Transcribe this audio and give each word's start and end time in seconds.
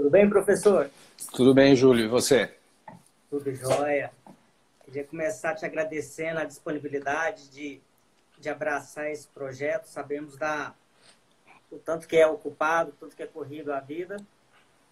Tudo 0.00 0.08
bem, 0.08 0.30
professor? 0.30 0.90
Tudo 1.34 1.52
bem, 1.52 1.76
Júlio. 1.76 2.06
E 2.06 2.08
você? 2.08 2.50
Tudo 3.28 3.54
jóia. 3.54 4.10
Queria 4.82 5.04
começar 5.04 5.54
te 5.54 5.66
agradecendo 5.66 6.40
a 6.40 6.44
disponibilidade 6.44 7.50
de, 7.50 7.82
de 8.38 8.48
abraçar 8.48 9.10
esse 9.10 9.28
projeto. 9.28 9.84
Sabemos 9.84 10.38
da, 10.38 10.72
o 11.70 11.76
tanto 11.76 12.08
que 12.08 12.16
é 12.16 12.26
ocupado, 12.26 12.88
o 12.88 12.92
tanto 12.94 13.14
que 13.14 13.22
é 13.22 13.26
corrido 13.26 13.74
a 13.74 13.80
vida. 13.80 14.16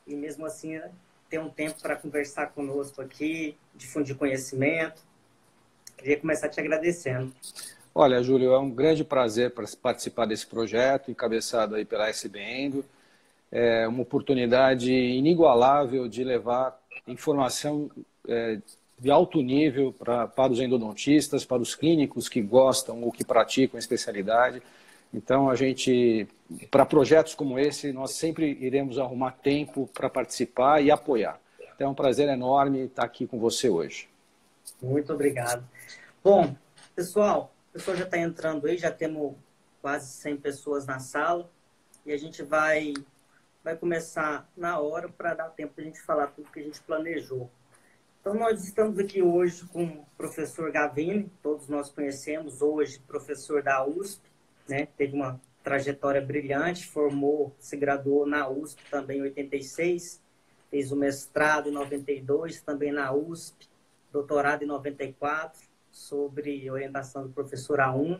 E 0.06 0.14
mesmo 0.14 0.44
assim, 0.44 0.76
né, 0.76 0.90
ter 1.30 1.40
um 1.40 1.48
tempo 1.48 1.80
para 1.80 1.96
conversar 1.96 2.48
conosco 2.48 3.00
aqui, 3.00 3.56
difundir 3.74 4.14
conhecimento. 4.14 5.00
Queria 5.96 6.20
começar 6.20 6.50
te 6.50 6.60
agradecendo. 6.60 7.32
Olha, 7.94 8.22
Júlio, 8.22 8.52
é 8.52 8.58
um 8.58 8.70
grande 8.70 9.04
prazer 9.04 9.54
participar 9.80 10.26
desse 10.26 10.46
projeto, 10.46 11.10
encabeçado 11.10 11.76
aí 11.76 11.86
pela 11.86 12.10
SBN. 12.10 12.84
É 13.50 13.88
uma 13.88 14.02
oportunidade 14.02 14.92
inigualável 14.92 16.08
de 16.08 16.22
levar 16.22 16.78
informação 17.06 17.90
é, 18.28 18.58
de 18.98 19.10
alto 19.10 19.40
nível 19.40 19.92
pra, 19.92 20.26
para 20.26 20.52
os 20.52 20.60
endodontistas, 20.60 21.44
para 21.44 21.62
os 21.62 21.74
clínicos 21.74 22.28
que 22.28 22.42
gostam 22.42 23.02
ou 23.02 23.12
que 23.12 23.24
praticam 23.24 23.76
a 23.76 23.80
especialidade. 23.80 24.62
Então, 25.12 25.48
a 25.48 25.54
gente, 25.54 26.28
para 26.70 26.84
projetos 26.84 27.34
como 27.34 27.58
esse, 27.58 27.92
nós 27.92 28.12
sempre 28.12 28.58
iremos 28.60 28.98
arrumar 28.98 29.32
tempo 29.32 29.88
para 29.94 30.10
participar 30.10 30.82
e 30.82 30.90
apoiar. 30.90 31.40
Então, 31.74 31.88
é 31.88 31.90
um 31.90 31.94
prazer 31.94 32.28
enorme 32.28 32.80
estar 32.80 33.04
aqui 33.04 33.26
com 33.26 33.38
você 33.38 33.68
hoje. 33.68 34.08
Muito 34.82 35.12
obrigado. 35.12 35.64
Bom, 36.22 36.54
pessoal, 36.94 37.52
o 37.70 37.72
pessoal 37.72 37.96
já 37.96 38.04
está 38.04 38.18
entrando 38.18 38.66
aí, 38.66 38.76
já 38.76 38.90
temos 38.90 39.34
quase 39.80 40.08
100 40.08 40.36
pessoas 40.38 40.84
na 40.84 40.98
sala 40.98 41.48
e 42.04 42.12
a 42.12 42.16
gente 42.16 42.42
vai, 42.42 42.92
vai 43.68 43.76
começar 43.76 44.50
na 44.56 44.80
hora 44.80 45.10
para 45.10 45.34
dar 45.34 45.50
tempo 45.50 45.74
para 45.74 45.82
a 45.82 45.86
gente 45.86 46.00
falar 46.00 46.28
tudo 46.28 46.50
que 46.50 46.58
a 46.58 46.62
gente 46.62 46.80
planejou. 46.80 47.50
Então, 48.18 48.32
nós 48.32 48.64
estamos 48.64 48.98
aqui 48.98 49.20
hoje 49.20 49.66
com 49.66 49.84
o 49.84 50.06
professor 50.16 50.72
Gavini, 50.72 51.30
todos 51.42 51.68
nós 51.68 51.90
conhecemos, 51.90 52.62
hoje 52.62 52.98
professor 53.06 53.62
da 53.62 53.84
USP, 53.84 54.22
né? 54.66 54.88
teve 54.96 55.14
uma 55.14 55.38
trajetória 55.62 56.18
brilhante, 56.18 56.86
formou, 56.86 57.54
se 57.58 57.76
graduou 57.76 58.26
na 58.26 58.48
USP 58.48 58.82
também 58.90 59.18
em 59.18 59.22
86, 59.22 60.22
fez 60.70 60.90
o 60.90 60.96
mestrado 60.96 61.68
em 61.68 61.72
92, 61.72 62.62
também 62.62 62.90
na 62.90 63.12
USP, 63.12 63.68
doutorado 64.10 64.62
em 64.62 64.66
94, 64.66 65.60
sobre 65.90 66.70
orientação 66.70 67.24
do 67.24 67.28
professor 67.34 67.80
A1, 67.80 68.18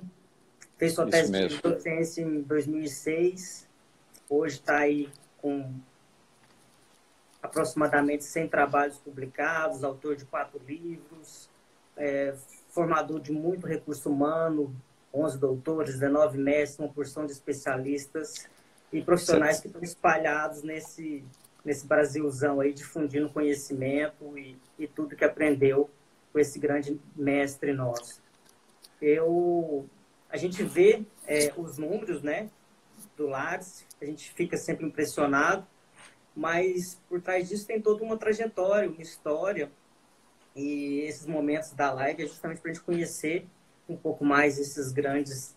fez 0.77 0.93
sua 0.93 1.05
Isso 1.05 1.11
tese 1.11 1.33
mesmo. 1.33 1.57
de 1.57 1.63
docência 1.63 2.21
em 2.21 2.43
2006, 2.43 3.67
hoje 4.29 4.57
está 4.57 4.81
aí 4.81 5.09
com 5.41 5.75
aproximadamente 7.43 8.25
100 8.25 8.49
trabalhos 8.49 8.99
publicados, 8.99 9.85
autor 9.85 10.17
de 10.17 10.25
quatro 10.25 10.61
livros, 10.67 11.49
é, 11.97 12.35
formador 12.69 13.21
de 13.21 13.33
muito 13.33 13.67
recurso 13.67 14.11
humano, 14.11 14.75
11 15.13 15.39
doutores, 15.39 15.95
19 15.95 16.39
mestres, 16.39 16.79
uma 16.79 16.93
porção 16.93 17.25
de 17.25 17.33
especialistas 17.33 18.49
e 18.93 19.03
profissionais 19.03 19.57
certo. 19.57 19.63
que 19.63 19.69
estão 19.69 19.83
espalhados 19.83 20.63
nesse, 20.63 21.25
nesse 21.65 21.87
Brasilzão 21.87 22.61
aí, 22.61 22.73
difundindo 22.73 23.29
conhecimento 23.31 24.37
e, 24.39 24.57
e 24.79 24.87
tudo 24.87 25.17
que 25.17 25.25
aprendeu 25.25 25.91
com 26.33 26.39
esse 26.39 26.59
grande 26.59 27.01
mestre 27.17 27.73
nosso. 27.73 28.21
Eu, 29.01 29.87
a 30.29 30.37
gente 30.37 30.63
vê 30.63 31.03
é, 31.27 31.53
os 31.57 31.79
números 31.79 32.23
né, 32.23 32.51
do 33.19 33.27
Lattes, 33.27 33.85
a 34.01 34.05
gente 34.05 34.33
fica 34.33 34.57
sempre 34.57 34.87
impressionado, 34.87 35.67
mas 36.35 36.95
por 37.09 37.21
trás 37.21 37.49
disso 37.49 37.67
tem 37.67 37.83
toda 37.83 38.03
uma 38.05 38.17
trajetória, 38.17 38.89
uma 38.89 39.03
história, 39.03 39.71
e 40.55 41.01
esses 41.01 41.27
momentos 41.27 41.73
da 41.73 41.93
live 41.93 42.23
é 42.23 42.27
justamente 42.27 42.61
para 42.61 42.71
a 42.71 42.75
gente 42.75 42.85
conhecer 42.85 43.47
um 43.89 43.97
pouco 43.97 44.25
mais 44.25 44.59
esses 44.59 44.93
grandes 44.93 45.57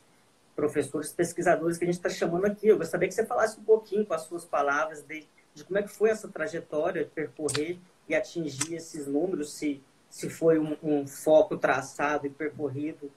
professores, 0.56 1.14
pesquisadores 1.14 1.78
que 1.78 1.84
a 1.84 1.88
gente 1.88 1.96
está 1.96 2.10
chamando 2.10 2.46
aqui. 2.46 2.68
Eu 2.68 2.78
gostaria 2.78 3.08
que 3.08 3.14
você 3.14 3.26
falasse 3.26 3.60
um 3.60 3.64
pouquinho 3.64 4.06
com 4.06 4.14
as 4.14 4.24
suas 4.24 4.46
palavras 4.46 5.02
de, 5.04 5.28
de 5.54 5.64
como 5.64 5.80
é 5.80 5.84
que 5.84 5.90
foi 5.90 6.10
essa 6.10 6.28
trajetória, 6.28 7.10
percorrer 7.14 7.80
e 8.08 8.16
atingir 8.16 8.76
esses 8.76 9.08
números, 9.08 9.54
se, 9.54 9.82
se 10.10 10.30
foi 10.30 10.60
um, 10.60 10.78
um 10.84 11.08
foco 11.08 11.58
traçado 11.58 12.28
e 12.28 12.30
percorrido 12.30 13.12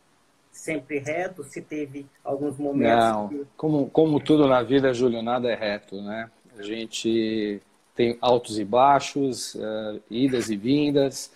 sempre 0.54 0.98
reto, 0.98 1.42
se 1.42 1.60
teve 1.60 2.06
alguns 2.22 2.56
momentos... 2.56 3.04
Não, 3.04 3.28
que... 3.28 3.44
como, 3.56 3.91
como 3.91 4.20
tudo 4.20 4.47
na 4.47 4.62
vida, 4.62 4.94
Júlio, 4.94 5.20
nada 5.20 5.50
é 5.50 5.54
reto, 5.54 6.00
né? 6.00 6.31
A 6.56 6.62
gente 6.62 7.60
tem 7.94 8.16
altos 8.20 8.59
e 8.59 8.65
baixos, 8.65 9.54
uh, 9.56 10.00
idas 10.09 10.48
e 10.48 10.56
vindas. 10.56 11.32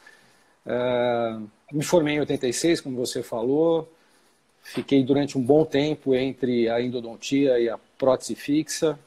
Uh, 0.64 1.48
me 1.72 1.82
formei 1.82 2.14
em 2.14 2.20
86, 2.20 2.80
como 2.80 2.96
você 2.96 3.22
falou. 3.22 3.92
Fiquei 4.62 5.02
durante 5.02 5.36
um 5.36 5.42
bom 5.42 5.64
tempo 5.64 6.14
entre 6.14 6.68
a 6.68 6.80
endodontia 6.80 7.58
e 7.58 7.68
a 7.68 7.78
prótese 7.98 8.36
fixa. 8.36 8.98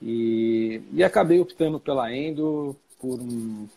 E, 0.00 0.80
e 0.92 1.02
acabei 1.02 1.40
optando 1.40 1.80
pela 1.80 2.12
endo 2.14 2.76
por 3.00 3.20
um, 3.20 3.68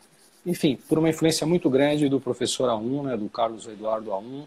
enfim, 0.46 0.78
por 0.88 1.00
uma 1.00 1.10
influência 1.10 1.46
muito 1.46 1.70
grande 1.70 2.08
do 2.08 2.20
professor 2.20 2.70
A1, 2.70 3.04
né, 3.04 3.18
do 3.18 3.28
Carlos 3.30 3.68
Eduardo 3.68 4.12
A1, 4.12 4.46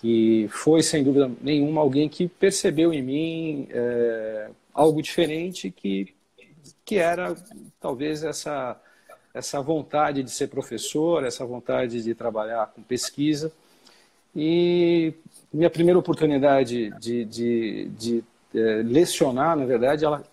que 0.00 0.48
foi, 0.48 0.82
sem 0.82 1.04
dúvida 1.04 1.30
nenhuma, 1.40 1.80
alguém 1.80 2.08
que 2.08 2.26
percebeu 2.26 2.92
em 2.92 3.02
mim 3.02 3.68
é, 3.70 4.48
algo 4.72 5.02
diferente 5.02 5.70
que 5.70 6.14
que 6.90 6.96
era 6.96 7.36
talvez 7.80 8.24
essa, 8.24 8.76
essa 9.32 9.60
vontade 9.60 10.24
de 10.24 10.30
ser 10.32 10.48
professor, 10.48 11.24
essa 11.24 11.44
vontade 11.44 12.02
de 12.02 12.16
trabalhar 12.16 12.66
com 12.74 12.82
pesquisa. 12.82 13.52
E 14.34 15.14
minha 15.52 15.70
primeira 15.70 16.00
oportunidade 16.00 16.90
de, 16.98 17.24
de, 17.24 17.84
de 17.96 18.24
é, 18.52 18.82
lecionar, 18.82 19.56
na 19.56 19.64
verdade, 19.64 20.04
ela 20.04 20.24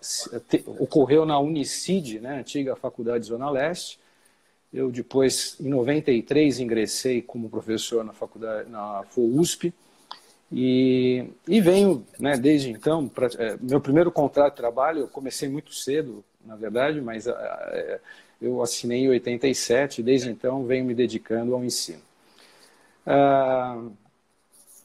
te, 0.48 0.64
ocorreu 0.66 1.24
na 1.24 1.38
Unicid, 1.38 2.18
né, 2.18 2.40
antiga 2.40 2.74
Faculdade 2.74 3.26
Zona 3.26 3.48
Leste. 3.48 4.00
Eu 4.72 4.90
depois, 4.90 5.56
em 5.60 5.68
93, 5.68 6.60
ingressei 6.60 7.22
como 7.22 7.48
professor 7.48 8.04
na 8.04 8.12
faculdade, 8.12 8.68
na 8.68 9.02
FOUSP, 9.10 9.72
e, 10.50 11.26
e 11.46 11.60
venho, 11.60 12.06
né, 12.18 12.36
desde 12.36 12.70
então, 12.70 13.08
pra, 13.08 13.28
é, 13.38 13.56
meu 13.60 13.80
primeiro 13.80 14.10
contrato 14.10 14.52
de 14.52 14.56
trabalho, 14.56 15.00
eu 15.00 15.08
comecei 15.08 15.48
muito 15.48 15.74
cedo, 15.74 16.24
na 16.44 16.56
verdade, 16.56 17.00
mas 17.00 17.26
é, 17.26 18.00
eu 18.40 18.62
assinei 18.62 19.00
em 19.00 19.08
87, 19.08 20.02
desde 20.02 20.30
então 20.30 20.64
venho 20.64 20.84
me 20.84 20.94
dedicando 20.94 21.54
ao 21.54 21.64
ensino. 21.64 22.02
Ah, 23.06 23.82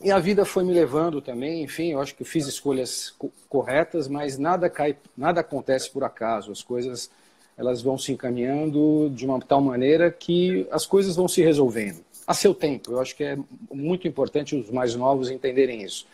e 0.01 0.11
a 0.11 0.19
vida 0.19 0.43
foi 0.43 0.65
me 0.65 0.73
levando 0.73 1.21
também, 1.21 1.63
enfim, 1.63 1.91
eu 1.93 2.01
acho 2.01 2.13
que 2.13 2.23
eu 2.23 2.27
fiz 2.27 2.45
escolhas 2.45 3.15
corretas, 3.47 4.07
mas 4.09 4.37
nada 4.37 4.69
cai, 4.69 4.97
nada 5.15 5.39
acontece 5.39 5.89
por 5.89 6.03
acaso. 6.03 6.51
As 6.51 6.61
coisas 6.61 7.09
elas 7.57 7.81
vão 7.81 7.97
se 7.97 8.11
encaminhando 8.11 9.11
de 9.13 9.25
uma 9.25 9.39
tal 9.39 9.61
maneira 9.61 10.11
que 10.11 10.67
as 10.71 10.85
coisas 10.85 11.15
vão 11.15 11.27
se 11.27 11.41
resolvendo 11.41 12.03
a 12.25 12.33
seu 12.33 12.53
tempo. 12.53 12.91
Eu 12.91 13.01
acho 13.01 13.15
que 13.15 13.23
é 13.23 13.37
muito 13.71 14.07
importante 14.07 14.55
os 14.55 14.69
mais 14.69 14.95
novos 14.95 15.29
entenderem 15.29 15.83
isso, 15.83 16.07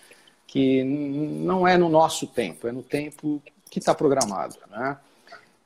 que 0.48 0.84
não 0.84 1.68
é 1.68 1.78
no 1.78 1.90
nosso 1.90 2.28
tempo, 2.28 2.68
é 2.68 2.72
no 2.72 2.84
tempo 2.84 3.42
que 3.70 3.80
está 3.80 3.94
programado. 3.94 4.56
Né? 4.70 4.98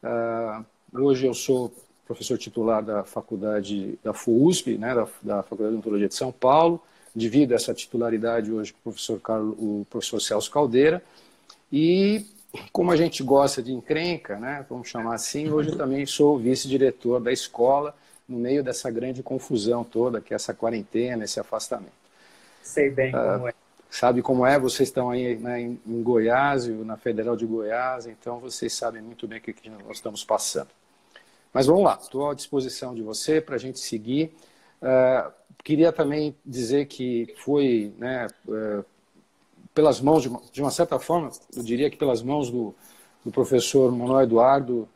Uh, 0.03 1.01
hoje 1.01 1.25
eu 1.25 1.33
sou 1.33 1.71
professor 2.05 2.37
titular 2.37 2.83
da 2.83 3.03
faculdade 3.03 3.97
da 4.03 4.13
FUSP, 4.13 4.77
né, 4.77 4.93
da, 4.93 5.07
da 5.21 5.43
Faculdade 5.43 5.69
de 5.69 5.75
Odontologia 5.75 6.07
de 6.07 6.15
São 6.15 6.31
Paulo, 6.31 6.81
divido 7.15 7.53
essa 7.53 7.73
titularidade 7.73 8.51
hoje 8.51 8.73
com 8.73 8.79
o 8.79 8.83
professor, 8.83 9.19
Carlos, 9.21 9.55
o 9.57 9.85
professor 9.89 10.19
Celso 10.19 10.51
Caldeira, 10.51 11.01
e 11.71 12.25
como 12.71 12.91
a 12.91 12.95
gente 12.95 13.23
gosta 13.23 13.61
de 13.61 13.73
encrenca, 13.73 14.37
né, 14.37 14.65
vamos 14.69 14.87
chamar 14.87 15.15
assim, 15.15 15.49
hoje 15.49 15.75
também 15.75 16.05
sou 16.05 16.37
vice-diretor 16.37 17.19
da 17.19 17.31
escola, 17.31 17.95
no 18.27 18.37
meio 18.37 18.63
dessa 18.63 18.89
grande 18.89 19.21
confusão 19.23 19.83
toda, 19.83 20.21
que 20.21 20.33
é 20.33 20.35
essa 20.35 20.53
quarentena, 20.53 21.23
esse 21.23 21.39
afastamento. 21.39 21.91
Sei 22.61 22.89
bem 22.89 23.13
uh, 23.13 23.33
como 23.33 23.47
é. 23.47 23.53
Sabe 23.89 24.21
como 24.21 24.45
é? 24.45 24.57
Vocês 24.57 24.89
estão 24.89 25.11
aí 25.11 25.35
né, 25.35 25.61
em, 25.61 26.01
Goiás, 26.01 26.67
na 26.67 26.97
Federal 26.97 27.35
de 27.35 27.45
Goiás, 27.45 28.07
então 28.07 28.39
vocês 28.39 28.73
sabem 28.73 29.01
muito 29.01 29.27
bem 29.27 29.37
o 29.37 29.41
que, 29.41 29.53
que 29.53 29.69
nós 29.69 29.97
estamos 29.97 30.23
passando. 30.23 30.69
Mas 31.53 31.67
vamos 31.67 31.83
lá, 31.83 31.99
estou 32.01 32.31
à 32.31 32.33
disposição 32.33 32.95
de 32.95 33.03
você 33.03 33.39
para 33.39 33.55
a 33.55 33.59
gente 33.59 33.77
seguir. 33.77 34.33
Uh, 34.81 35.31
queria 35.63 35.91
também 35.91 36.35
dizer 36.43 36.87
que 36.87 37.35
foi, 37.37 37.93
né, 37.99 38.27
uh, 38.47 38.83
pelas 39.73 39.99
mãos, 39.99 40.21
de 40.21 40.29
uma, 40.29 40.41
de 40.51 40.61
uma, 40.61 40.71
certa 40.71 40.99
forma, 40.99 41.31
eu 41.55 41.63
diria 41.63 41.89
que 41.89 41.97
pelas 41.97 42.21
mãos 42.21 42.49
do, 42.49 42.75
do 43.25 43.31
professor 43.31 43.91
Manuel 43.91 44.21
Eduardo, 44.23 44.87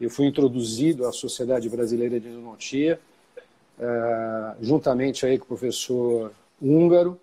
eu 0.00 0.10
fui 0.10 0.26
introduzido 0.26 1.06
à 1.06 1.12
Sociedade 1.12 1.68
Brasileira 1.68 2.18
de 2.18 2.28
Endodontia, 2.28 2.98
uh, 3.78 4.56
juntamente 4.64 5.26
aí 5.26 5.38
com 5.38 5.44
o 5.44 5.48
professor 5.48 6.32
húngaro, 6.60 7.20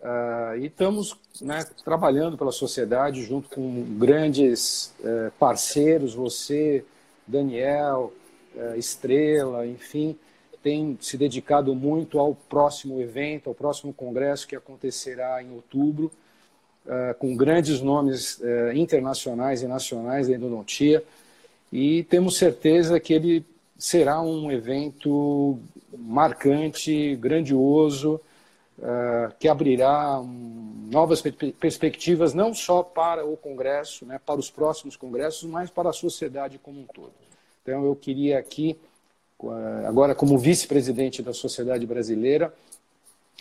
uh, 0.00 0.56
e 0.58 0.66
estamos 0.66 1.16
né, 1.40 1.64
trabalhando 1.84 2.38
pela 2.38 2.52
sociedade 2.52 3.22
junto 3.22 3.48
com 3.50 3.84
grandes 3.98 4.94
uh, 5.00 5.30
parceiros, 5.38 6.14
você, 6.14 6.84
Daniel, 7.26 8.12
Estrela, 8.76 9.64
enfim, 9.64 10.18
tem 10.60 10.98
se 11.00 11.16
dedicado 11.16 11.72
muito 11.74 12.18
ao 12.18 12.34
próximo 12.34 13.00
evento, 13.00 13.48
ao 13.48 13.54
próximo 13.54 13.92
congresso 13.92 14.48
que 14.48 14.56
acontecerá 14.56 15.40
em 15.40 15.52
outubro, 15.52 16.10
é, 16.86 17.14
com 17.14 17.36
grandes 17.36 17.80
nomes 17.80 18.40
é, 18.42 18.74
internacionais 18.74 19.62
e 19.62 19.66
nacionais 19.66 20.28
da 20.28 20.34
endodontia, 20.34 21.02
e 21.72 22.02
temos 22.04 22.36
certeza 22.36 22.98
que 22.98 23.12
ele 23.12 23.44
será 23.78 24.20
um 24.20 24.50
evento 24.50 25.58
marcante, 25.96 27.16
grandioso, 27.16 28.20
que 29.38 29.46
abrirá 29.46 30.22
novas 30.90 31.22
perspectivas 31.60 32.32
não 32.32 32.54
só 32.54 32.82
para 32.82 33.26
o 33.26 33.36
Congresso, 33.36 34.06
né, 34.06 34.18
para 34.24 34.40
os 34.40 34.50
próximos 34.50 34.96
congressos, 34.96 35.44
mas 35.48 35.68
para 35.68 35.90
a 35.90 35.92
sociedade 35.92 36.58
como 36.58 36.80
um 36.80 36.86
todo. 36.86 37.12
Então, 37.62 37.84
eu 37.84 37.94
queria 37.94 38.38
aqui 38.38 38.76
agora 39.86 40.14
como 40.14 40.38
vice-presidente 40.38 41.22
da 41.22 41.32
Sociedade 41.32 41.86
Brasileira, 41.86 42.52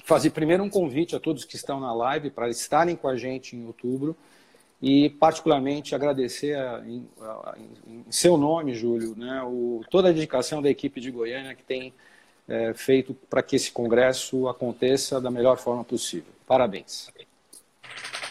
fazer 0.03 0.31
primeiro 0.31 0.63
um 0.63 0.69
convite 0.69 1.15
a 1.15 1.19
todos 1.19 1.45
que 1.45 1.55
estão 1.55 1.79
na 1.79 1.93
live 1.93 2.29
para 2.29 2.49
estarem 2.49 2.95
com 2.95 3.07
a 3.07 3.15
gente 3.15 3.55
em 3.55 3.65
outubro 3.65 4.15
e 4.81 5.09
particularmente 5.09 5.93
agradecer 5.93 6.55
a, 6.55 6.77
a, 6.77 7.55
em, 7.57 8.05
seu 8.09 8.37
nome, 8.37 8.73
Júlio, 8.73 9.15
né, 9.15 9.43
o, 9.43 9.81
toda 9.89 10.09
a 10.09 10.11
dedicação 10.11 10.61
da 10.61 10.69
equipe 10.69 11.01
de 11.01 11.11
Goiânia 11.11 11.53
que 11.53 11.63
tem 11.63 11.93
é, 12.47 12.73
feito 12.73 13.13
para 13.29 13.43
que 13.43 13.55
esse 13.55 13.71
congresso 13.71 14.47
aconteça 14.47 15.19
da 15.19 15.29
melhor 15.29 15.57
forma 15.57 15.83
possível. 15.83 16.31
Parabéns. 16.47 17.11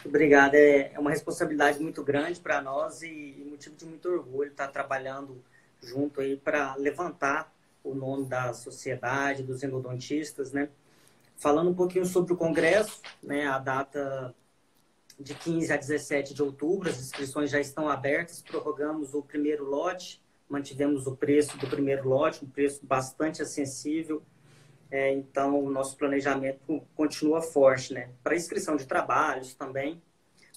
Obrigado. 0.05 0.55
É, 0.55 0.93
é 0.95 0.99
uma 0.99 1.11
responsabilidade 1.11 1.79
muito 1.81 2.03
grande 2.03 2.41
para 2.41 2.63
nós 2.63 3.03
e 3.03 3.47
motivo 3.49 3.77
de 3.77 3.85
muito 3.85 4.09
orgulho 4.09 4.51
estar 4.51 4.69
trabalhando 4.69 5.43
junto 5.83 6.21
aí 6.21 6.37
para 6.37 6.75
levantar 6.77 7.53
o 7.85 7.95
nome 7.95 8.27
da 8.27 8.53
sociedade, 8.53 9.43
dos 9.43 9.63
endodontistas, 9.63 10.53
né? 10.53 10.69
Falando 11.39 11.71
um 11.71 11.75
pouquinho 11.75 12.05
sobre 12.05 12.33
o 12.33 12.37
congresso, 12.37 13.01
né? 13.23 13.47
A 13.47 13.59
data 13.59 14.35
de 15.19 15.35
15 15.35 15.73
a 15.73 15.77
17 15.77 16.35
de 16.35 16.43
outubro, 16.43 16.89
as 16.89 16.99
inscrições 17.01 17.51
já 17.51 17.61
estão 17.61 17.89
abertas, 17.89 18.43
prorrogamos 18.43 19.15
o 19.15 19.23
primeiro 19.23 19.65
lote, 19.65 20.23
mantivemos 20.49 21.07
o 21.07 21.17
preço 21.17 21.57
do 21.59 21.67
primeiro 21.69 22.09
lote, 22.09 22.45
um 22.45 22.49
preço 22.49 22.85
bastante 22.85 23.41
acessível, 23.41 24.23
é, 24.91 25.13
então 25.13 25.63
o 25.63 25.71
nosso 25.71 25.97
planejamento 25.97 26.83
continua 26.95 27.41
forte, 27.41 27.95
né? 27.95 28.11
Para 28.23 28.37
inscrição 28.37 28.77
de 28.77 28.87
trabalhos 28.87 29.55
também, 29.55 30.03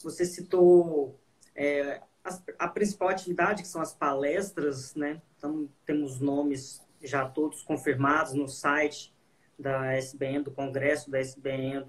você 0.03 0.25
citou 0.25 1.19
é, 1.55 2.01
a, 2.23 2.39
a 2.59 2.67
principal 2.67 3.09
atividade, 3.09 3.61
que 3.61 3.67
são 3.67 3.81
as 3.81 3.93
palestras, 3.93 4.95
né? 4.95 5.21
Então, 5.37 5.69
temos 5.85 6.19
nomes 6.19 6.81
já 7.03 7.27
todos 7.27 7.61
confirmados 7.61 8.33
no 8.33 8.47
site 8.47 9.10
da 9.61 9.93
SBN, 9.93 10.43
do 10.43 10.51
Congresso 10.51 11.09
da 11.09 11.19
SBN, 11.19 11.85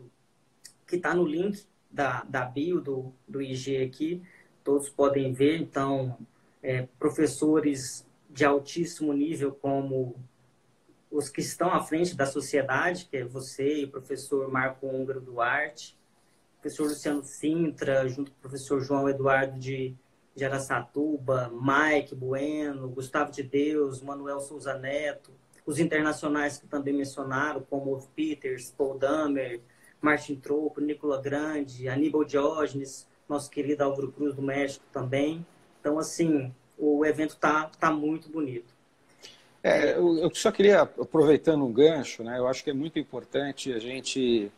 que 0.87 0.97
está 0.97 1.15
no 1.15 1.25
link 1.25 1.65
da, 1.91 2.23
da 2.25 2.45
bio 2.45 2.81
do, 2.81 3.13
do 3.27 3.41
IG 3.41 3.83
aqui, 3.83 4.23
todos 4.63 4.89
podem 4.89 5.33
ver. 5.33 5.59
Então, 5.59 6.19
é, 6.63 6.87
professores 6.99 8.07
de 8.31 8.45
altíssimo 8.45 9.13
nível, 9.13 9.53
como 9.53 10.17
os 11.11 11.29
que 11.29 11.41
estão 11.41 11.73
à 11.73 11.81
frente 11.81 12.15
da 12.15 12.27
sociedade, 12.27 13.07
que 13.11 13.19
é 13.19 13.25
você 13.25 13.81
e 13.81 13.85
o 13.85 13.91
professor 13.91 14.51
Marco 14.51 14.87
Húngaro 14.87 15.21
Duarte, 15.21 15.99
professor 16.61 16.89
Luciano 16.89 17.23
Sintra, 17.23 18.09
junto 18.09 18.31
com 18.31 18.39
o 18.39 18.41
professor 18.41 18.81
João 18.81 19.09
Eduardo 19.09 19.59
de 19.59 19.97
de 20.35 20.45
Aracatuba, 20.45 21.53
Mike 21.53 22.15
Bueno, 22.15 22.89
Gustavo 22.89 23.31
de 23.31 23.43
Deus, 23.43 24.03
Manuel 24.03 24.41
Souza 24.41 24.79
Neto, 24.79 25.31
os 25.67 25.79
internacionais 25.79 26.59
que 26.59 26.67
também 26.67 26.95
mencionaram, 26.95 27.63
como 27.69 27.87
Wolf 27.87 28.07
Peters, 28.15 28.73
Paul 28.77 28.99
Damer, 28.99 29.61
Martin 30.01 30.37
Tropo, 30.37 30.81
Nicola 30.81 31.21
Grande, 31.21 31.89
Aníbal 31.89 32.25
Diógenes, 32.25 33.07
nosso 33.29 33.51
querido 33.51 33.85
Álvaro 33.85 34.11
Cruz 34.11 34.35
do 34.35 34.43
México 34.43 34.85
também. 34.93 35.47
Então, 35.81 35.99
assim, 35.99 36.53
o 36.77 37.05
evento 37.07 37.35
está 37.35 37.71
tá 37.79 37.91
muito 37.91 38.29
bonito. 38.29 38.75
É, 39.63 39.97
eu 39.97 40.31
só 40.35 40.51
queria, 40.51 40.83
aproveitando 40.83 41.65
um 41.65 41.73
gancho, 41.73 42.25
né, 42.25 42.37
eu 42.37 42.49
acho 42.49 42.65
que 42.65 42.71
é 42.71 42.75
muito 42.75 42.99
importante 42.99 43.73
a 43.73 43.79
gente 43.79 44.51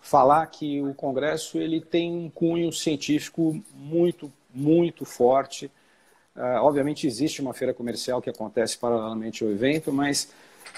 falar 0.00 0.44
que 0.46 0.82
o 0.82 0.92
Congresso 0.94 1.58
ele 1.58 1.80
tem 1.80 2.12
um 2.12 2.28
cunho 2.28 2.72
científico 2.72 3.62
muito 3.72 4.32
muito 4.52 5.04
forte. 5.04 5.70
Uh, 6.34 6.62
obviamente 6.62 7.06
existe 7.06 7.40
uma 7.40 7.52
feira 7.52 7.74
comercial 7.74 8.22
que 8.22 8.30
acontece 8.30 8.78
paralelamente 8.78 9.44
ao 9.44 9.50
evento, 9.50 9.92
mas 9.92 10.32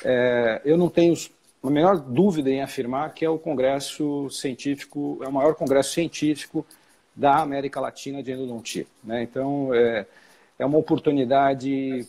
é, 0.04 0.60
eu 0.64 0.76
não 0.76 0.88
tenho 0.88 1.14
a 1.62 1.70
menor 1.70 1.98
dúvida 1.98 2.50
em 2.50 2.62
afirmar 2.62 3.12
que 3.12 3.24
é 3.24 3.28
o 3.28 3.38
congresso 3.38 4.30
científico, 4.30 5.18
é 5.22 5.28
o 5.28 5.32
maior 5.32 5.54
congresso 5.54 5.92
científico 5.92 6.66
da 7.14 7.38
América 7.38 7.80
Latina 7.80 8.22
de 8.22 8.32
endodontia. 8.32 8.86
Né? 9.04 9.22
Então, 9.22 9.74
é, 9.74 10.06
é 10.58 10.64
uma 10.64 10.78
oportunidade 10.78 12.06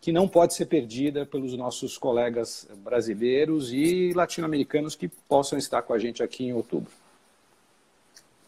que 0.00 0.12
não 0.12 0.28
pode 0.28 0.54
ser 0.54 0.66
perdida 0.66 1.24
pelos 1.26 1.56
nossos 1.56 1.98
colegas 1.98 2.68
brasileiros 2.78 3.72
e 3.72 4.12
latino-americanos 4.14 4.94
que 4.94 5.08
possam 5.08 5.58
estar 5.58 5.82
com 5.82 5.92
a 5.92 5.98
gente 5.98 6.22
aqui 6.22 6.44
em 6.44 6.52
outubro. 6.52 6.90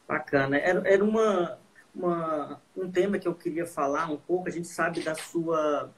Bacana. 0.06 0.56
Era, 0.58 0.86
era 0.88 1.04
uma, 1.04 1.58
uma, 1.94 2.60
um 2.76 2.90
tema 2.90 3.18
que 3.18 3.26
eu 3.26 3.34
queria 3.34 3.66
falar 3.66 4.10
um 4.10 4.18
pouco. 4.18 4.48
A 4.48 4.52
gente 4.52 4.68
sabe 4.68 5.00
da 5.00 5.14
sua 5.14 5.90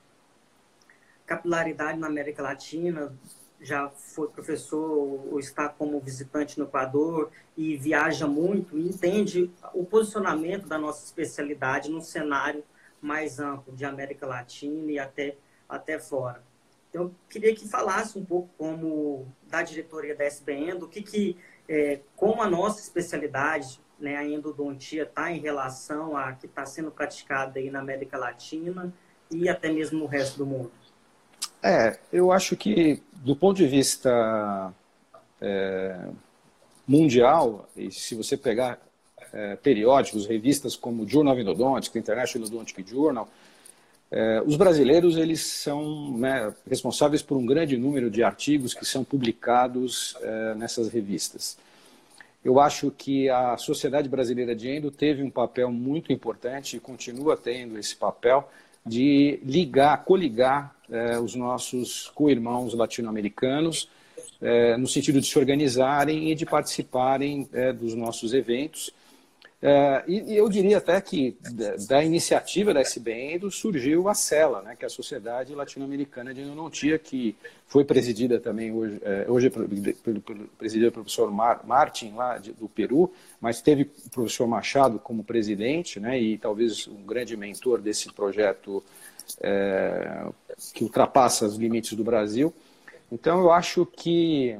capilaridade 1.28 1.98
na 1.98 2.06
América 2.06 2.42
Latina, 2.42 3.14
já 3.60 3.90
foi 3.90 4.28
professor 4.28 5.28
ou 5.30 5.38
está 5.38 5.68
como 5.68 6.00
visitante 6.00 6.58
no 6.58 6.64
Equador 6.64 7.30
e 7.56 7.76
viaja 7.76 8.26
muito 8.26 8.78
e 8.78 8.88
entende 8.88 9.50
o 9.74 9.84
posicionamento 9.84 10.66
da 10.66 10.78
nossa 10.78 11.04
especialidade 11.04 11.90
no 11.90 12.00
cenário 12.00 12.64
mais 13.00 13.38
amplo 13.38 13.74
de 13.74 13.84
América 13.84 14.26
Latina 14.26 14.90
e 14.90 14.98
até, 14.98 15.36
até 15.68 15.98
fora. 15.98 16.42
Então, 16.88 17.02
eu 17.02 17.14
queria 17.28 17.54
que 17.54 17.68
falasse 17.68 18.18
um 18.18 18.24
pouco 18.24 18.48
como 18.56 19.30
da 19.46 19.62
diretoria 19.62 20.16
da 20.16 20.24
SBN, 20.24 20.78
do 20.78 20.88
que, 20.88 21.02
que 21.02 21.36
é, 21.68 22.00
como 22.16 22.40
a 22.42 22.48
nossa 22.48 22.80
especialidade 22.80 23.80
né, 24.00 24.16
a 24.16 24.24
endodontia 24.24 25.02
está 25.02 25.30
em 25.30 25.40
relação 25.40 26.16
a 26.16 26.32
que 26.32 26.46
está 26.46 26.64
sendo 26.64 26.90
praticada 26.90 27.58
aí 27.58 27.70
na 27.70 27.80
América 27.80 28.16
Latina 28.16 28.92
e 29.30 29.48
até 29.48 29.70
mesmo 29.70 29.98
no 29.98 30.06
resto 30.06 30.38
do 30.38 30.46
mundo? 30.46 30.72
É, 31.62 31.98
eu 32.12 32.30
acho 32.30 32.56
que 32.56 33.02
do 33.12 33.34
ponto 33.34 33.56
de 33.56 33.66
vista 33.66 34.72
é, 35.40 36.08
mundial, 36.86 37.68
e 37.76 37.90
se 37.90 38.14
você 38.14 38.36
pegar 38.36 38.80
é, 39.32 39.56
periódicos, 39.56 40.26
revistas 40.26 40.76
como 40.76 41.06
Journal 41.06 41.34
of 41.34 41.42
Endodontics, 41.42 41.94
International 41.96 42.46
Endodontic 42.46 42.88
Journal, 42.88 43.28
é, 44.10 44.42
os 44.46 44.56
brasileiros 44.56 45.16
eles 45.16 45.42
são 45.42 46.16
né, 46.16 46.54
responsáveis 46.66 47.20
por 47.20 47.36
um 47.36 47.44
grande 47.44 47.76
número 47.76 48.10
de 48.10 48.22
artigos 48.22 48.72
que 48.72 48.84
são 48.84 49.04
publicados 49.04 50.16
é, 50.22 50.54
nessas 50.54 50.88
revistas. 50.88 51.58
Eu 52.42 52.58
acho 52.60 52.90
que 52.90 53.28
a 53.28 53.56
Sociedade 53.58 54.08
Brasileira 54.08 54.54
de 54.54 54.70
Endo 54.70 54.90
teve 54.90 55.22
um 55.22 55.30
papel 55.30 55.70
muito 55.70 56.12
importante 56.12 56.76
e 56.76 56.80
continua 56.80 57.36
tendo 57.36 57.78
esse 57.78 57.94
papel 57.96 58.48
de 58.88 59.40
ligar, 59.44 60.04
coligar 60.04 60.74
eh, 60.90 61.18
os 61.18 61.34
nossos 61.34 62.10
co-irmãos 62.14 62.74
latino-americanos 62.74 63.88
eh, 64.40 64.76
no 64.76 64.86
sentido 64.86 65.20
de 65.20 65.26
se 65.26 65.38
organizarem 65.38 66.30
e 66.30 66.34
de 66.34 66.46
participarem 66.46 67.48
eh, 67.52 67.72
dos 67.72 67.94
nossos 67.94 68.32
eventos 68.32 68.90
é, 69.60 70.04
e, 70.06 70.34
e, 70.34 70.36
eu 70.36 70.48
diria 70.48 70.78
até 70.78 71.00
que 71.00 71.36
da, 71.52 71.74
da 71.88 72.04
iniciativa 72.04 72.72
da 72.72 72.80
SBN 72.80 73.50
surgiu 73.50 74.08
a 74.08 74.14
CELA, 74.14 74.62
né, 74.62 74.76
que 74.76 74.84
é 74.84 74.86
a 74.86 74.90
Sociedade 74.90 75.52
Latino-Americana 75.52 76.32
de 76.32 76.42
Endodontia, 76.42 76.96
que 76.96 77.34
foi 77.66 77.84
presidida 77.84 78.38
também 78.38 78.72
hoje, 78.72 79.00
é, 79.02 79.26
hoje 79.28 79.48
é 79.48 79.50
presidida 80.56 80.92
pelo 80.92 81.02
professor 81.02 81.28
Mar, 81.32 81.62
Martin, 81.66 82.12
lá 82.14 82.38
de, 82.38 82.52
do 82.52 82.68
Peru, 82.68 83.12
mas 83.40 83.60
teve 83.60 83.90
o 84.06 84.10
professor 84.10 84.46
Machado 84.46 85.00
como 85.00 85.24
presidente, 85.24 85.98
né, 85.98 86.20
e 86.20 86.38
talvez 86.38 86.86
um 86.86 87.02
grande 87.02 87.36
mentor 87.36 87.80
desse 87.80 88.12
projeto 88.12 88.82
é, 89.40 90.28
que 90.72 90.84
ultrapassa 90.84 91.46
os 91.46 91.56
limites 91.56 91.94
do 91.94 92.04
Brasil. 92.04 92.54
Então, 93.10 93.40
eu 93.40 93.50
acho 93.50 93.84
que 93.84 94.56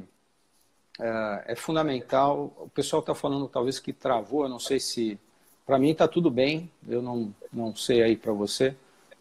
é, 0.98 1.52
é 1.52 1.54
fundamental. 1.54 2.52
O 2.58 2.68
pessoal 2.68 3.00
está 3.00 3.14
falando 3.14 3.48
talvez 3.48 3.78
que 3.78 3.92
travou, 3.92 4.44
eu 4.44 4.48
não 4.48 4.58
sei 4.58 4.80
se. 4.80 5.18
Para 5.66 5.78
mim 5.78 5.90
está 5.90 6.08
tudo 6.08 6.30
bem, 6.30 6.70
eu 6.88 7.02
não, 7.02 7.34
não 7.52 7.76
sei 7.76 8.02
aí 8.02 8.16
para 8.16 8.32
você. 8.32 8.74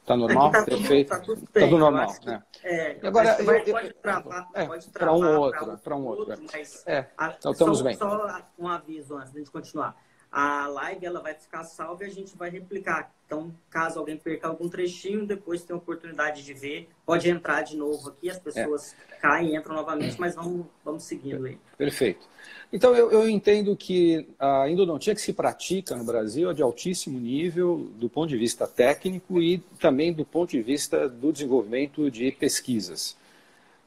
Está 0.08 0.16
normal? 0.16 0.52
Tá 0.52 0.64
Perfeito? 0.64 1.14
Está 1.14 1.20
tudo, 1.20 1.42
tá 1.42 1.60
tudo 1.60 1.78
normal. 1.78 2.16
né? 2.26 2.42
é, 2.64 2.98
Agora, 3.04 3.36
pode 3.70 3.94
travar, 3.96 4.50
é, 4.54 4.66
para 4.94 5.12
um 5.12 5.38
outro, 5.38 5.78
para 5.80 5.96
um 5.98 6.06
outro. 6.06 6.42
mas 6.50 6.84
é, 6.88 7.06
a, 7.18 7.36
então, 7.38 7.52
estamos 7.52 7.80
só, 7.80 7.84
bem. 7.84 7.98
Só 7.98 8.42
um 8.58 8.70
aviso 8.70 9.18
antes 9.18 9.34
de 9.34 9.44
continuar. 9.52 9.98
A 10.38 10.68
live 10.68 11.04
ela 11.04 11.20
vai 11.20 11.34
ficar 11.34 11.64
salva 11.64 12.04
e 12.04 12.06
a 12.06 12.12
gente 12.12 12.38
vai 12.38 12.48
replicar. 12.48 13.12
Então, 13.26 13.52
caso 13.72 13.98
alguém 13.98 14.16
perca 14.16 14.48
algum 14.48 14.70
trechinho, 14.70 15.26
depois 15.26 15.64
tem 15.64 15.74
a 15.74 15.78
oportunidade 15.78 16.44
de 16.44 16.54
ver, 16.54 16.88
pode 17.04 17.28
entrar 17.28 17.64
de 17.64 17.76
novo 17.76 18.10
aqui, 18.10 18.30
as 18.30 18.38
pessoas 18.38 18.96
é. 19.12 19.16
caem, 19.16 19.56
entram 19.56 19.74
novamente, 19.74 20.16
mas 20.20 20.36
vamos, 20.36 20.68
vamos 20.86 21.06
seguindo 21.06 21.44
aí. 21.44 21.58
Perfeito. 21.76 22.30
Então, 22.72 22.96
eu, 22.96 23.12
eu 23.12 23.28
entendo 23.28 23.76
que 23.76 24.30
a 24.38 24.70
endodontia 24.70 25.16
que 25.16 25.22
se 25.22 25.34
pratica 25.34 25.96
no 25.96 26.04
Brasil 26.04 26.52
é 26.52 26.54
de 26.54 26.62
altíssimo 26.62 27.20
nível 27.20 27.90
do 27.96 28.08
ponto 28.08 28.30
de 28.30 28.38
vista 28.38 28.68
técnico 28.68 29.42
e 29.42 29.58
também 29.80 30.14
do 30.14 30.24
ponto 30.24 30.52
de 30.52 30.62
vista 30.62 31.10
do 31.10 31.34
desenvolvimento 31.34 32.12
de 32.12 32.32
pesquisas. 32.32 33.18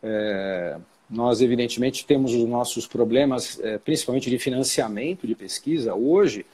É, 0.03 0.77
nós, 1.11 1.41
evidentemente, 1.41 2.07
temos 2.07 2.33
os 2.33 2.49
nossos 2.49 2.87
problemas, 2.87 3.59
é, 3.61 3.79
principalmente 3.79 4.31
de 4.31 4.39
financiamento 4.39 5.27
de 5.27 5.35
pesquisa 5.35 5.95
hoje, 5.95 6.47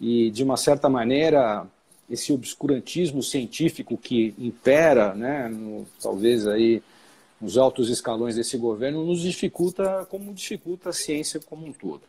e, 0.00 0.30
de 0.30 0.44
uma 0.44 0.56
certa 0.56 0.88
maneira, 0.88 1.66
esse 2.08 2.32
obscurantismo 2.32 3.22
científico 3.22 3.96
que 3.96 4.32
impera, 4.38 5.12
né, 5.14 5.48
no, 5.48 5.86
talvez 6.00 6.46
aí 6.46 6.82
nos 7.40 7.58
altos 7.58 7.90
escalões 7.90 8.36
desse 8.36 8.56
governo, 8.56 9.04
nos 9.04 9.20
dificulta, 9.20 10.06
como 10.08 10.32
dificulta 10.32 10.90
a 10.90 10.92
ciência 10.92 11.40
como 11.40 11.66
um 11.66 11.72
todo. 11.72 12.02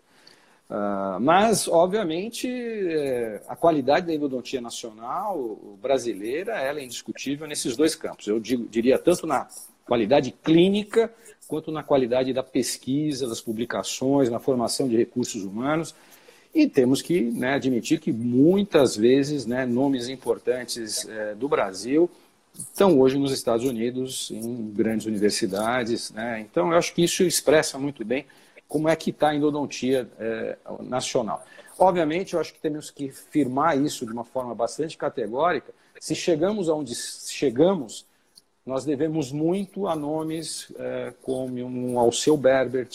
Uh, 0.70 1.20
mas, 1.22 1.68
obviamente, 1.68 2.48
é, 2.48 3.42
a 3.48 3.56
qualidade 3.56 4.06
da 4.08 4.14
endodontia 4.14 4.60
nacional 4.60 5.58
brasileira 5.82 6.60
ela 6.60 6.80
é 6.80 6.84
indiscutível 6.84 7.48
nesses 7.48 7.76
dois 7.76 7.96
campos. 7.96 8.28
Eu 8.28 8.40
digo, 8.40 8.68
diria 8.68 9.00
tanto 9.00 9.26
na 9.26 9.48
qualidade 9.86 10.32
clínica 10.44 11.12
quanto 11.48 11.72
na 11.72 11.82
qualidade 11.82 12.34
da 12.34 12.44
pesquisa, 12.44 13.28
das 13.28 13.42
publicações, 13.42 14.30
na 14.30 14.40
formação 14.40 14.88
de 14.88 14.98
recursos 14.98 15.44
humanos. 15.44 15.96
E 16.54 16.68
temos 16.68 17.02
que 17.02 17.22
né, 17.22 17.54
admitir 17.54 18.00
que 18.00 18.12
muitas 18.12 18.96
vezes 18.96 19.46
né, 19.46 19.66
nomes 19.66 20.10
importantes 20.10 21.08
é, 21.08 21.36
do 21.36 21.48
Brasil 21.48 22.10
estão 22.58 23.00
hoje 23.00 23.18
nos 23.18 23.32
Estados 23.32 23.66
Unidos, 23.66 24.32
em 24.32 24.72
grandes 24.72 25.06
universidades. 25.06 26.12
Né? 26.12 26.42
Então, 26.42 26.72
eu 26.72 26.78
acho 26.78 26.94
que 26.94 27.04
isso 27.04 27.24
expressa 27.24 27.78
muito 27.78 28.04
bem 28.04 28.26
como 28.68 28.90
é 28.90 28.96
que 28.96 29.12
está 29.12 29.30
a 29.30 29.36
endodontia 29.36 30.10
é, 30.20 30.58
nacional. 30.82 31.44
Obviamente, 31.80 32.34
eu 32.34 32.40
acho 32.40 32.54
que 32.54 32.60
temos 32.60 32.90
que 32.90 33.10
firmar 33.10 33.78
isso 33.80 34.06
de 34.06 34.12
uma 34.12 34.26
forma 34.26 34.54
bastante 34.56 34.98
categórica. 34.98 35.72
Se 36.00 36.16
chegamos 36.16 36.68
aonde 36.68 36.94
chegamos, 36.96 38.06
nós 38.68 38.84
devemos 38.84 39.32
muito 39.32 39.88
a 39.88 39.96
nomes 39.96 40.72
é, 40.78 41.14
como 41.24 41.64
um 41.64 41.98
Alceu 41.98 42.36
Berbert, 42.36 42.92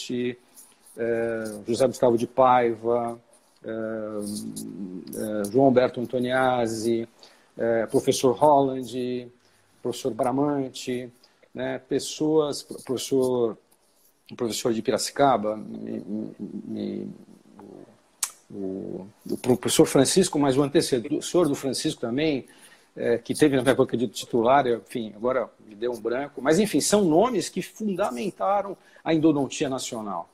é, 0.95 1.43
José 1.67 1.87
Gustavo 1.87 2.15
de 2.15 2.27
Paiva, 2.27 3.19
é, 3.63 5.49
João 5.51 5.65
Alberto 5.65 5.99
Antoniazzi, 5.99 7.09
professor 7.89 8.35
Holland, 8.35 9.31
professor 9.81 10.13
Bramante, 10.13 11.11
né, 11.53 11.79
pessoas, 11.79 12.61
professor, 12.63 13.57
professor 14.35 14.73
de 14.73 14.81
Piracicaba, 14.81 15.55
me, 15.55 16.03
me, 16.67 17.09
o, 18.49 19.07
o, 19.29 19.37
professor 19.37 19.85
Francisco, 19.85 20.37
mas 20.37 20.57
o 20.57 20.63
antecessor 20.63 21.47
do 21.47 21.55
Francisco 21.55 22.01
também, 22.01 22.45
é, 22.95 23.17
que 23.17 23.33
teve 23.33 23.59
na 23.59 23.71
época 23.71 23.97
de 23.97 24.07
titular, 24.07 24.67
enfim, 24.67 25.13
agora 25.15 25.49
me 25.65 25.75
deu 25.75 25.91
um 25.91 25.99
branco, 25.99 26.41
mas 26.41 26.59
enfim, 26.59 26.79
são 26.79 27.03
nomes 27.03 27.49
que 27.49 27.61
fundamentaram 27.61 28.77
a 29.03 29.13
endodontia 29.13 29.69
nacional. 29.69 30.29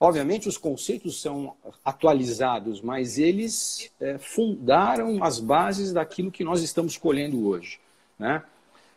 Obviamente 0.00 0.48
os 0.48 0.58
conceitos 0.58 1.20
são 1.20 1.54
atualizados, 1.84 2.80
mas 2.80 3.18
eles 3.18 3.92
é, 4.00 4.18
fundaram 4.18 5.22
as 5.22 5.38
bases 5.38 5.92
daquilo 5.92 6.30
que 6.30 6.42
nós 6.42 6.60
estamos 6.60 6.96
colhendo 6.96 7.46
hoje. 7.46 7.78
Né? 8.18 8.42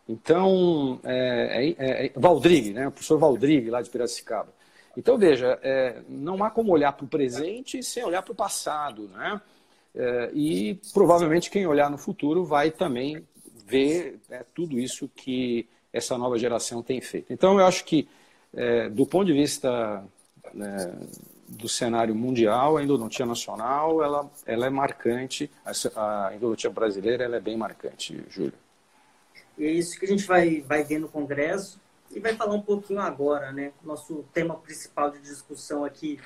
Então, 0.09 0.99
é, 1.03 1.75
é, 1.77 2.05
é, 2.07 2.11
Valdrigue, 2.15 2.73
né? 2.73 2.87
o 2.87 2.91
professor 2.91 3.19
Valdrigue, 3.19 3.69
lá 3.69 3.83
de 3.83 3.89
Piracicaba. 3.89 4.49
Então, 4.97 5.15
veja, 5.15 5.59
é, 5.61 6.01
não 6.09 6.43
há 6.43 6.49
como 6.49 6.71
olhar 6.71 6.93
para 6.93 7.05
o 7.05 7.09
presente 7.09 7.83
sem 7.83 8.03
olhar 8.03 8.23
para 8.23 8.31
o 8.31 8.35
passado. 8.35 9.09
Né? 9.13 9.39
É, 9.95 10.29
e 10.33 10.79
provavelmente 10.93 11.49
quem 11.49 11.65
olhar 11.65 11.89
no 11.89 11.97
futuro 11.97 12.43
vai 12.43 12.69
também 12.69 13.25
ver 13.65 14.19
né, 14.29 14.43
tudo 14.53 14.77
isso 14.77 15.09
que 15.15 15.67
essa 15.91 16.17
nova 16.17 16.37
geração 16.37 16.83
tem 16.83 16.99
feito. 16.99 17.31
Então, 17.31 17.57
eu 17.57 17.65
acho 17.65 17.85
que, 17.85 18.07
é, 18.53 18.89
do 18.89 19.05
ponto 19.05 19.25
de 19.25 19.33
vista 19.33 20.03
né, 20.53 20.93
do 21.47 21.69
cenário 21.69 22.13
mundial, 22.13 22.75
a 22.75 22.83
endodontia 22.83 23.25
nacional 23.25 24.03
ela, 24.03 24.29
ela 24.45 24.65
é 24.65 24.69
marcante, 24.69 25.49
a, 25.63 26.27
a 26.27 26.35
endodontia 26.35 26.69
brasileira 26.69 27.23
ela 27.23 27.37
é 27.37 27.39
bem 27.39 27.55
marcante, 27.55 28.21
Júlio. 28.29 28.53
E 29.57 29.63
é 29.63 29.71
isso 29.71 29.97
que 29.97 30.05
a 30.05 30.09
gente 30.09 30.25
vai, 30.25 30.59
vai 30.61 30.83
ver 30.83 30.99
no 30.99 31.07
Congresso 31.07 31.79
e 32.11 32.19
vai 32.19 32.35
falar 32.35 32.53
um 32.53 32.61
pouquinho 32.61 32.99
agora, 32.99 33.53
né? 33.53 33.71
Nosso 33.83 34.25
tema 34.33 34.55
principal 34.55 35.11
de 35.11 35.19
discussão 35.19 35.85
aqui 35.85 36.19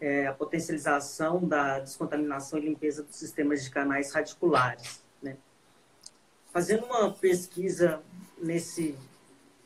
é, 0.00 0.26
a 0.26 0.32
potencialização 0.32 1.46
da 1.46 1.80
descontaminação 1.80 2.58
e 2.58 2.62
limpeza 2.62 3.02
dos 3.02 3.16
sistemas 3.16 3.64
de 3.64 3.70
canais 3.70 4.12
radiculares. 4.12 5.02
Né? 5.22 5.36
Fazendo 6.52 6.86
uma 6.86 7.12
pesquisa 7.12 8.02
nesse 8.40 8.96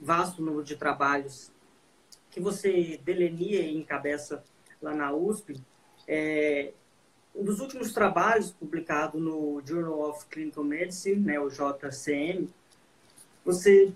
vasto 0.01 0.43
número 0.43 0.65
de 0.65 0.77
trabalhos 0.77 1.51
que 2.31 2.41
você 2.41 2.99
delenia 3.05 3.61
e 3.61 3.77
encabeça 3.77 4.43
lá 4.81 4.95
na 4.95 5.13
USP, 5.13 5.61
é, 6.09 6.73
um 7.35 7.45
dos 7.45 7.61
últimos 7.61 7.93
trabalhos 7.93 8.51
publicado 8.51 9.19
no 9.19 9.63
Journal 9.65 10.11
of 10.11 10.27
Clinical 10.27 10.65
Medicine, 10.65 11.21
né, 11.21 11.39
o 11.39 11.49
JCM, 11.49 12.49
você 13.45 13.93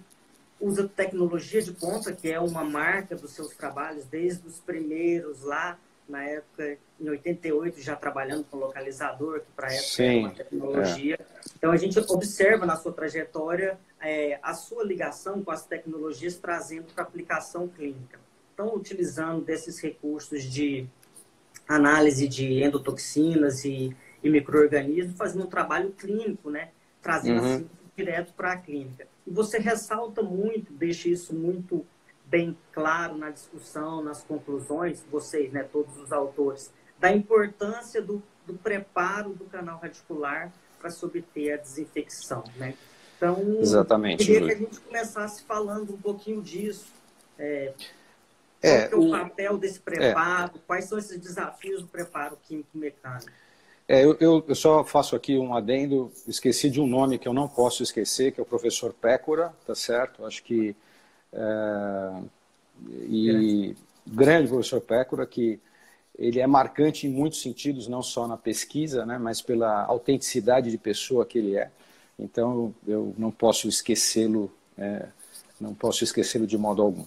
usa 0.60 0.88
tecnologia 0.88 1.60
de 1.60 1.72
ponta, 1.72 2.12
que 2.12 2.30
é 2.30 2.40
uma 2.40 2.64
marca 2.64 3.14
dos 3.14 3.32
seus 3.32 3.54
trabalhos, 3.54 4.06
desde 4.06 4.46
os 4.46 4.58
primeiros 4.58 5.42
lá 5.42 5.78
na 6.08 6.24
época, 6.24 6.78
em 7.00 7.08
88, 7.08 7.80
já 7.80 7.96
trabalhando 7.96 8.44
com 8.44 8.56
localizador, 8.56 9.40
que 9.40 9.50
para 9.54 9.68
a 9.68 9.72
época 9.72 9.88
Sim, 9.88 10.04
era 10.04 10.18
uma 10.18 10.30
tecnologia. 10.30 11.18
É. 11.18 11.24
Então, 11.56 11.72
a 11.72 11.76
gente 11.76 11.98
observa 11.98 12.64
na 12.64 12.76
sua 12.76 12.92
trajetória 12.92 13.78
é, 14.00 14.38
a 14.42 14.54
sua 14.54 14.84
ligação 14.84 15.42
com 15.42 15.50
as 15.50 15.66
tecnologias 15.66 16.36
trazendo 16.36 16.92
para 16.94 17.02
aplicação 17.02 17.66
clínica. 17.66 18.20
Então, 18.54 18.74
utilizando 18.74 19.44
desses 19.44 19.80
recursos 19.80 20.44
de 20.44 20.86
análise 21.68 22.28
de 22.28 22.62
endotoxinas 22.62 23.64
e, 23.64 23.94
e 24.22 24.30
micro-organismos, 24.30 25.16
fazendo 25.16 25.44
um 25.44 25.48
trabalho 25.48 25.90
clínico, 25.92 26.50
né? 26.50 26.70
Trazendo 27.02 27.42
uhum. 27.42 27.54
assim 27.54 27.70
direto 27.96 28.32
para 28.34 28.52
a 28.52 28.56
clínica. 28.56 29.08
E 29.26 29.30
você 29.30 29.58
ressalta 29.58 30.22
muito, 30.22 30.72
deixa 30.72 31.08
isso 31.08 31.34
muito 31.34 31.84
bem 32.26 32.56
claro 32.72 33.16
na 33.16 33.30
discussão, 33.30 34.02
nas 34.02 34.22
conclusões, 34.22 35.02
vocês, 35.10 35.52
né, 35.52 35.62
todos 35.62 35.96
os 35.96 36.12
autores, 36.12 36.72
da 36.98 37.12
importância 37.12 38.02
do, 38.02 38.22
do 38.46 38.54
preparo 38.54 39.30
do 39.30 39.44
canal 39.44 39.78
radicular 39.78 40.52
para 40.78 40.90
se 40.90 41.04
obter 41.04 41.52
a 41.52 41.56
desinfecção, 41.56 42.44
né? 42.56 42.74
Então, 43.16 43.58
Exatamente, 43.60 44.26
queria 44.26 44.46
que 44.46 44.52
a 44.52 44.56
gente 44.56 44.80
começasse 44.80 45.42
falando 45.44 45.94
um 45.94 45.98
pouquinho 45.98 46.42
disso. 46.42 46.86
É, 47.38 47.72
é, 48.60 48.88
qual 48.88 49.02
é 49.02 49.04
o, 49.04 49.08
o, 49.08 49.10
papel 49.10 49.56
desse 49.56 49.80
preparo? 49.80 50.52
É. 50.56 50.60
Quais 50.66 50.84
são 50.84 50.98
esses 50.98 51.18
desafios 51.18 51.80
do 51.82 51.88
preparo 51.88 52.36
químico-mecânico? 52.46 53.30
É, 53.88 54.04
eu, 54.04 54.16
eu, 54.20 54.54
só 54.54 54.84
faço 54.84 55.14
aqui 55.14 55.38
um 55.38 55.54
adendo, 55.54 56.10
esqueci 56.26 56.68
de 56.68 56.80
um 56.80 56.86
nome 56.86 57.18
que 57.18 57.28
eu 57.28 57.32
não 57.32 57.46
posso 57.46 57.82
esquecer, 57.84 58.32
que 58.32 58.40
é 58.40 58.42
o 58.42 58.46
professor 58.46 58.92
Pécora, 58.92 59.54
tá 59.64 59.76
certo? 59.76 60.26
Acho 60.26 60.42
que 60.42 60.74
é, 61.36 62.22
e 63.08 63.76
grande 64.06 64.48
professor 64.48 64.80
Pécora, 64.80 65.26
que 65.26 65.60
ele 66.18 66.40
é 66.40 66.46
marcante 66.46 67.06
em 67.06 67.10
muitos 67.10 67.42
sentidos, 67.42 67.88
não 67.88 68.02
só 68.02 68.26
na 68.26 68.36
pesquisa, 68.36 69.04
né, 69.04 69.18
mas 69.18 69.42
pela 69.42 69.84
autenticidade 69.84 70.70
de 70.70 70.78
pessoa 70.78 71.26
que 71.26 71.38
ele 71.38 71.56
é. 71.56 71.70
Então, 72.18 72.74
eu 72.86 73.14
não 73.18 73.30
posso 73.30 73.68
esquecê-lo, 73.68 74.50
é, 74.78 75.06
não 75.60 75.74
posso 75.74 76.02
esquecê-lo 76.02 76.46
de 76.46 76.56
modo 76.56 76.80
algum. 76.80 77.04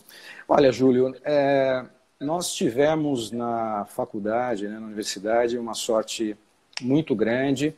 Olha, 0.48 0.72
Júlio, 0.72 1.16
é, 1.24 1.84
nós 2.20 2.54
tivemos 2.54 3.32
na 3.32 3.86
faculdade, 3.86 4.68
né, 4.68 4.78
na 4.78 4.86
universidade, 4.86 5.58
uma 5.58 5.74
sorte 5.74 6.38
muito 6.82 7.16
grande 7.16 7.74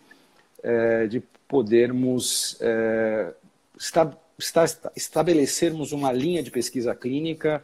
é, 0.62 1.08
de 1.08 1.22
podermos 1.48 2.58
é, 2.60 3.34
estabelecermos 4.96 5.92
uma 5.92 6.12
linha 6.12 6.42
de 6.42 6.52
pesquisa 6.52 6.96
clínica 6.96 7.64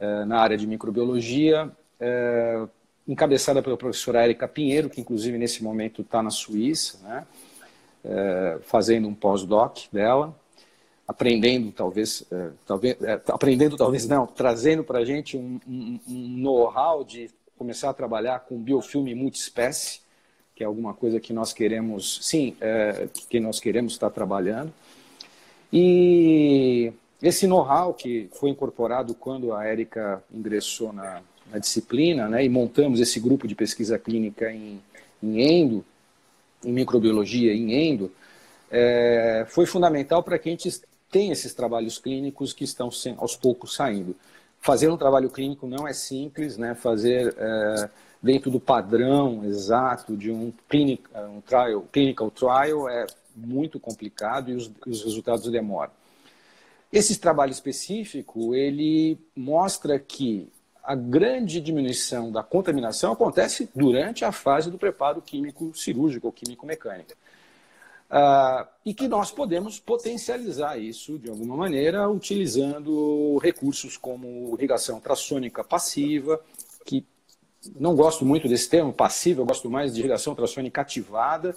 eh, 0.00 0.24
na 0.24 0.40
área 0.40 0.56
de 0.56 0.66
microbiologia, 0.66 1.70
eh, 2.00 2.66
encabeçada 3.06 3.62
pela 3.62 3.76
professora 3.76 4.22
Érica 4.22 4.48
Pinheiro, 4.48 4.88
que 4.88 4.98
inclusive 4.98 5.36
nesse 5.36 5.62
momento 5.62 6.00
está 6.00 6.22
na 6.22 6.30
Suíça, 6.30 6.98
né, 7.02 7.26
eh, 8.02 8.58
fazendo 8.62 9.06
um 9.06 9.14
pós-doc 9.14 9.76
dela, 9.92 10.34
aprendendo 11.06 11.70
talvez, 11.70 12.24
talvez 12.64 12.96
aprendendo 13.26 13.76
talvez 13.76 14.06
não, 14.06 14.26
trazendo 14.26 14.84
para 14.84 15.00
a 15.00 15.04
gente 15.04 15.36
um, 15.36 15.60
um, 15.68 16.00
um 16.08 16.28
know-how 16.38 17.04
de 17.04 17.28
começar 17.58 17.90
a 17.90 17.92
trabalhar 17.92 18.40
com 18.40 18.56
biofilme 18.56 19.14
multiespécie, 19.14 20.00
que 20.54 20.62
é 20.62 20.66
alguma 20.66 20.94
coisa 20.94 21.20
que 21.20 21.32
nós 21.32 21.52
queremos, 21.52 22.20
sim, 22.22 22.56
que 23.28 23.40
nós 23.40 23.58
queremos 23.58 23.94
estar 23.94 24.08
trabalhando. 24.10 24.72
E 25.72 26.92
esse 27.22 27.46
know-how 27.46 27.94
que 27.94 28.28
foi 28.32 28.50
incorporado 28.50 29.14
quando 29.14 29.52
a 29.54 29.64
Érica 29.64 30.22
ingressou 30.32 30.92
na, 30.92 31.22
na 31.50 31.58
disciplina, 31.58 32.28
né, 32.28 32.44
e 32.44 32.48
montamos 32.48 33.00
esse 33.00 33.20
grupo 33.20 33.46
de 33.46 33.54
pesquisa 33.54 33.98
clínica 33.98 34.50
em, 34.50 34.80
em 35.22 35.40
endo, 35.40 35.84
em 36.64 36.72
microbiologia, 36.72 37.52
em 37.52 37.72
endo, 37.72 38.10
é, 38.70 39.44
foi 39.48 39.66
fundamental 39.66 40.22
para 40.22 40.38
que 40.38 40.48
a 40.48 40.52
gente 40.52 40.80
tenha 41.10 41.32
esses 41.32 41.52
trabalhos 41.52 41.98
clínicos 41.98 42.52
que 42.52 42.64
estão 42.64 42.88
aos 43.18 43.36
poucos 43.36 43.74
saindo. 43.74 44.14
Fazer 44.60 44.88
um 44.88 44.96
trabalho 44.96 45.30
clínico 45.30 45.66
não 45.66 45.88
é 45.88 45.92
simples, 45.92 46.56
né? 46.56 46.74
fazer 46.74 47.34
é, 47.36 47.90
dentro 48.22 48.50
do 48.50 48.60
padrão 48.60 49.44
exato 49.44 50.16
de 50.16 50.30
um, 50.30 50.52
clinic, 50.68 51.02
um 51.14 51.40
trial, 51.40 51.84
clinical 51.90 52.30
trial 52.30 52.88
é 52.88 53.06
muito 53.34 53.78
complicado 53.80 54.50
e 54.50 54.54
os, 54.54 54.70
os 54.86 55.04
resultados 55.04 55.50
demoram. 55.50 55.92
Esse 56.92 57.18
trabalho 57.18 57.52
específico, 57.52 58.54
ele 58.54 59.18
mostra 59.36 59.98
que 59.98 60.50
a 60.82 60.94
grande 60.94 61.60
diminuição 61.60 62.32
da 62.32 62.42
contaminação 62.42 63.12
acontece 63.12 63.68
durante 63.74 64.24
a 64.24 64.32
fase 64.32 64.70
do 64.70 64.78
preparo 64.78 65.22
químico 65.22 65.72
cirúrgico 65.74 66.26
ou 66.26 66.32
químico 66.32 66.66
mecânico. 66.66 67.12
Uh, 68.10 68.66
e 68.84 68.92
que 68.92 69.06
nós 69.06 69.30
podemos 69.30 69.78
potencializar 69.78 70.76
isso 70.78 71.16
de 71.16 71.30
alguma 71.30 71.56
maneira 71.56 72.10
utilizando 72.10 73.38
recursos 73.38 73.96
como 73.96 74.56
irrigação 74.58 74.96
ultrassônica 74.96 75.62
passiva, 75.62 76.40
que 76.84 77.06
não 77.78 77.94
gosto 77.94 78.24
muito 78.24 78.48
desse 78.48 78.68
termo 78.68 78.92
passiva, 78.92 79.42
eu 79.42 79.46
gosto 79.46 79.70
mais 79.70 79.94
de 79.94 80.00
irrigação 80.00 80.32
ultrassônica 80.32 80.80
ativada. 80.80 81.56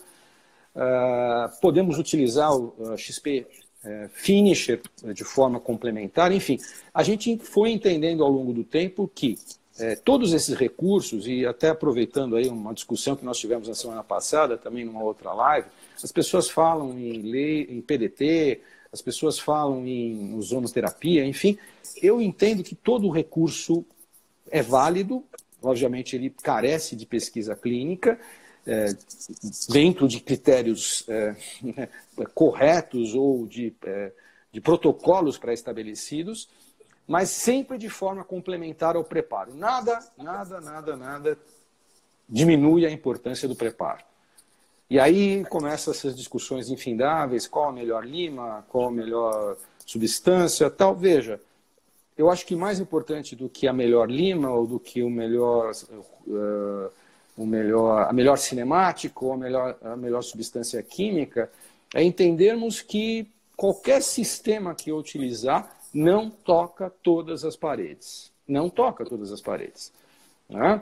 Uh, 0.76 1.62
podemos 1.62 2.00
utilizar 2.00 2.52
o 2.52 2.74
uh, 2.80 2.98
XP 2.98 3.46
é, 3.84 4.10
finisher 4.14 4.82
de 5.14 5.24
forma 5.26 5.60
complementar, 5.60 6.32
enfim, 6.32 6.58
a 6.94 7.04
gente 7.04 7.38
foi 7.38 7.72
entendendo 7.72 8.24
ao 8.24 8.30
longo 8.30 8.54
do 8.54 8.64
tempo 8.64 9.12
que 9.14 9.38
é, 9.78 9.96
todos 9.96 10.34
esses 10.34 10.56
recursos, 10.56 11.28
e 11.28 11.46
até 11.46 11.70
aproveitando 11.70 12.36
aí 12.36 12.48
uma 12.48 12.74
discussão 12.74 13.16
que 13.16 13.26
nós 13.26 13.40
tivemos 13.40 13.68
na 13.68 13.74
semana 13.74 14.04
passada, 14.04 14.58
também 14.58 14.86
numa 14.86 15.04
outra 15.04 15.34
live, 15.34 15.68
as 16.02 16.12
pessoas 16.12 16.50
falam 16.50 16.98
em 16.98 17.22
lei, 17.24 17.68
em 17.70 17.82
PDT, 17.82 18.62
as 18.92 19.02
pessoas 19.02 19.40
falam 19.40 19.86
em 19.86 20.36
ozonoterapia, 20.36 21.26
enfim, 21.26 21.58
eu 22.02 22.22
entendo 22.22 22.64
que 22.64 22.76
todo 22.76 23.10
recurso 23.10 23.84
é 24.52 24.62
válido, 24.62 25.24
obviamente 25.62 26.16
ele 26.16 26.30
carece 26.30 26.96
de 26.96 27.06
pesquisa 27.06 27.56
clínica, 27.56 28.20
é, 28.66 28.96
dentro 29.70 30.08
de 30.08 30.20
critérios 30.20 31.06
é, 31.08 31.36
corretos 32.34 33.14
ou 33.14 33.46
de, 33.46 33.74
é, 33.86 34.12
de 34.52 34.62
protocolos 34.62 35.38
pré-estabelecidos, 35.38 36.50
mas 37.08 37.30
sempre 37.30 37.78
de 37.78 37.90
forma 37.90 38.24
complementar 38.24 38.96
ao 38.96 39.04
preparo. 39.04 39.54
Nada, 39.54 40.00
nada, 40.18 40.62
nada, 40.62 40.96
nada 40.96 41.38
diminui 42.28 42.86
a 42.86 42.92
importância 42.92 43.48
do 43.48 43.56
preparo. 43.56 44.04
E 44.90 45.00
aí 45.00 45.44
começam 45.46 45.94
essas 45.94 46.16
discussões 46.16 46.70
infindáveis, 46.70 47.48
qual 47.48 47.70
a 47.70 47.72
melhor 47.72 48.06
lima, 48.06 48.66
qual 48.70 48.88
a 48.88 48.92
melhor 48.92 49.58
substância, 49.86 50.70
tal. 50.70 50.96
Veja, 50.96 51.42
eu 52.18 52.30
acho 52.30 52.46
que 52.46 52.56
mais 52.56 52.80
importante 52.80 53.36
do 53.36 53.50
que 53.50 53.68
a 53.68 53.74
melhor 53.74 54.10
lima 54.10 54.52
ou 54.52 54.68
do 54.68 54.80
que 54.80 55.02
o 55.02 55.10
melhor 55.10 55.72
uh, 56.28 56.92
o 57.38 57.46
melhor, 57.46 58.08
a 58.10 58.14
melhor 58.14 58.38
cinemática 58.38 59.26
ou 59.26 59.34
a 59.34 59.38
melhor, 59.38 59.78
a 59.82 59.96
melhor 59.96 60.22
substância 60.22 60.82
química, 60.84 61.50
é 61.94 62.04
entendermos 62.04 62.82
que 62.82 63.28
qualquer 63.56 64.02
sistema 64.02 64.76
que 64.76 64.92
eu 64.92 64.98
utilizar 64.98 65.76
não 65.94 66.30
toca 66.30 66.92
todas 67.02 67.46
as 67.46 67.56
paredes. 67.56 68.32
Não 68.48 68.70
toca 68.70 69.06
todas 69.06 69.32
as 69.32 69.42
paredes. 69.42 69.92
Né? 70.50 70.82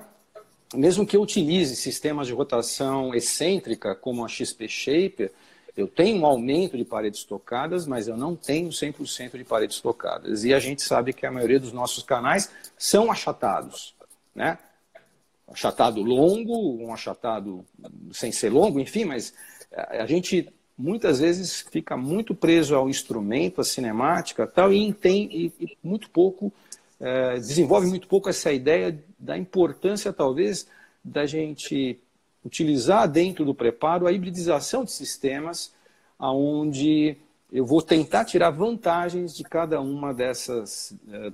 Mesmo 0.73 1.05
que 1.05 1.17
eu 1.17 1.21
utilize 1.21 1.75
sistemas 1.75 2.27
de 2.27 2.33
rotação 2.33 3.13
excêntrica, 3.13 3.93
como 3.93 4.23
a 4.23 4.27
XP 4.27 4.67
Shaper, 4.67 5.31
eu 5.75 5.87
tenho 5.87 6.21
um 6.21 6.25
aumento 6.25 6.77
de 6.77 6.83
paredes 6.83 7.23
tocadas, 7.23 7.85
mas 7.85 8.07
eu 8.07 8.17
não 8.17 8.35
tenho 8.35 8.69
100% 8.69 9.37
de 9.37 9.43
paredes 9.43 9.79
tocadas. 9.79 10.43
E 10.43 10.53
a 10.53 10.59
gente 10.59 10.81
sabe 10.81 11.13
que 11.13 11.25
a 11.25 11.31
maioria 11.31 11.59
dos 11.59 11.71
nossos 11.71 12.03
canais 12.03 12.51
são 12.77 13.11
achatados. 13.11 13.93
Né? 14.35 14.57
Achatado 15.51 16.01
longo, 16.01 16.77
um 16.83 16.93
achatado 16.93 17.65
sem 18.11 18.31
ser 18.31 18.49
longo, 18.49 18.79
enfim, 18.79 19.05
mas 19.05 19.33
a 19.73 20.05
gente 20.05 20.51
muitas 20.77 21.19
vezes 21.19 21.61
fica 21.71 21.95
muito 21.95 22.33
preso 22.33 22.75
ao 22.75 22.89
instrumento, 22.89 23.61
à 23.61 23.63
cinemática 23.63 24.47
tal, 24.47 24.73
e 24.73 24.91
tem 24.93 25.29
e, 25.31 25.53
e 25.59 25.77
muito 25.83 26.09
pouco, 26.09 26.51
é, 26.99 27.35
desenvolve 27.35 27.87
muito 27.87 28.07
pouco 28.07 28.29
essa 28.29 28.51
ideia 28.51 28.97
da 29.17 29.37
importância, 29.37 30.11
talvez, 30.11 30.67
da 31.03 31.25
gente 31.25 31.99
utilizar 32.43 33.07
dentro 33.07 33.45
do 33.45 33.53
preparo 33.53 34.07
a 34.07 34.11
hibridização 34.11 34.83
de 34.83 34.91
sistemas, 34.91 35.71
aonde 36.17 37.17
eu 37.51 37.65
vou 37.65 37.81
tentar 37.81 38.25
tirar 38.25 38.49
vantagens 38.49 39.35
de 39.35 39.43
cada 39.43 39.79
uma 39.81 40.13
dessas, 40.13 40.93
é, 41.11 41.29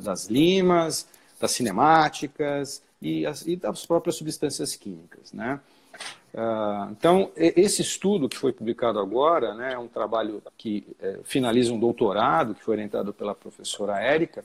das 0.00 0.26
limas, 0.26 1.06
das 1.40 1.52
cinemáticas, 1.52 2.82
e, 3.00 3.26
as, 3.26 3.46
e 3.46 3.56
das 3.56 3.86
próprias 3.86 4.16
substâncias 4.16 4.76
químicas. 4.76 5.32
Né? 5.32 5.60
Uh, 6.32 6.92
então, 6.92 7.32
esse 7.36 7.82
estudo 7.82 8.28
que 8.28 8.36
foi 8.36 8.52
publicado 8.52 8.98
agora 8.98 9.54
né, 9.54 9.72
é 9.72 9.78
um 9.78 9.88
trabalho 9.88 10.42
que 10.56 10.86
é, 11.00 11.18
finaliza 11.24 11.72
um 11.72 11.78
doutorado, 11.78 12.54
que 12.54 12.62
foi 12.62 12.74
orientado 12.74 13.12
pela 13.12 13.34
professora 13.34 14.00
Érica, 14.00 14.44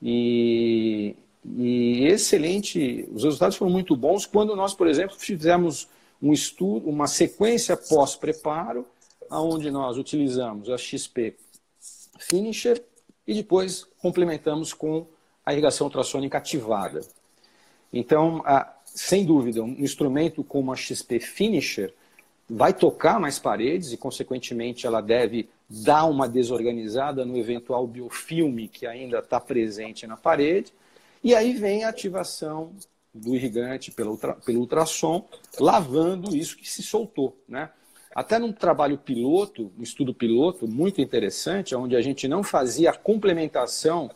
e, 0.00 1.14
e 1.44 2.06
excelente, 2.06 3.08
os 3.12 3.22
resultados 3.22 3.56
foram 3.56 3.70
muito 3.70 3.94
bons 3.94 4.26
quando 4.26 4.56
nós, 4.56 4.74
por 4.74 4.88
exemplo, 4.88 5.14
fizemos 5.16 5.88
um 6.20 6.32
estudo, 6.32 6.88
uma 6.88 7.06
sequência 7.06 7.76
pós-preparo, 7.76 8.84
onde 9.30 9.70
nós 9.70 9.96
utilizamos 9.96 10.68
a 10.68 10.76
XP 10.76 11.36
Finisher 12.18 12.82
e 13.26 13.34
depois 13.34 13.86
complementamos 14.00 14.72
com 14.72 15.06
a 15.44 15.52
irrigação 15.52 15.86
ultrassônica 15.86 16.38
ativada. 16.38 17.00
Então, 17.92 18.42
sem 18.84 19.24
dúvida, 19.24 19.62
um 19.62 19.76
instrumento 19.78 20.42
como 20.42 20.72
a 20.72 20.76
XP 20.76 21.20
Finisher 21.20 21.92
vai 22.48 22.72
tocar 22.72 23.18
mais 23.18 23.38
paredes 23.38 23.92
e, 23.92 23.96
consequentemente, 23.96 24.86
ela 24.86 25.00
deve 25.00 25.48
dar 25.68 26.04
uma 26.04 26.28
desorganizada 26.28 27.24
no 27.24 27.36
eventual 27.36 27.86
biofilme 27.86 28.68
que 28.68 28.86
ainda 28.86 29.18
está 29.18 29.40
presente 29.40 30.06
na 30.06 30.16
parede. 30.16 30.72
E 31.24 31.34
aí 31.34 31.52
vem 31.52 31.84
a 31.84 31.88
ativação 31.88 32.72
do 33.14 33.34
irrigante 33.34 33.90
pelo, 33.90 34.12
ultra, 34.12 34.34
pelo 34.34 34.60
ultrassom, 34.60 35.26
lavando 35.58 36.34
isso 36.34 36.56
que 36.56 36.68
se 36.68 36.82
soltou. 36.82 37.36
Né? 37.48 37.70
Até 38.14 38.38
num 38.38 38.52
trabalho 38.52 38.98
piloto, 38.98 39.72
um 39.78 39.82
estudo 39.82 40.12
piloto 40.12 40.66
muito 40.66 41.00
interessante, 41.00 41.74
onde 41.74 41.96
a 41.96 42.00
gente 42.00 42.26
não 42.26 42.42
fazia 42.42 42.90
a 42.90 42.96
complementação 42.96 44.10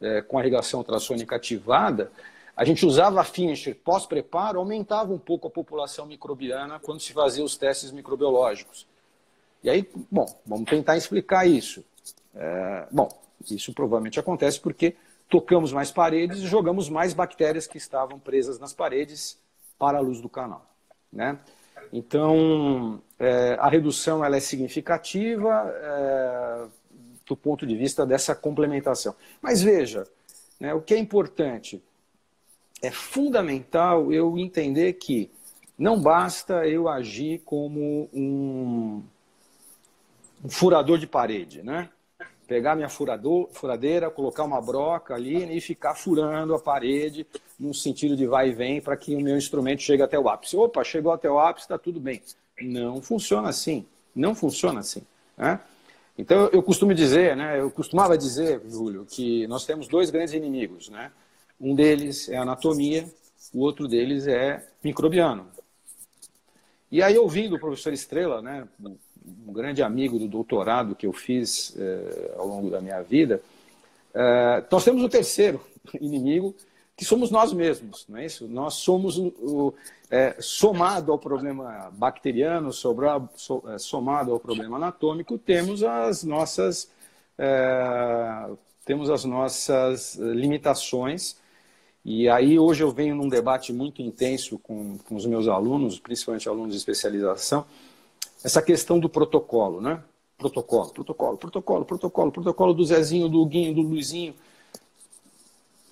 é, 0.00 0.22
com 0.22 0.38
a 0.38 0.42
irrigação 0.42 0.80
ultrassônica 0.80 1.36
ativada, 1.36 2.10
a 2.56 2.64
gente 2.64 2.84
usava 2.84 3.20
a 3.20 3.24
Finisher 3.24 3.74
pós-preparo, 3.74 4.58
aumentava 4.58 5.12
um 5.12 5.18
pouco 5.18 5.48
a 5.48 5.50
população 5.50 6.06
microbiana 6.06 6.78
quando 6.78 7.00
se 7.00 7.12
fazia 7.12 7.42
os 7.42 7.56
testes 7.56 7.90
microbiológicos. 7.90 8.86
E 9.64 9.70
aí, 9.70 9.88
bom, 10.10 10.26
vamos 10.44 10.68
tentar 10.68 10.96
explicar 10.96 11.46
isso. 11.46 11.84
É, 12.34 12.86
bom, 12.90 13.08
isso 13.50 13.72
provavelmente 13.72 14.20
acontece 14.20 14.60
porque 14.60 14.96
tocamos 15.28 15.72
mais 15.72 15.90
paredes 15.90 16.40
e 16.40 16.46
jogamos 16.46 16.88
mais 16.88 17.14
bactérias 17.14 17.66
que 17.66 17.78
estavam 17.78 18.18
presas 18.18 18.58
nas 18.58 18.74
paredes 18.74 19.38
para 19.78 19.98
a 19.98 20.00
luz 20.00 20.20
do 20.20 20.28
canal. 20.28 20.66
Né? 21.10 21.38
Então, 21.92 23.00
é, 23.18 23.56
a 23.58 23.68
redução 23.68 24.24
ela 24.24 24.36
é 24.36 24.40
significativa 24.40 25.74
é, 25.74 26.66
do 27.26 27.36
ponto 27.36 27.66
de 27.66 27.76
vista 27.76 28.04
dessa 28.04 28.34
complementação. 28.34 29.14
Mas 29.40 29.62
veja, 29.62 30.06
né, 30.60 30.74
o 30.74 30.82
que 30.82 30.92
é 30.92 30.98
importante 30.98 31.82
é 32.82 32.90
fundamental 32.90 34.12
eu 34.12 34.36
entender 34.36 34.94
que 34.94 35.30
não 35.78 36.00
basta 36.00 36.66
eu 36.66 36.88
agir 36.88 37.40
como 37.44 38.10
um, 38.12 39.02
um 40.44 40.48
furador 40.48 40.98
de 40.98 41.06
parede, 41.06 41.62
né? 41.62 41.88
Pegar 42.46 42.74
minha 42.74 42.88
furador, 42.88 43.48
furadeira, 43.52 44.10
colocar 44.10 44.42
uma 44.42 44.60
broca 44.60 45.14
ali 45.14 45.56
e 45.56 45.60
ficar 45.60 45.94
furando 45.94 46.54
a 46.54 46.58
parede 46.58 47.26
no 47.58 47.72
sentido 47.72 48.16
de 48.16 48.26
vai 48.26 48.48
e 48.48 48.52
vem 48.52 48.80
para 48.80 48.96
que 48.96 49.14
o 49.14 49.20
meu 49.20 49.38
instrumento 49.38 49.80
chegue 49.80 50.02
até 50.02 50.18
o 50.18 50.28
ápice. 50.28 50.56
Opa, 50.56 50.84
chegou 50.84 51.12
até 51.12 51.30
o 51.30 51.38
ápice, 51.38 51.64
está 51.64 51.78
tudo 51.78 52.00
bem. 52.00 52.20
Não 52.60 53.00
funciona 53.00 53.48
assim. 53.48 53.86
Não 54.14 54.34
funciona 54.34 54.80
assim. 54.80 55.02
Né? 55.38 55.58
Então 56.18 56.50
eu 56.52 56.62
costumo 56.62 56.92
dizer, 56.92 57.36
né? 57.36 57.60
Eu 57.60 57.70
costumava 57.70 58.18
dizer, 58.18 58.60
Júlio, 58.68 59.06
que 59.08 59.46
nós 59.46 59.64
temos 59.64 59.88
dois 59.88 60.10
grandes 60.10 60.34
inimigos, 60.34 60.90
né? 60.90 61.10
Um 61.62 61.76
deles 61.76 62.28
é 62.28 62.36
anatomia, 62.36 63.08
o 63.54 63.60
outro 63.60 63.86
deles 63.86 64.26
é 64.26 64.66
microbiano. 64.82 65.46
E 66.90 67.00
aí, 67.00 67.16
ouvindo 67.16 67.54
o 67.54 67.60
professor 67.60 67.92
Estrela, 67.92 68.42
né, 68.42 68.66
um 69.46 69.52
grande 69.52 69.80
amigo 69.82 70.18
do 70.18 70.26
doutorado 70.26 70.96
que 70.96 71.06
eu 71.06 71.12
fiz 71.12 71.74
eh, 71.78 72.34
ao 72.36 72.46
longo 72.48 72.68
da 72.68 72.80
minha 72.80 73.00
vida, 73.02 73.40
eh, 74.12 74.64
nós 74.70 74.84
temos 74.84 75.04
o 75.04 75.08
terceiro 75.08 75.64
inimigo, 76.00 76.54
que 76.96 77.04
somos 77.04 77.30
nós 77.30 77.52
mesmos, 77.52 78.06
não 78.08 78.18
é 78.18 78.26
isso? 78.26 78.46
Nós 78.48 78.74
somos 78.74 79.16
o, 79.16 79.28
o 79.38 79.74
é, 80.10 80.36
somado 80.40 81.10
ao 81.10 81.18
problema 81.18 81.90
bacteriano, 81.94 82.72
sobra, 82.72 83.22
so, 83.34 83.62
é, 83.66 83.78
somado 83.78 84.30
ao 84.30 84.38
problema 84.38 84.76
anatômico, 84.76 85.38
temos 85.38 85.82
as 85.82 86.22
nossas 86.22 86.90
é, 87.38 88.50
temos 88.84 89.10
as 89.10 89.24
nossas 89.24 90.16
limitações. 90.16 91.40
E 92.04 92.28
aí 92.28 92.58
hoje 92.58 92.82
eu 92.82 92.90
venho 92.90 93.14
num 93.14 93.28
debate 93.28 93.72
muito 93.72 94.02
intenso 94.02 94.58
com, 94.58 94.98
com 94.98 95.14
os 95.14 95.24
meus 95.24 95.46
alunos, 95.46 96.00
principalmente 96.00 96.48
alunos 96.48 96.72
de 96.72 96.78
especialização, 96.78 97.64
essa 98.42 98.60
questão 98.60 98.98
do 98.98 99.08
protocolo, 99.08 99.80
né? 99.80 100.02
Protocolo, 100.36 100.90
protocolo, 100.90 101.38
protocolo, 101.38 101.84
protocolo, 101.84 102.32
protocolo 102.32 102.74
do 102.74 102.84
Zezinho, 102.84 103.28
do 103.28 103.46
Guinho, 103.46 103.72
do 103.72 103.82
Luizinho. 103.82 104.34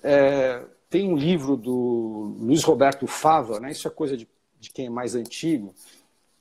É, 0.03 0.61
tem 0.89 1.07
um 1.07 1.15
livro 1.15 1.55
do 1.55 2.35
Luiz 2.37 2.63
Roberto 2.63 3.07
Fava, 3.07 3.61
né? 3.61 3.71
isso 3.71 3.87
é 3.87 3.91
coisa 3.91 4.17
de, 4.17 4.27
de 4.59 4.69
quem 4.69 4.87
é 4.87 4.89
mais 4.89 5.15
antigo, 5.15 5.73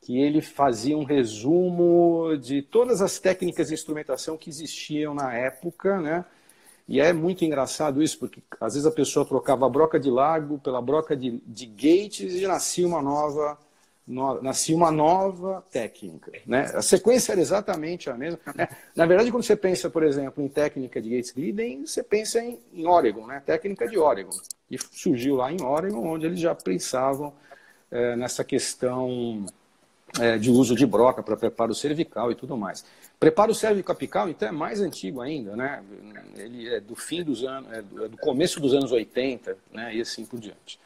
que 0.00 0.18
ele 0.18 0.40
fazia 0.40 0.98
um 0.98 1.04
resumo 1.04 2.36
de 2.36 2.60
todas 2.62 3.00
as 3.00 3.20
técnicas 3.20 3.68
de 3.68 3.74
instrumentação 3.74 4.36
que 4.36 4.50
existiam 4.50 5.14
na 5.14 5.32
época, 5.32 6.00
né? 6.00 6.24
E 6.90 6.98
é 6.98 7.12
muito 7.12 7.44
engraçado 7.44 8.02
isso, 8.02 8.18
porque 8.18 8.42
às 8.60 8.74
vezes 8.74 8.84
a 8.84 8.90
pessoa 8.90 9.24
trocava 9.24 9.64
a 9.64 9.68
broca 9.68 9.98
de 9.98 10.10
lago 10.10 10.58
pela 10.58 10.82
broca 10.82 11.16
de, 11.16 11.40
de 11.46 11.64
gates 11.64 12.34
e 12.34 12.44
nascia 12.48 12.84
uma 12.84 13.00
nova 13.00 13.56
no, 14.04 14.42
nascia 14.42 14.74
uma 14.74 14.90
nova 14.90 15.64
técnica. 15.70 16.32
Né? 16.44 16.62
A 16.74 16.82
sequência 16.82 17.30
era 17.30 17.40
exatamente 17.40 18.10
a 18.10 18.14
mesma. 18.14 18.40
Né? 18.56 18.68
Na 18.96 19.06
verdade, 19.06 19.30
quando 19.30 19.44
você 19.44 19.54
pensa, 19.54 19.88
por 19.88 20.02
exemplo, 20.02 20.42
em 20.42 20.48
técnica 20.48 21.00
de 21.00 21.10
Gates 21.10 21.30
Glidden, 21.30 21.86
você 21.86 22.02
pensa 22.02 22.40
em, 22.40 22.58
em 22.72 22.84
Oregon, 22.88 23.24
né? 23.24 23.40
técnica 23.46 23.86
de 23.86 23.96
Oregon. 23.96 24.36
E 24.68 24.76
surgiu 24.76 25.36
lá 25.36 25.52
em 25.52 25.62
Oregon, 25.62 26.04
onde 26.04 26.26
eles 26.26 26.40
já 26.40 26.56
pensavam 26.56 27.32
é, 27.88 28.16
nessa 28.16 28.42
questão 28.42 29.46
é, 30.18 30.38
de 30.38 30.50
uso 30.50 30.74
de 30.74 30.86
broca 30.86 31.22
para 31.22 31.36
preparo 31.36 31.74
cervical 31.74 32.32
e 32.32 32.34
tudo 32.34 32.56
mais. 32.56 32.84
Preparo 33.18 33.54
cervical 33.54 33.96
então 34.28 34.48
é 34.48 34.52
mais 34.52 34.80
antigo 34.80 35.20
ainda, 35.20 35.54
né? 35.54 35.82
Ele 36.36 36.68
é 36.68 36.80
do 36.80 36.96
fim 36.96 37.22
dos 37.22 37.44
anos, 37.44 37.72
é 37.72 37.82
do, 37.82 38.04
é 38.04 38.08
do 38.08 38.16
começo 38.16 38.58
dos 38.58 38.74
anos 38.74 38.90
80, 38.90 39.56
né? 39.72 39.94
E 39.94 40.00
assim 40.00 40.24
por 40.24 40.40
diante. 40.40 40.80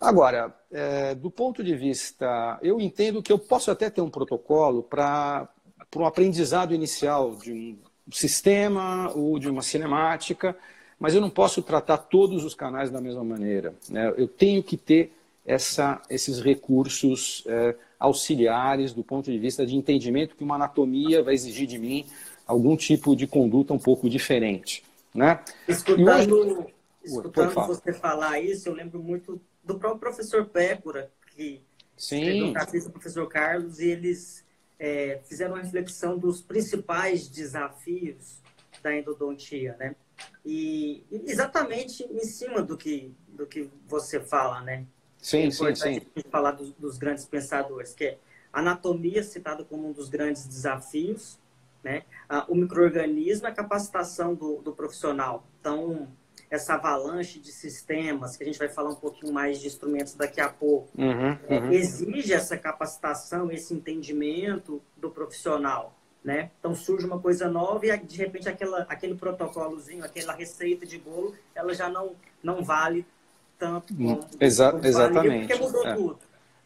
Agora, 0.00 0.54
é, 0.72 1.14
do 1.14 1.30
ponto 1.30 1.62
de 1.62 1.74
vista, 1.74 2.58
eu 2.62 2.80
entendo 2.80 3.22
que 3.22 3.30
eu 3.30 3.38
posso 3.38 3.70
até 3.70 3.90
ter 3.90 4.00
um 4.00 4.08
protocolo 4.08 4.82
para 4.82 5.46
um 5.94 6.06
aprendizado 6.06 6.74
inicial 6.74 7.36
de 7.36 7.52
um 7.52 7.76
sistema 8.10 9.12
ou 9.14 9.38
de 9.38 9.50
uma 9.50 9.60
cinemática, 9.60 10.56
mas 10.98 11.14
eu 11.14 11.20
não 11.20 11.28
posso 11.28 11.62
tratar 11.62 11.98
todos 11.98 12.44
os 12.44 12.54
canais 12.54 12.90
da 12.90 13.00
mesma 13.00 13.22
maneira. 13.22 13.74
Né? 13.90 14.12
Eu 14.16 14.26
tenho 14.26 14.62
que 14.62 14.76
ter 14.76 15.12
essa, 15.44 16.00
esses 16.08 16.40
recursos 16.40 17.44
é, 17.46 17.74
auxiliares 18.00 18.94
do 18.94 19.04
ponto 19.04 19.30
de 19.30 19.38
vista 19.38 19.66
de 19.66 19.76
entendimento 19.76 20.34
que 20.34 20.42
uma 20.42 20.54
anatomia 20.54 21.22
vai 21.22 21.34
exigir 21.34 21.66
de 21.66 21.78
mim 21.78 22.06
algum 22.46 22.74
tipo 22.76 23.14
de 23.14 23.26
conduta 23.26 23.74
um 23.74 23.78
pouco 23.78 24.08
diferente. 24.08 24.82
Né? 25.14 25.38
Escutando, 25.68 26.34
hoje... 26.34 26.74
escutando 27.04 27.54
você 27.66 27.92
falar 27.92 28.40
isso, 28.40 28.68
eu 28.68 28.72
lembro 28.72 29.02
muito 29.02 29.40
do 29.62 29.78
próprio 29.78 30.00
professor 30.00 30.46
Pécora, 30.46 31.10
que 31.36 31.60
Sim. 31.96 32.52
o 32.52 32.90
professor 32.90 33.28
Carlos, 33.28 33.78
e 33.78 33.90
eles 33.90 34.44
é, 34.78 35.20
fizeram 35.24 35.54
uma 35.54 35.62
reflexão 35.62 36.18
dos 36.18 36.40
principais 36.40 37.28
desafios 37.28 38.40
da 38.82 38.96
endodontia, 38.96 39.76
né? 39.78 39.94
E 40.44 41.04
exatamente 41.26 42.02
em 42.04 42.24
cima 42.24 42.62
do 42.62 42.76
que, 42.76 43.12
do 43.28 43.46
que 43.46 43.68
você 43.86 44.20
fala, 44.20 44.62
né? 44.62 44.86
Sim, 45.20 45.46
é 45.46 45.50
sim, 45.50 45.74
sim. 45.74 46.00
falar 46.30 46.52
dos, 46.52 46.72
dos, 46.72 46.98
grandes 46.98 47.24
pensadores, 47.26 47.92
que 47.92 48.04
é 48.04 48.18
anatomia 48.52 49.22
citado 49.22 49.64
como 49.64 49.88
um 49.88 49.92
dos 49.92 50.08
grandes 50.08 50.46
desafios, 50.46 51.38
né? 51.82 52.04
Ah, 52.28 52.44
o 52.48 52.54
microorganismo 52.54 53.46
é 53.46 53.50
a 53.50 53.54
capacitação 53.54 54.34
do, 54.34 54.60
do 54.62 54.72
profissional. 54.72 55.46
Então, 55.60 56.08
essa 56.50 56.74
avalanche 56.74 57.38
de 57.38 57.52
sistemas, 57.52 58.36
que 58.36 58.42
a 58.42 58.46
gente 58.46 58.58
vai 58.58 58.68
falar 58.68 58.90
um 58.90 58.96
pouquinho 58.96 59.32
mais 59.32 59.60
de 59.60 59.68
instrumentos 59.68 60.14
daqui 60.14 60.40
a 60.40 60.48
pouco, 60.48 60.88
uhum, 60.98 61.38
é, 61.48 61.58
uhum. 61.58 61.72
exige 61.72 62.32
essa 62.32 62.56
capacitação, 62.56 63.52
esse 63.52 63.72
entendimento 63.72 64.82
do 64.96 65.10
profissional. 65.10 65.96
Né? 66.22 66.50
Então 66.58 66.74
surge 66.74 67.06
uma 67.06 67.18
coisa 67.18 67.48
nova 67.48 67.86
e 67.86 67.96
de 67.96 68.18
repente 68.18 68.46
aquela, 68.46 68.80
aquele 68.90 69.14
protocolozinho, 69.14 70.04
aquela 70.04 70.34
receita 70.34 70.84
de 70.84 70.98
bolo, 70.98 71.34
ela 71.54 71.72
já 71.72 71.88
não, 71.88 72.14
não 72.42 72.62
vale 72.62 73.06
tanto 73.60 73.92
hum, 73.92 74.16
como, 74.16 74.28
Exa 74.40 74.80
exatamente. 74.82 75.46
porque 75.46 75.62
mudou 75.62 75.86
é. 75.86 75.94
tudo. 75.94 76.18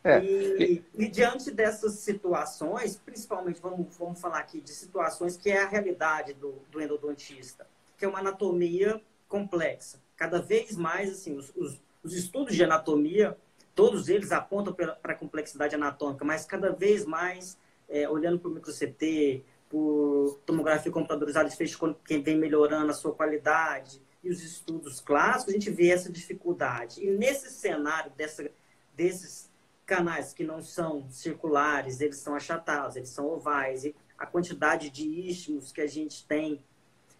É. 0.04 0.22
E, 0.22 0.84
e, 0.94 1.08
diante 1.08 1.50
dessas 1.50 1.94
situações, 1.94 2.96
principalmente 2.96 3.60
vamos, 3.60 3.96
vamos 3.98 4.20
falar 4.20 4.38
aqui 4.38 4.60
de 4.60 4.70
situações 4.70 5.36
que 5.36 5.50
é 5.50 5.62
a 5.62 5.66
realidade 5.66 6.34
do, 6.34 6.56
do 6.70 6.80
endodontista, 6.80 7.66
que 7.96 8.04
é 8.04 8.08
uma 8.08 8.18
anatomia 8.18 9.00
complexa. 9.26 9.98
Cada 10.14 10.40
vez 10.40 10.76
mais, 10.76 11.10
assim, 11.10 11.36
os, 11.36 11.50
os, 11.56 11.80
os 12.02 12.14
estudos 12.14 12.54
de 12.54 12.62
anatomia, 12.62 13.36
todos 13.74 14.10
eles 14.10 14.30
apontam 14.30 14.74
para 14.74 14.98
a 15.02 15.14
complexidade 15.14 15.74
anatômica, 15.74 16.22
mas 16.22 16.44
cada 16.44 16.70
vez 16.70 17.06
mais, 17.06 17.58
é, 17.88 18.06
olhando 18.08 18.38
para 18.38 18.50
o 18.50 18.54
micro-CT, 18.54 19.42
por 19.70 20.38
tomografia 20.44 20.92
computadorizada 20.92 21.48
de 21.48 21.56
feixe 21.56 21.76
que 22.06 22.18
vem 22.18 22.36
melhorando 22.36 22.90
a 22.90 22.94
sua 22.94 23.12
qualidade, 23.12 24.00
e 24.24 24.30
os 24.30 24.42
estudos 24.42 25.00
clássicos, 25.00 25.54
a 25.54 25.58
gente 25.58 25.70
vê 25.70 25.90
essa 25.90 26.10
dificuldade. 26.10 27.04
E 27.04 27.10
nesse 27.10 27.50
cenário 27.50 28.10
dessa, 28.16 28.50
desses 28.96 29.50
canais 29.84 30.32
que 30.32 30.42
não 30.42 30.62
são 30.62 31.08
circulares, 31.10 32.00
eles 32.00 32.16
são 32.16 32.34
achatados, 32.34 32.96
eles 32.96 33.10
são 33.10 33.26
ovais, 33.26 33.84
e 33.84 33.94
a 34.18 34.24
quantidade 34.24 34.88
de 34.88 35.06
istmos 35.06 35.70
que 35.70 35.82
a 35.82 35.86
gente 35.86 36.24
tem, 36.26 36.64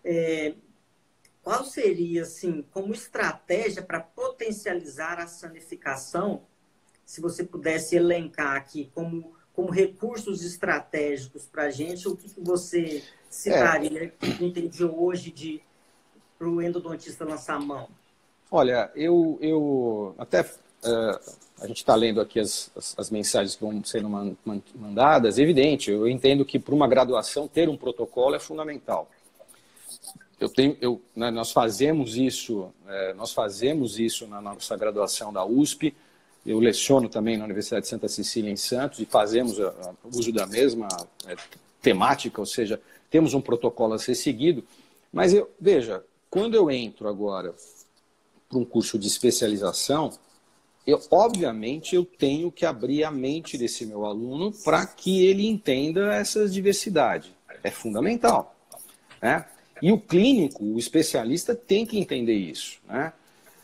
é, 0.03 0.55
qual 1.43 1.63
seria, 1.63 2.23
assim, 2.23 2.65
como 2.73 2.95
estratégia 2.95 3.83
para 3.83 4.01
potencializar 4.01 5.21
a 5.21 5.27
sanificação, 5.27 6.43
se 7.05 7.21
você 7.21 7.45
pudesse 7.45 7.97
elencar 7.97 8.57
aqui 8.57 8.91
como, 8.95 9.35
como 9.53 9.71
recursos 9.71 10.43
estratégicos 10.43 11.45
para 11.45 11.65
a 11.65 11.71
gente, 11.71 12.09
o 12.09 12.17
que, 12.17 12.31
que 12.31 12.41
você 12.41 13.05
citaria, 13.29 14.05
é. 14.05 14.07
que 14.09 14.43
entendi 14.43 14.85
hoje 14.85 15.31
de 15.31 15.61
para 16.39 16.49
o 16.49 16.63
endodontista 16.63 17.25
lançar 17.25 17.57
a 17.57 17.61
mão? 17.61 17.89
Olha, 18.51 18.91
eu, 18.95 19.39
eu 19.41 20.15
até 20.19 20.43
uh, 20.43 21.33
a 21.61 21.67
gente 21.67 21.79
está 21.79 21.95
lendo 21.95 22.21
aqui 22.21 22.39
as, 22.39 22.71
as, 22.77 22.95
as, 22.99 23.11
mensagens 23.11 23.57
que 23.57 23.63
vão 23.63 23.83
sendo 23.85 24.09
mandadas, 24.75 25.39
evidente, 25.39 25.91
eu 25.91 26.09
entendo 26.09 26.45
que 26.45 26.59
para 26.59 26.75
uma 26.75 26.87
graduação 26.87 27.49
ter 27.49 27.69
um 27.69 27.77
protocolo 27.77 28.35
é 28.35 28.39
fundamental 28.39 29.09
eu 30.45 30.49
tenho, 30.49 30.77
eu, 30.81 31.01
né, 31.15 31.31
nós 31.31 31.53
fazemos 31.53 32.17
isso, 32.17 32.71
é, 32.87 33.15
nós 33.15 33.33
fazemos 33.33 33.99
isso 33.99 34.27
na 34.27 34.41
nossa 34.41 34.77
graduação 34.77 35.33
da 35.33 35.45
USP. 35.45 35.95
Eu 36.45 36.59
leciono 36.59 37.09
também 37.09 37.37
na 37.37 37.45
Universidade 37.45 37.85
de 37.85 37.89
Santa 37.89 38.09
Cecília 38.09 38.51
em 38.51 38.57
Santos 38.57 38.99
e 38.99 39.07
fazemos 39.07 39.59
o 39.59 39.73
uso 40.13 40.31
da 40.33 40.47
mesma 40.47 40.89
é, 41.27 41.35
temática, 41.81 42.41
ou 42.41 42.47
seja, 42.47 42.81
temos 43.11 43.33
um 43.33 43.41
protocolo 43.41 43.95
a 43.95 43.99
ser 43.99 44.15
seguido. 44.15 44.63
Mas 45.13 45.33
eu, 45.33 45.51
veja, 45.59 46.05
quando 46.35 46.57
eu 46.57 46.69
entro 46.69 47.09
agora 47.09 47.55
para 48.49 48.59
um 48.59 48.65
curso 48.65 48.99
de 48.99 49.07
especialização, 49.07 50.11
eu, 50.85 51.01
obviamente 51.09 51.95
eu 51.95 52.05
tenho 52.05 52.51
que 52.51 52.67
abrir 52.67 53.05
a 53.05 53.11
mente 53.11 53.57
desse 53.57 53.87
meu 53.87 54.05
aluno 54.05 54.51
para 54.65 54.85
que 54.85 55.25
ele 55.25 55.47
entenda 55.47 56.13
essa 56.13 56.49
diversidade. 56.49 57.33
É 57.63 57.71
fundamental. 57.71 58.53
Né? 59.23 59.45
E 59.81 59.93
o 59.93 59.99
clínico, 59.99 60.65
o 60.65 60.77
especialista, 60.77 61.55
tem 61.55 61.87
que 61.87 62.01
entender 62.01 62.35
isso. 62.35 62.81
Né? 62.89 63.13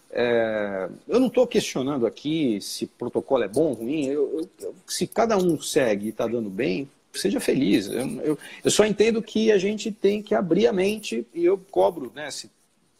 É, 0.08 0.88
eu 1.08 1.18
não 1.18 1.26
estou 1.26 1.48
questionando 1.48 2.06
aqui 2.06 2.60
se 2.60 2.86
protocolo 2.86 3.42
é 3.42 3.48
bom 3.48 3.70
ou 3.70 3.72
ruim. 3.72 4.06
Eu, 4.06 4.48
eu, 4.60 4.74
se 4.86 5.08
cada 5.08 5.36
um 5.36 5.60
segue 5.60 6.06
e 6.06 6.10
está 6.10 6.28
dando 6.28 6.48
bem, 6.48 6.88
seja 7.12 7.40
feliz. 7.40 7.88
Eu, 7.88 8.38
só 8.70 8.84
entendo 8.84 9.20
que 9.20 9.50
a 9.50 9.58
gente 9.58 9.90
tem 9.90 10.22
que 10.22 10.34
abrir 10.34 10.66
a 10.66 10.72
mente 10.72 11.26
e 11.34 11.44
eu 11.44 11.58
cobro, 11.58 12.12
né? 12.14 12.30
Se, 12.30 12.48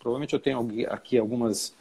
provavelmente 0.01 0.35
eu 0.35 0.41
tenho 0.41 0.67
aqui 0.89 1.17
algumas, 1.17 1.73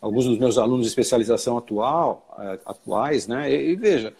alguns 0.00 0.24
dos 0.24 0.38
meus 0.38 0.56
alunos 0.56 0.86
de 0.86 0.88
especialização 0.88 1.58
atual, 1.58 2.26
é, 2.38 2.60
atuais, 2.64 3.26
né? 3.26 3.52
E, 3.52 3.72
e 3.72 3.76
veja, 3.76 4.14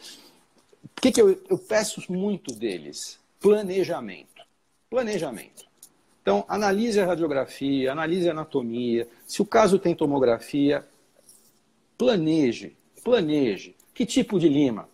o 0.85 1.01
que, 1.01 1.11
que 1.11 1.23
eu, 1.23 1.41
eu 1.49 1.57
peço 1.57 2.03
muito 2.13 2.55
deles? 2.55 3.19
Planejamento. 3.41 4.45
Planejamento. 4.91 5.65
Então, 6.21 6.45
analise 6.49 7.01
a 7.01 7.07
radiografia, 7.07 7.93
analise 7.93 8.29
a 8.29 8.33
anatomia. 8.33 9.09
Se 9.27 9.41
o 9.41 9.47
caso 9.47 9.79
tem 9.79 9.95
tomografia, 9.95 10.87
planeje, 11.97 12.77
planeje. 13.03 13.75
Que 13.95 14.05
tipo 14.05 14.39
de 14.39 14.49
lima? 14.49 14.89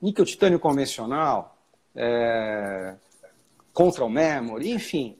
níquel 0.00 0.24
titânio 0.24 0.58
convencional, 0.58 1.56
é, 1.94 2.94
contra 3.72 4.04
o 4.04 4.08
memory, 4.08 4.70
enfim, 4.70 5.16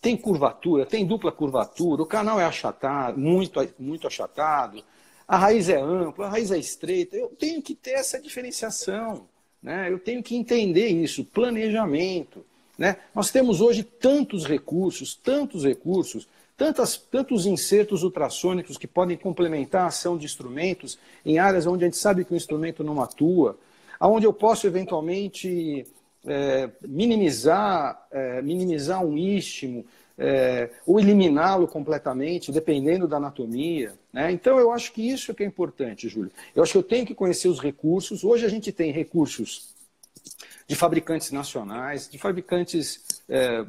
tem 0.00 0.16
curvatura, 0.16 0.86
tem 0.86 1.04
dupla 1.04 1.32
curvatura, 1.32 2.02
o 2.02 2.06
canal 2.06 2.40
é 2.40 2.44
achatado, 2.44 3.18
muito, 3.18 3.60
muito 3.78 4.06
achatado, 4.06 4.82
a 5.26 5.36
raiz 5.36 5.68
é 5.68 5.80
ampla, 5.80 6.26
a 6.26 6.30
raiz 6.30 6.50
é 6.50 6.58
estreita. 6.58 7.16
Eu 7.16 7.28
tenho 7.28 7.60
que 7.60 7.74
ter 7.74 7.92
essa 7.92 8.20
diferenciação, 8.20 9.26
né? 9.62 9.90
eu 9.90 9.98
tenho 9.98 10.22
que 10.22 10.36
entender 10.36 10.88
isso, 10.88 11.24
planejamento. 11.24 12.44
Né? 12.78 12.96
Nós 13.14 13.30
temos 13.30 13.60
hoje 13.60 13.82
tantos 13.82 14.46
recursos, 14.46 15.14
tantos 15.14 15.64
recursos, 15.64 16.28
tantas, 16.56 16.96
tantos 16.96 17.44
insertos 17.44 18.02
ultrassônicos 18.02 18.78
que 18.78 18.86
podem 18.86 19.16
complementar 19.16 19.82
a 19.82 19.86
ação 19.88 20.16
de 20.16 20.24
instrumentos 20.24 20.98
em 21.26 21.38
áreas 21.38 21.66
onde 21.66 21.84
a 21.84 21.88
gente 21.88 21.98
sabe 21.98 22.24
que 22.24 22.32
o 22.32 22.36
instrumento 22.36 22.82
não 22.82 23.02
atua, 23.02 23.58
aonde 23.98 24.26
eu 24.26 24.32
posso 24.32 24.66
eventualmente 24.66 25.86
é, 26.26 26.70
minimizar, 26.86 28.06
é, 28.10 28.42
minimizar 28.42 29.04
um 29.04 29.16
istmo 29.16 29.84
é, 30.18 30.70
ou 30.84 30.98
eliminá-lo 30.98 31.68
completamente, 31.68 32.50
dependendo 32.50 33.06
da 33.06 33.18
anatomia. 33.18 33.94
Né? 34.12 34.32
Então, 34.32 34.58
eu 34.58 34.72
acho 34.72 34.92
que 34.92 35.08
isso 35.08 35.30
é 35.30 35.34
que 35.34 35.44
é 35.44 35.46
importante, 35.46 36.08
Júlio. 36.08 36.32
Eu 36.54 36.62
acho 36.62 36.72
que 36.72 36.78
eu 36.78 36.82
tenho 36.82 37.06
que 37.06 37.14
conhecer 37.14 37.48
os 37.48 37.60
recursos. 37.60 38.24
Hoje 38.24 38.44
a 38.44 38.48
gente 38.48 38.72
tem 38.72 38.90
recursos 38.90 39.74
de 40.66 40.74
fabricantes 40.74 41.30
nacionais, 41.30 42.08
de 42.10 42.18
fabricantes 42.18 43.22
é, 43.28 43.64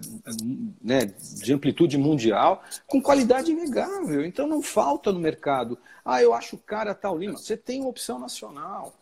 né, 0.82 1.06
de 1.06 1.54
amplitude 1.54 1.98
mundial, 1.98 2.62
com 2.86 3.02
qualidade 3.02 3.52
inegável. 3.52 4.26
Então 4.26 4.48
não 4.48 4.62
falta 4.62 5.12
no 5.12 5.20
mercado. 5.20 5.78
Ah, 6.04 6.22
eu 6.22 6.34
acho 6.34 6.58
cara 6.58 6.94
tal 6.94 7.18
lima. 7.18 7.38
Você 7.38 7.56
tem 7.56 7.80
uma 7.80 7.90
opção 7.90 8.20
nacional. 8.20 8.94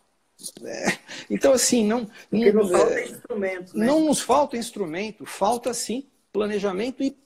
É, 0.64 0.98
então, 1.28 1.52
assim, 1.52 1.84
não. 1.86 2.06
Porque 2.30 2.52
não, 2.52 2.68
falta 2.68 2.94
é, 2.94 3.04
instrumento. 3.08 3.78
Né? 3.78 3.86
Não 3.86 4.00
nos 4.00 4.20
falta 4.20 4.56
instrumento, 4.56 5.26
falta 5.26 5.74
sim 5.74 6.06
planejamento 6.32 7.02
e 7.02 7.16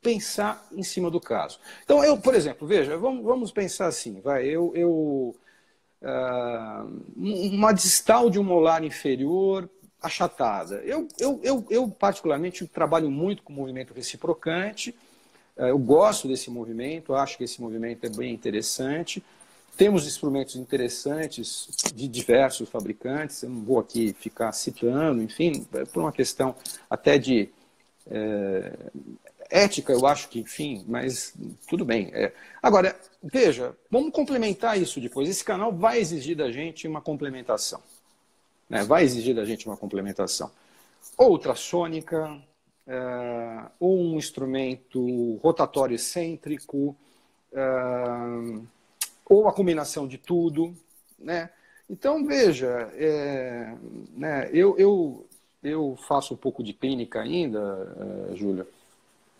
pensar 0.00 0.66
em 0.72 0.82
cima 0.82 1.10
do 1.10 1.20
caso. 1.20 1.58
Então, 1.82 2.04
eu, 2.04 2.16
por 2.18 2.34
exemplo, 2.34 2.66
veja, 2.66 2.96
vamos, 2.96 3.24
vamos 3.24 3.52
pensar 3.52 3.86
assim, 3.86 4.20
vai, 4.20 4.44
eu, 4.46 4.72
eu 4.74 5.34
uh, 6.02 7.02
uma 7.16 7.72
distal 7.72 8.28
de 8.28 8.38
um 8.38 8.44
molar 8.44 8.84
inferior 8.84 9.68
achatada. 10.00 10.76
Eu, 10.84 11.08
eu, 11.18 11.40
eu, 11.42 11.66
eu, 11.70 11.88
particularmente, 11.88 12.66
trabalho 12.66 13.10
muito 13.10 13.42
com 13.42 13.52
o 13.52 13.56
movimento 13.56 13.94
reciprocante, 13.94 14.94
uh, 15.56 15.64
eu 15.64 15.78
gosto 15.78 16.28
desse 16.28 16.50
movimento, 16.50 17.14
acho 17.14 17.38
que 17.38 17.44
esse 17.44 17.60
movimento 17.60 18.04
é 18.04 18.10
bem 18.10 18.32
interessante. 18.32 19.24
Temos 19.76 20.06
instrumentos 20.06 20.56
interessantes 20.56 21.68
de 21.94 22.06
diversos 22.06 22.68
fabricantes, 22.68 23.42
eu 23.42 23.50
não 23.50 23.62
vou 23.62 23.80
aqui 23.80 24.14
ficar 24.18 24.52
citando, 24.52 25.22
enfim, 25.22 25.66
é 25.74 25.84
por 25.84 26.00
uma 26.02 26.12
questão 26.12 26.54
até 26.88 27.18
de 27.18 27.48
é, 28.10 28.72
ética, 29.50 29.92
eu 29.92 30.06
acho 30.06 30.28
que, 30.28 30.40
enfim, 30.40 30.84
mas 30.86 31.34
tudo 31.68 31.84
bem. 31.84 32.10
É. 32.12 32.32
Agora, 32.62 32.98
veja, 33.22 33.76
vamos 33.90 34.12
complementar 34.12 34.80
isso 34.80 35.00
depois. 35.00 35.28
Esse 35.28 35.44
canal 35.44 35.72
vai 35.72 35.98
exigir 35.98 36.36
da 36.36 36.50
gente 36.50 36.86
uma 36.86 37.00
complementação. 37.00 37.80
Né? 38.68 38.84
Vai 38.84 39.04
exigir 39.04 39.34
da 39.34 39.44
gente 39.44 39.66
uma 39.66 39.76
complementação. 39.76 40.50
Ou 41.16 41.30
ultrassônica, 41.30 42.40
é, 42.86 43.62
um 43.80 44.16
instrumento 44.16 45.36
rotatório 45.36 45.94
excêntrico, 45.94 46.96
é, 47.52 47.60
ou 49.26 49.48
a 49.48 49.52
combinação 49.52 50.06
de 50.06 50.18
tudo. 50.18 50.74
Né? 51.18 51.50
Então, 51.88 52.24
veja, 52.24 52.90
é, 52.94 53.74
né, 54.16 54.50
eu, 54.52 54.76
eu, 54.78 55.26
eu 55.62 55.98
faço 56.08 56.34
um 56.34 56.36
pouco 56.36 56.62
de 56.62 56.72
clínica 56.72 57.20
ainda, 57.20 57.60
uh, 58.30 58.36
Júlia. 58.36 58.66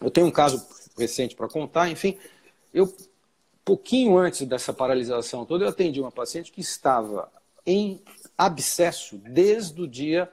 Eu 0.01 0.11
tenho 0.11 0.27
um 0.27 0.31
caso 0.31 0.67
recente 0.99 1.35
para 1.35 1.49
contar, 1.49 1.89
enfim. 1.89 2.19
Eu, 2.73 2.93
pouquinho 3.65 4.17
antes 4.19 4.47
dessa 4.47 4.73
paralisação 4.73 5.45
toda, 5.47 5.65
eu 5.65 5.69
atendi 5.69 6.01
uma 6.01 6.13
paciente 6.13 6.53
que 6.53 6.61
estava 6.61 7.31
em 7.67 8.03
abscesso 8.37 9.17
desde 9.17 9.81
o 9.81 9.89
dia 9.89 10.31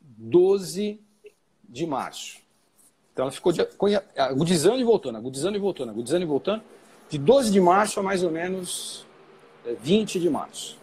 12 0.00 1.00
de 1.66 1.86
março. 1.86 2.38
Então 3.12 3.24
ela 3.24 3.32
ficou 3.32 3.52
agudizando 4.16 4.80
e 4.80 4.84
voltando, 4.84 5.16
agudizando 5.16 5.56
e 5.56 5.58
voltando, 5.58 5.90
agudizando 5.90 6.22
e 6.22 6.26
voltando, 6.26 6.62
de 7.14 7.18
12 7.18 7.52
de 7.52 7.60
março 7.60 8.00
a 8.00 8.02
mais 8.02 8.24
ou 8.24 8.30
menos 8.30 9.06
20 9.80 10.18
é, 10.18 10.20
de 10.20 10.28
março. 10.28 10.76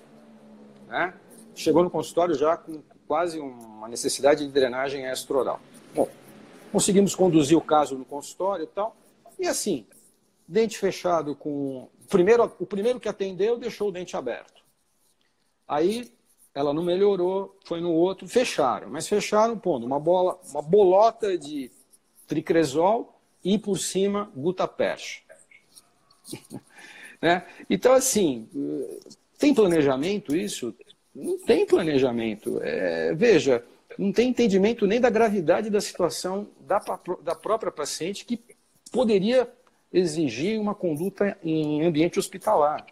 Né? 0.87 1.13
Chegou 1.53 1.83
no 1.83 1.89
consultório 1.89 2.33
já 2.35 2.55
com 2.55 2.81
quase 3.05 3.37
uma 3.37 3.89
necessidade 3.89 4.45
de 4.45 4.51
drenagem 4.51 5.03
extraoral. 5.05 5.59
Bom, 5.93 6.07
conseguimos 6.71 7.13
conduzir 7.15 7.57
o 7.57 7.61
caso 7.61 7.97
no 7.97 8.05
consultório 8.05 8.63
e 8.63 8.67
tal. 8.67 8.95
E 9.37 9.45
assim, 9.45 9.85
dente 10.47 10.77
fechado 10.77 11.35
com. 11.35 11.89
Primeiro, 12.07 12.49
o 12.59 12.65
primeiro 12.65 12.97
que 12.97 13.09
atendeu 13.09 13.57
deixou 13.57 13.89
o 13.89 13.91
dente 13.91 14.15
aberto. 14.15 14.61
Aí 15.67 16.13
ela 16.53 16.73
não 16.73 16.83
melhorou, 16.83 17.57
foi 17.65 17.81
no 17.81 17.91
outro, 17.91 18.25
fecharam. 18.25 18.89
Mas 18.89 19.05
fecharam 19.05 19.59
pondo 19.59 19.85
uma, 19.85 19.99
bola, 19.99 20.39
uma 20.49 20.61
bolota 20.61 21.37
de 21.37 21.69
tricresol 22.25 23.19
e 23.43 23.57
por 23.57 23.77
cima 23.77 24.31
gutapercha. 24.33 25.20
Né? 27.21 27.45
Então, 27.69 27.93
assim, 27.93 28.47
tem 29.37 29.53
planejamento 29.53 30.35
isso? 30.35 30.73
Não 31.13 31.37
tem 31.39 31.65
planejamento. 31.65 32.59
É, 32.61 33.13
veja, 33.13 33.63
não 33.97 34.11
tem 34.11 34.29
entendimento 34.29 34.87
nem 34.87 34.99
da 34.99 35.09
gravidade 35.09 35.69
da 35.69 35.81
situação 35.81 36.47
da, 36.61 36.79
da 37.21 37.35
própria 37.35 37.71
paciente 37.71 38.25
que 38.25 38.39
poderia 38.91 39.49
exigir 39.91 40.59
uma 40.59 40.73
conduta 40.73 41.37
em 41.43 41.85
ambiente 41.85 42.17
hospitalar. 42.17 42.85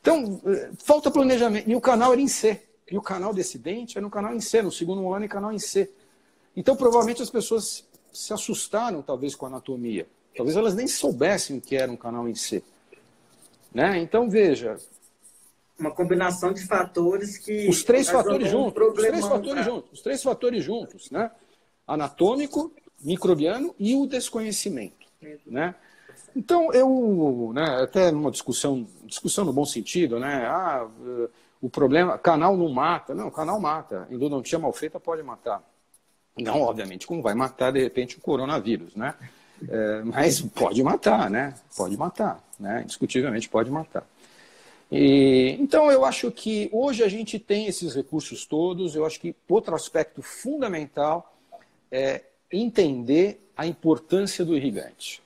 Então, 0.00 0.40
é, 0.46 0.70
falta 0.78 1.10
planejamento. 1.10 1.70
E 1.70 1.76
o 1.76 1.80
canal 1.80 2.12
era 2.12 2.20
em 2.20 2.28
C. 2.28 2.60
E 2.90 2.98
o 2.98 3.02
canal 3.02 3.32
desse 3.32 3.56
dente 3.56 3.96
era 3.96 4.06
um 4.06 4.10
canal 4.10 4.34
em 4.34 4.40
C, 4.40 4.60
no 4.60 4.70
segundo 4.70 5.12
ano, 5.12 5.24
e 5.24 5.28
canal 5.28 5.52
em 5.52 5.58
C. 5.58 5.90
Então, 6.56 6.76
provavelmente 6.76 7.22
as 7.22 7.30
pessoas 7.30 7.84
se 8.12 8.32
assustaram, 8.32 9.00
talvez, 9.02 9.34
com 9.34 9.46
a 9.46 9.48
anatomia. 9.48 10.06
Talvez 10.36 10.56
elas 10.56 10.74
nem 10.74 10.86
soubessem 10.86 11.58
o 11.58 11.60
que 11.60 11.76
era 11.76 11.90
um 11.90 11.96
canal 11.96 12.28
em 12.28 12.34
C. 12.34 12.62
Né? 13.72 13.98
Então, 13.98 14.28
veja, 14.28 14.78
uma 15.78 15.90
combinação 15.90 16.52
de 16.52 16.64
fatores 16.66 17.38
que. 17.38 17.68
Os 17.68 17.82
três 17.82 18.08
fatores 18.08 18.48
juntos. 18.48 18.82
Os 18.82 18.94
três 18.94 19.26
fatores 19.26 19.64
juntos. 19.64 19.92
Os 19.92 20.00
três 20.00 20.22
fatores 20.22 20.64
juntos, 20.64 21.10
né? 21.10 21.30
Anatômico, 21.86 22.72
microbiano 23.00 23.74
e 23.78 23.94
o 23.94 24.06
desconhecimento. 24.06 25.04
Né? 25.46 25.74
Então, 26.36 26.72
eu, 26.72 27.52
né, 27.54 27.82
até 27.82 28.10
numa 28.10 28.30
discussão, 28.30 28.86
discussão 29.04 29.44
no 29.44 29.52
bom 29.52 29.64
sentido, 29.64 30.18
né? 30.18 30.44
Ah, 30.46 30.86
o 31.60 31.68
problema, 31.68 32.18
canal 32.18 32.56
não 32.56 32.68
mata. 32.68 33.14
Não, 33.14 33.30
canal 33.30 33.60
mata. 33.60 34.06
Endodontia 34.10 34.58
mal 34.58 34.72
feita 34.72 34.98
pode 34.98 35.22
matar. 35.22 35.62
Não, 36.36 36.62
obviamente, 36.62 37.06
como 37.06 37.22
vai 37.22 37.34
matar, 37.34 37.72
de 37.72 37.80
repente, 37.80 38.18
o 38.18 38.20
coronavírus, 38.20 38.94
né? 38.96 39.14
É, 39.68 40.02
mas 40.02 40.40
pode 40.40 40.82
matar, 40.82 41.30
né? 41.30 41.54
Pode 41.76 41.96
matar, 41.96 42.42
né? 42.58 42.82
Indiscutivelmente 42.82 43.48
pode 43.48 43.70
matar. 43.70 44.06
E, 44.90 45.56
então, 45.58 45.90
eu 45.90 46.04
acho 46.04 46.30
que 46.30 46.68
hoje 46.72 47.02
a 47.02 47.08
gente 47.08 47.38
tem 47.38 47.66
esses 47.66 47.94
recursos 47.94 48.44
todos. 48.44 48.94
Eu 48.94 49.04
acho 49.04 49.20
que 49.20 49.34
outro 49.48 49.74
aspecto 49.74 50.22
fundamental 50.22 51.34
é 51.90 52.22
entender 52.52 53.40
a 53.56 53.66
importância 53.66 54.44
do 54.44 54.56
irrigante. 54.56 55.22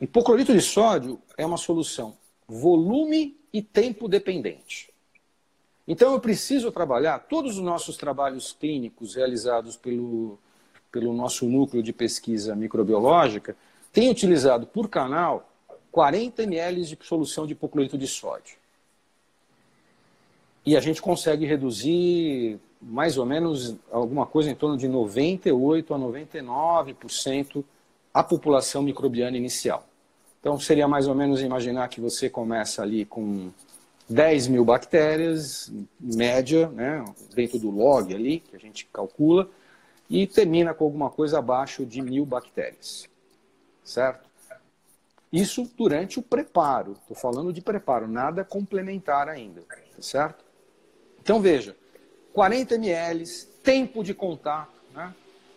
Hipoclorito 0.00 0.52
de 0.52 0.60
sódio 0.60 1.20
é 1.36 1.44
uma 1.44 1.56
solução 1.56 2.16
volume 2.46 3.36
e 3.52 3.60
tempo 3.60 4.08
dependente. 4.08 4.88
Então, 5.86 6.12
eu 6.12 6.20
preciso 6.20 6.70
trabalhar, 6.70 7.18
todos 7.20 7.56
os 7.56 7.62
nossos 7.62 7.96
trabalhos 7.96 8.52
clínicos 8.52 9.14
realizados 9.14 9.76
pelo, 9.76 10.38
pelo 10.90 11.12
nosso 11.12 11.46
núcleo 11.46 11.82
de 11.82 11.92
pesquisa 11.92 12.54
microbiológica 12.54 13.56
têm 13.92 14.10
utilizado 14.10 14.66
por 14.66 14.88
canal 14.88 15.48
40 15.90 16.42
ml 16.42 16.84
de 16.84 16.98
solução 17.02 17.46
de 17.46 17.52
hipoclorito 17.52 17.98
de 17.98 18.06
sódio. 18.06 18.56
E 20.64 20.76
a 20.76 20.80
gente 20.80 21.00
consegue 21.00 21.46
reduzir 21.46 22.58
mais 22.80 23.18
ou 23.18 23.26
menos 23.26 23.74
alguma 23.90 24.26
coisa 24.26 24.50
em 24.50 24.54
torno 24.54 24.76
de 24.76 24.86
98 24.86 25.94
a 25.94 25.98
99% 25.98 27.64
a 28.12 28.22
população 28.22 28.82
microbiana 28.82 29.36
inicial. 29.36 29.86
Então 30.40 30.58
seria 30.58 30.86
mais 30.86 31.08
ou 31.08 31.14
menos 31.14 31.40
imaginar 31.40 31.88
que 31.88 32.00
você 32.00 32.30
começa 32.30 32.82
ali 32.82 33.04
com 33.04 33.50
10 34.08 34.48
mil 34.48 34.64
bactérias, 34.64 35.70
média, 36.00 36.68
né, 36.68 37.04
dentro 37.34 37.58
do 37.58 37.70
log 37.70 38.14
ali, 38.14 38.40
que 38.40 38.56
a 38.56 38.58
gente 38.58 38.88
calcula, 38.92 39.48
e 40.08 40.26
termina 40.26 40.72
com 40.72 40.84
alguma 40.84 41.10
coisa 41.10 41.38
abaixo 41.38 41.84
de 41.84 42.00
mil 42.00 42.24
bactérias. 42.24 43.08
Certo? 43.84 44.28
Isso 45.32 45.70
durante 45.76 46.18
o 46.18 46.22
preparo. 46.22 46.92
Estou 46.92 47.16
falando 47.16 47.52
de 47.52 47.60
preparo, 47.60 48.08
nada 48.08 48.44
complementar 48.44 49.28
ainda, 49.28 49.60
tá 49.62 49.76
certo? 50.00 50.44
Então, 51.20 51.40
veja, 51.40 51.76
40 52.32 52.76
ml, 52.76 53.24
tempo 53.62 54.02
de 54.02 54.14
contato. 54.14 54.72
Né? 54.94 55.14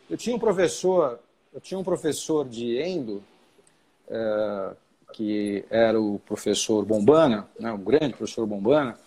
Eu 0.09 0.17
tinha 0.17 0.35
um 0.35 0.39
professor, 0.39 1.19
eu 1.53 1.61
tinha 1.61 1.79
um 1.79 1.83
professor 1.83 2.47
de 2.47 2.77
endo, 2.77 3.23
é, 4.09 4.75
que 5.13 5.63
era 5.69 5.99
o 5.99 6.19
professor 6.19 6.83
Bombana, 6.85 7.47
né, 7.59 7.71
o 7.71 7.77
grande 7.77 8.13
professor 8.15 8.45
Bombana, 8.45 8.97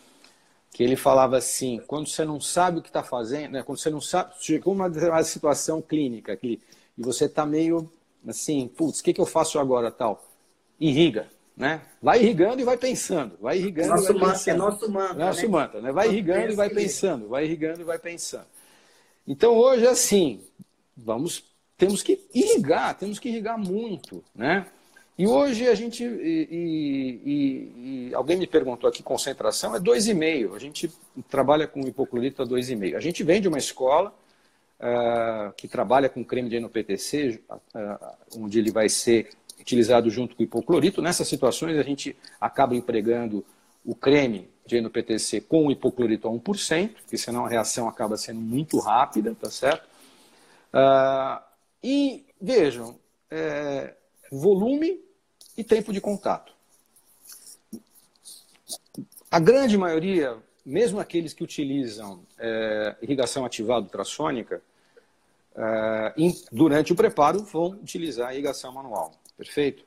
que 0.74 0.82
ele 0.82 0.96
falava 0.96 1.36
assim, 1.36 1.80
quando 1.86 2.08
você 2.08 2.24
não 2.24 2.40
sabe 2.40 2.80
o 2.80 2.82
que 2.82 2.88
está 2.88 3.04
fazendo, 3.04 3.52
né, 3.52 3.62
quando 3.62 3.78
você 3.78 3.90
não 3.90 4.00
sabe, 4.00 4.34
chegou 4.40 4.74
uma 4.74 4.90
determinada 4.90 5.22
situação 5.22 5.80
clínica 5.80 6.36
que, 6.36 6.60
e 6.98 7.00
você 7.00 7.26
está 7.26 7.46
meio 7.46 7.88
assim, 8.26 8.66
putz, 8.66 8.98
o 8.98 9.04
que, 9.04 9.12
que 9.14 9.20
eu 9.20 9.26
faço 9.26 9.60
agora 9.60 9.92
tal? 9.92 10.26
Irriga, 10.80 11.28
né? 11.56 11.80
Vai 12.02 12.20
irrigando 12.20 12.60
e 12.60 12.64
vai 12.64 12.76
pensando, 12.76 13.38
vai 13.40 13.56
irrigando 13.58 13.90
nosso 13.90 14.10
e 14.10 14.18
vai 14.18 14.30
pensando. 14.30 14.50
É 14.50 14.58
nosso 14.58 14.90
mantra, 14.90 15.14
Nosso 15.14 15.42
né? 15.42 15.48
mantra, 15.48 15.80
né? 15.80 15.92
Vai 15.92 16.08
irrigando 16.08 16.52
e 16.52 16.56
vai 16.56 16.68
pensando, 16.68 17.28
vai 17.28 17.44
irrigando 17.44 17.80
e 17.80 17.84
vai 17.84 17.98
pensando. 18.00 18.46
Então 19.28 19.56
hoje 19.56 19.86
assim, 19.86 20.40
vamos, 20.96 21.44
temos 21.78 22.02
que 22.02 22.20
irrigar, 22.34 22.98
temos 22.98 23.20
que 23.20 23.28
irrigar 23.28 23.56
muito, 23.56 24.24
né? 24.34 24.66
E 25.16 25.26
hoje 25.28 25.68
a 25.68 25.74
gente, 25.76 26.02
e, 26.02 26.48
e, 27.24 28.08
e 28.08 28.14
alguém 28.14 28.36
me 28.36 28.48
perguntou 28.48 28.90
aqui, 28.90 29.00
concentração 29.00 29.74
é 29.74 29.78
2,5. 29.78 30.56
A 30.56 30.58
gente 30.58 30.90
trabalha 31.28 31.68
com 31.68 31.86
hipoclorito 31.86 32.42
a 32.42 32.46
2,5. 32.46 32.96
A 32.96 33.00
gente 33.00 33.22
vem 33.22 33.40
de 33.40 33.46
uma 33.46 33.58
escola 33.58 34.12
uh, 34.80 35.52
que 35.56 35.68
trabalha 35.68 36.08
com 36.08 36.24
creme 36.24 36.48
de 36.48 36.56
NPTC, 36.56 37.40
uh, 37.48 38.38
onde 38.38 38.58
ele 38.58 38.72
vai 38.72 38.88
ser 38.88 39.30
utilizado 39.60 40.10
junto 40.10 40.34
com 40.34 40.42
o 40.42 40.46
hipoclorito. 40.46 41.00
Nessas 41.00 41.28
situações, 41.28 41.78
a 41.78 41.82
gente 41.84 42.16
acaba 42.40 42.74
empregando 42.74 43.44
o 43.84 43.94
creme 43.94 44.48
de 44.66 44.78
NPTC 44.78 45.42
com 45.42 45.68
o 45.68 45.70
hipoclorito 45.70 46.26
a 46.26 46.30
1%, 46.32 46.94
porque 47.02 47.16
senão 47.16 47.46
a 47.46 47.48
reação 47.48 47.88
acaba 47.88 48.16
sendo 48.16 48.40
muito 48.40 48.80
rápida, 48.80 49.32
tá 49.40 49.48
certo? 49.48 49.86
Uh, 50.72 51.40
e 51.84 52.24
vejam, 52.40 52.98
é, 53.30 53.94
volume 54.32 55.03
e 55.56 55.62
tempo 55.64 55.92
de 55.92 56.00
contato. 56.00 56.52
A 59.30 59.40
grande 59.40 59.76
maioria, 59.76 60.36
mesmo 60.64 61.00
aqueles 61.00 61.32
que 61.32 61.42
utilizam 61.42 62.24
é, 62.38 62.96
irrigação 63.02 63.44
ativada 63.44 63.84
ultrassônica, 63.84 64.62
é, 65.56 66.14
durante 66.52 66.92
o 66.92 66.96
preparo 66.96 67.44
vão 67.44 67.70
utilizar 67.70 68.28
a 68.28 68.32
irrigação 68.32 68.72
manual, 68.72 69.12
perfeito? 69.36 69.84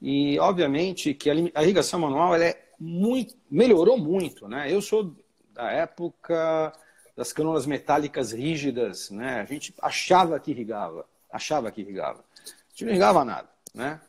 E 0.00 0.38
obviamente 0.38 1.12
que 1.12 1.28
a 1.30 1.62
irrigação 1.62 2.00
manual 2.00 2.34
ela 2.34 2.44
é 2.44 2.68
muito, 2.78 3.34
melhorou 3.50 3.98
muito, 3.98 4.46
né? 4.46 4.72
Eu 4.72 4.80
sou 4.80 5.12
da 5.52 5.72
época 5.72 6.72
das 7.16 7.32
cânulas 7.32 7.66
metálicas 7.66 8.30
rígidas, 8.30 9.10
né? 9.10 9.40
A 9.40 9.44
gente 9.44 9.74
achava 9.82 10.38
que 10.38 10.52
irrigava, 10.52 11.04
achava 11.32 11.70
que 11.72 11.80
irrigava. 11.80 12.24
A 12.46 12.70
gente 12.70 12.84
não 12.84 12.90
irrigava 12.90 13.24
nada, 13.24 13.48
né? 13.74 14.00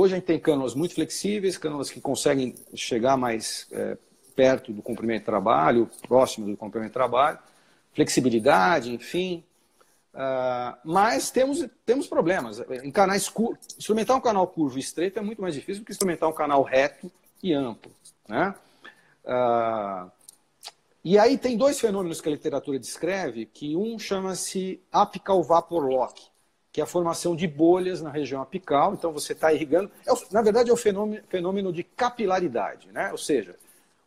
Hoje 0.00 0.14
a 0.14 0.16
gente 0.18 0.26
tem 0.26 0.38
cânulas 0.38 0.76
muito 0.76 0.94
flexíveis, 0.94 1.58
cânulas 1.58 1.90
que 1.90 2.00
conseguem 2.00 2.54
chegar 2.72 3.16
mais 3.16 3.66
é, 3.72 3.98
perto 4.36 4.72
do 4.72 4.80
comprimento 4.80 5.18
de 5.18 5.24
trabalho, 5.24 5.90
próximo 6.06 6.46
do 6.46 6.56
comprimento 6.56 6.90
de 6.90 6.94
trabalho, 6.94 7.36
flexibilidade, 7.94 8.94
enfim. 8.94 9.42
Uh, 10.14 10.78
mas 10.84 11.32
temos, 11.32 11.66
temos 11.84 12.06
problemas. 12.06 12.60
Em 12.84 12.92
canais 12.92 13.28
instrumentar 13.76 14.16
um 14.16 14.20
canal 14.20 14.46
curvo 14.46 14.76
e 14.76 14.80
estreito 14.80 15.18
é 15.18 15.22
muito 15.22 15.42
mais 15.42 15.56
difícil 15.56 15.82
do 15.82 15.86
que 15.86 15.90
instrumentar 15.90 16.28
um 16.28 16.32
canal 16.32 16.62
reto 16.62 17.10
e 17.42 17.52
amplo. 17.52 17.90
Né? 18.28 18.54
Uh, 19.24 20.08
e 21.02 21.18
aí 21.18 21.36
tem 21.36 21.56
dois 21.56 21.80
fenômenos 21.80 22.20
que 22.20 22.28
a 22.28 22.32
literatura 22.32 22.78
descreve, 22.78 23.46
que 23.46 23.74
um 23.74 23.98
chama-se 23.98 24.80
apical 24.92 25.42
vapor 25.42 25.88
lock, 25.88 26.22
que 26.72 26.80
é 26.80 26.84
a 26.84 26.86
formação 26.86 27.34
de 27.34 27.46
bolhas 27.46 28.02
na 28.02 28.10
região 28.10 28.42
apical. 28.42 28.94
Então 28.94 29.12
você 29.12 29.32
está 29.32 29.52
irrigando. 29.52 29.90
É, 30.06 30.12
na 30.30 30.42
verdade, 30.42 30.70
é 30.70 30.72
o 30.72 30.76
fenômeno, 30.76 31.22
fenômeno 31.28 31.72
de 31.72 31.82
capilaridade, 31.82 32.88
né? 32.92 33.10
Ou 33.10 33.18
seja, 33.18 33.56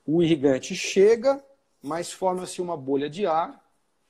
o 0.06 0.22
irrigante 0.22 0.76
chega, 0.76 1.44
mas 1.82 2.12
forma-se 2.12 2.62
uma 2.62 2.78
bolha 2.78 3.10
de 3.10 3.26
ar 3.26 3.62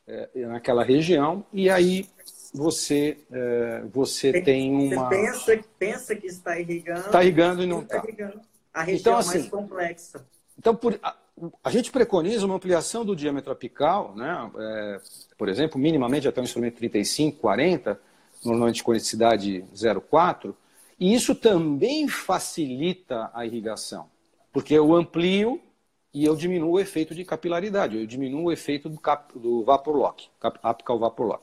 é, 0.08 0.30
naquela 0.48 0.84
região 0.84 1.46
e 1.54 1.70
aí 1.70 2.08
você 2.54 3.18
é, 3.32 3.84
você 3.92 4.42
tem 4.42 4.72
uma. 4.74 5.10
Você 5.10 5.16
pensa, 5.16 5.64
pensa 5.80 6.16
que 6.16 6.28
está 6.28 6.60
irrigando. 6.60 7.00
Está 7.00 7.24
irrigando 7.24 7.64
e 7.64 7.66
não 7.66 7.82
está. 7.82 8.02
Tá. 8.02 8.32
A 8.74 8.84
região 8.84 9.00
então, 9.00 9.18
assim, 9.18 9.40
mais 9.40 9.50
complexa. 9.50 10.26
Então, 10.58 10.76
por, 10.76 11.00
a, 11.02 11.16
a, 11.64 11.70
gente 11.70 11.92
preconiza 11.92 12.46
uma 12.46 12.56
ampliação 12.56 13.04
do 13.04 13.16
diâmetro 13.16 13.52
apical, 13.52 14.14
né? 14.16 14.52
É, 14.58 15.02
por 15.38 15.50
exemplo, 15.50 15.80
minimamente 15.80 16.28
até 16.28 16.40
um 16.40 16.44
instrumento 16.44 16.76
35, 16.76 17.40
40 17.40 18.00
normalmente 18.44 18.82
com 18.82 18.92
conicidade 18.92 19.64
0,4, 19.74 20.54
e 21.00 21.14
isso 21.14 21.34
também 21.34 22.08
facilita 22.08 23.32
a 23.34 23.46
irrigação, 23.46 24.08
porque 24.54 24.74
eu 24.74 24.94
amplio 24.94 25.62
e 26.14 26.26
eu 26.26 26.36
diminuo 26.36 26.72
o 26.72 26.80
efeito 26.80 27.16
de 27.16 27.24
capilaridade, 27.24 27.98
eu 27.98 28.06
diminuo 28.06 28.46
o 28.46 28.52
efeito 28.52 28.90
do, 28.90 29.00
cap, 29.00 29.38
do 29.38 29.64
vapor 29.64 29.96
lock, 29.96 30.30
cap, 30.40 30.60
apical. 30.62 31.42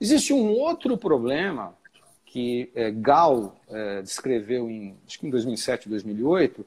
Existe 0.00 0.32
um 0.32 0.50
outro 0.50 0.96
problema 0.96 1.76
que 2.24 2.70
é, 2.74 2.90
Gal 2.90 3.56
é, 3.68 4.02
descreveu 4.02 4.68
em, 4.68 4.96
acho 5.06 5.18
que 5.18 5.26
em 5.26 5.30
2007, 5.30 5.88
2008, 5.88 6.66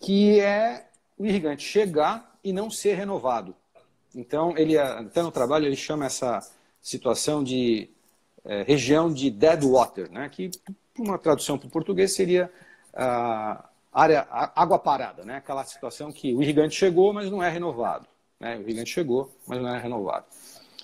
que 0.00 0.38
é 0.40 0.86
o 1.18 1.24
irrigante 1.24 1.64
chegar 1.64 2.38
e 2.44 2.52
não 2.52 2.70
ser 2.70 2.94
renovado. 2.94 3.54
Então, 4.14 4.56
ele 4.56 4.76
até 4.78 5.22
no 5.22 5.32
trabalho 5.32 5.66
ele 5.66 5.76
chama 5.76 6.04
essa 6.04 6.40
situação 6.80 7.42
de 7.42 7.88
é, 8.44 8.62
região 8.62 9.12
de 9.12 9.30
dead 9.30 9.62
water, 9.62 10.10
né? 10.10 10.28
que 10.28 10.50
uma 10.98 11.18
tradução 11.18 11.58
para 11.58 11.66
o 11.66 11.70
português 11.70 12.12
seria 12.12 12.50
área 13.92 14.26
água 14.30 14.78
parada, 14.78 15.24
né? 15.24 15.36
aquela 15.36 15.64
situação 15.64 16.12
que 16.12 16.34
o 16.34 16.42
irrigante 16.42 16.74
chegou, 16.74 17.12
mas 17.12 17.30
não 17.30 17.42
é 17.42 17.48
renovado. 17.48 18.06
Né? 18.38 18.56
O 18.56 18.60
irrigante 18.60 18.90
chegou, 18.90 19.32
mas 19.46 19.60
não 19.60 19.74
é 19.74 19.78
renovado. 19.78 20.26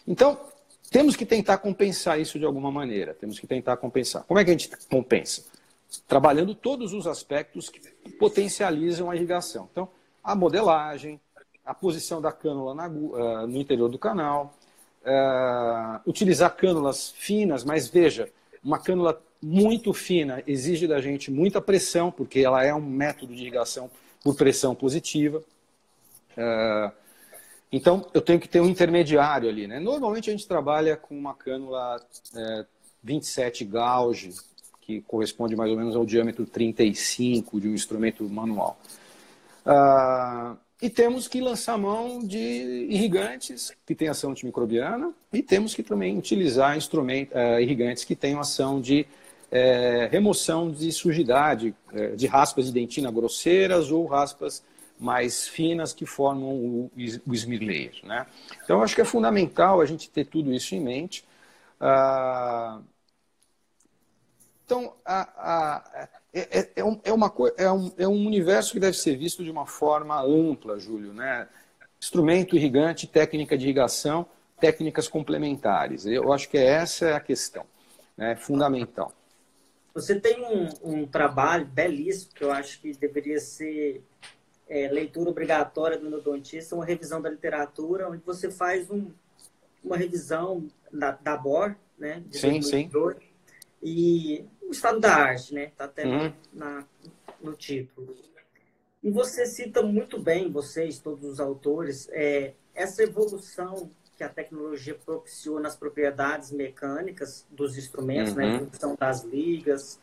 Então, 0.07 0.39
temos 0.91 1.15
que 1.15 1.25
tentar 1.25 1.59
compensar 1.59 2.21
isso 2.21 2.39
de 2.39 2.45
alguma 2.45 2.71
maneira. 2.71 3.15
Temos 3.15 3.39
que 3.39 3.47
tentar 3.47 3.77
compensar. 3.77 4.25
Como 4.25 4.41
é 4.41 4.45
que 4.45 4.51
a 4.51 4.53
gente 4.53 4.71
compensa? 4.89 5.45
Trabalhando 6.09 6.55
todos 6.55 6.93
os 6.93 7.07
aspectos 7.07 7.69
que 7.69 7.81
potencializam 8.13 9.11
a 9.11 9.15
irrigação. 9.15 9.69
Então, 9.71 9.89
a 10.23 10.35
modelagem, 10.35 11.21
a 11.65 11.75
posição 11.75 12.21
da 12.21 12.33
cânula 12.33 12.75
na, 12.75 12.89
uh, 12.89 13.47
no 13.47 13.59
interior 13.59 13.89
do 13.89 13.99
canal, 13.99 14.55
uh, 15.03 16.01
utilizar 16.07 16.55
cânulas 16.57 17.11
finas, 17.11 17.65
mas 17.65 17.89
veja, 17.89 18.29
uma 18.63 18.79
cânula 18.79 19.21
muito 19.43 19.93
fina 19.93 20.43
exige 20.47 20.87
da 20.87 21.01
gente 21.01 21.31
muita 21.31 21.61
pressão, 21.61 22.11
porque 22.11 22.41
ela 22.41 22.65
é 22.65 22.75
um 22.75 22.81
método 22.81 23.35
de 23.35 23.43
irrigação 23.43 23.91
por 24.23 24.37
pressão 24.37 24.75
positiva. 24.75 25.43
Uh, 26.33 26.93
então, 27.73 28.05
eu 28.13 28.21
tenho 28.21 28.41
que 28.41 28.49
ter 28.49 28.61
um 28.61 28.69
intermediário 28.69 29.49
ali. 29.49 29.67
Né? 29.67 29.79
Normalmente, 29.79 30.29
a 30.29 30.33
gente 30.33 30.47
trabalha 30.47 30.97
com 30.97 31.17
uma 31.17 31.35
cânula 31.35 32.01
é, 32.35 32.67
27 33.03 33.65
gauge, 33.65 34.35
que 34.81 35.01
corresponde 35.03 35.55
mais 35.55 35.71
ou 35.71 35.77
menos 35.77 35.95
ao 35.95 36.05
diâmetro 36.05 36.45
35 36.45 37.61
de 37.61 37.69
um 37.69 37.75
instrumento 37.75 38.29
manual. 38.29 38.77
Uh, 39.65 40.57
e 40.83 40.89
temos 40.89 41.29
que 41.29 41.41
lançar 41.41 41.77
mão 41.77 42.21
de 42.21 42.87
irrigantes 42.89 43.73
que 43.85 43.95
têm 43.95 44.09
ação 44.09 44.31
antimicrobiana 44.31 45.13
e 45.33 45.43
temos 45.43 45.75
que 45.75 45.83
também 45.83 46.17
utilizar 46.17 46.77
instrumentos, 46.77 47.35
uh, 47.35 47.61
irrigantes 47.61 48.05
que 48.05 48.17
tenham 48.17 48.41
ação 48.41 48.81
de 48.81 49.07
uh, 49.51 50.11
remoção 50.11 50.71
de 50.71 50.91
sujidade, 50.91 51.75
uh, 51.93 52.17
de 52.17 52.27
raspas 52.27 52.67
de 52.67 52.73
dentina 52.73 53.11
grosseiras 53.11 53.91
ou 53.91 54.07
raspas 54.07 54.63
mais 54.99 55.49
finas 55.49 55.93
que 55.93 56.07
formam 56.07 56.49
o, 56.49 56.91
o 57.27 57.35
smear. 57.35 57.93
Né? 58.03 58.27
Então, 58.63 58.83
acho 58.83 58.95
que 58.95 59.01
é 59.01 59.05
fundamental 59.05 59.81
a 59.81 59.87
gente 59.87 60.11
ter 60.11 60.27
tudo 60.27 60.53
isso 60.53 60.75
em 60.75 60.81
mente. 60.81 61.25
Uh, 61.81 62.83
então, 64.65 64.95
a, 65.05 65.23
a, 65.37 66.09
é, 66.33 66.61
é, 66.61 66.71
é, 66.77 66.85
um, 66.85 67.01
é, 67.03 67.13
uma, 67.13 67.33
é, 67.57 67.71
um, 67.71 67.93
é 67.99 68.09
um 68.09 68.27
universo 68.27 68.73
que 68.73 68.81
deve 68.81 68.97
ser 68.97 69.17
visto 69.17 69.43
de 69.43 69.51
uma 69.51 69.67
forma 69.67 70.21
ampla, 70.23 70.79
Júlio. 70.79 71.13
Né? 71.13 71.49
Instrumento 72.01 72.57
irrigante, 72.57 73.07
técnica 73.07 73.59
de 73.59 73.65
irrigação, 73.65 74.27
técnicas 74.61 75.09
complementares. 75.09 76.07
Eu 76.07 76.33
acho 76.33 76.49
que 76.49 76.59
essa 76.59 77.07
é 77.07 77.13
a 77.15 77.21
questão, 77.21 77.65
né? 78.17 78.37
fundamental. 78.37 79.13
Você 79.93 80.21
tem 80.21 80.45
um, 80.45 80.69
um, 80.85 81.07
trabalho 81.07 81.67
belíssimo 81.67 82.33
que 82.33 82.45
eu 82.45 82.53
acho 82.53 82.81
que 82.81 82.93
deveria 82.93 83.41
ser 83.41 84.05
é, 84.69 84.89
leitura 84.89 85.31
obrigatória 85.31 85.99
do 85.99 86.07
endodontista, 86.07 86.77
uma 86.77 86.85
revisão 86.85 87.21
da 87.21 87.29
literatura, 87.29 88.09
onde 88.09 88.23
você 88.25 88.51
faz 88.51 88.89
um, 88.89 89.11
uma 89.83 89.97
revisão 89.97 90.69
da, 90.93 91.11
da 91.11 91.37
BOR, 91.37 91.75
né? 91.99 92.23
sim, 92.31 92.63
sim. 92.63 92.89
E 93.83 94.45
o 94.71 94.73
estado 94.73 95.01
da 95.01 95.13
arte, 95.13 95.53
né? 95.53 95.73
Tá 95.77 95.85
até 95.85 96.07
uhum. 96.07 96.33
na, 96.53 96.85
no 97.43 97.55
título. 97.55 98.17
E 99.03 99.11
você 99.11 99.45
cita 99.45 99.83
muito 99.83 100.21
bem, 100.21 100.51
vocês, 100.51 101.01
todos 101.01 101.25
os 101.25 101.41
autores, 101.41 102.09
é, 102.13 102.55
essa 102.73 103.03
evolução 103.03 103.91
que 104.17 104.23
a 104.23 104.29
tecnologia 104.29 104.95
propiciou 104.95 105.59
nas 105.59 105.75
propriedades 105.75 106.53
mecânicas 106.53 107.45
dos 107.51 107.77
instrumentos, 107.77 108.35
né, 108.35 108.45
uhum. 108.45 108.53
né, 108.53 108.67
função 108.71 108.95
das 108.95 109.25
ligas, 109.25 109.99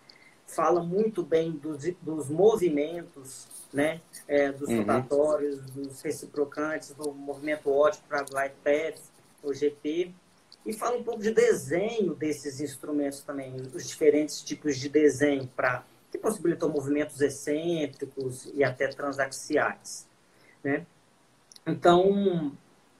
fala 0.45 0.83
muito 0.83 1.23
bem 1.23 1.51
dos, 1.51 1.83
dos 2.01 2.27
movimentos, 2.27 3.47
né, 3.71 4.01
é, 4.27 4.51
dos 4.51 4.67
uhum. 4.67 4.79
rotatórios, 4.79 5.61
dos 5.71 6.01
reciprocantes, 6.01 6.93
do 6.93 7.13
movimento 7.13 7.69
ótico 7.69 8.05
para 8.07 8.23
glide 8.23 8.55
pads, 8.63 9.11
o 9.43 9.53
GP, 9.53 10.13
e 10.67 10.73
fala 10.73 10.97
um 10.97 11.03
pouco 11.03 11.21
de 11.21 11.31
desenho 11.31 12.13
desses 12.13 12.59
instrumentos 12.59 13.21
também, 13.21 13.55
os 13.73 13.87
diferentes 13.87 14.41
tipos 14.41 14.77
de 14.77 14.89
desenho 14.89 15.47
para 15.55 15.85
que 16.11 16.17
possibilitam 16.17 16.67
movimentos 16.67 17.21
excêntricos 17.21 18.51
e 18.53 18.65
até 18.65 18.89
transaxiais, 18.89 20.05
né? 20.61 20.85
Então, 21.65 22.51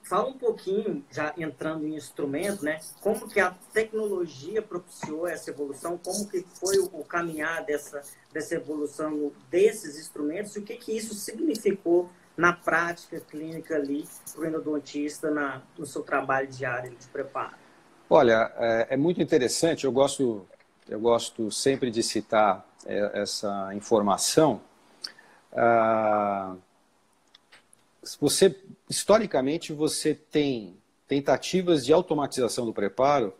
fala 0.01 0.29
um 0.29 0.37
pouquinho, 0.37 1.05
já 1.11 1.33
entrando 1.37 1.85
em 1.85 1.95
instrumento, 1.95 2.63
né? 2.63 2.79
Como 3.01 3.27
que 3.27 3.39
a 3.39 3.51
tecnologia 3.73 4.61
propiciou 4.61 5.27
essa 5.27 5.49
evolução, 5.49 5.97
como 5.97 6.25
que 6.27 6.45
foi 6.59 6.79
o, 6.79 7.03
caminhar 7.03 7.65
dessa, 7.65 8.01
dessa 8.31 8.55
evolução 8.55 9.31
desses 9.49 9.99
instrumentos 9.99 10.55
e 10.55 10.59
o 10.59 10.63
que 10.63 10.77
que 10.77 10.95
isso 10.95 11.13
significou 11.15 12.09
na 12.37 12.53
prática 12.53 13.19
clínica 13.19 13.75
ali 13.75 14.07
para 14.31 14.41
o 14.41 14.45
endodontista 14.45 15.31
na, 15.31 15.61
no 15.77 15.85
seu 15.85 16.03
trabalho 16.03 16.47
diário 16.47 16.95
de 16.95 17.07
preparo? 17.07 17.55
Olha, 18.07 18.53
é, 18.57 18.87
é 18.91 18.97
muito 18.97 19.21
interessante, 19.21 19.85
eu 19.85 19.91
gosto, 19.91 20.47
eu 20.87 20.99
gosto 20.99 21.51
sempre 21.51 21.89
de 21.89 22.03
citar 22.03 22.65
é, 22.85 23.21
essa 23.21 23.73
informação. 23.73 24.61
Ah, 25.51 26.55
você 28.21 28.55
historicamente 28.89 29.73
você 29.73 30.13
tem 30.13 30.77
tentativas 31.07 31.85
de 31.85 31.91
automatização 31.91 32.65
do 32.65 32.73
preparo 32.73 33.33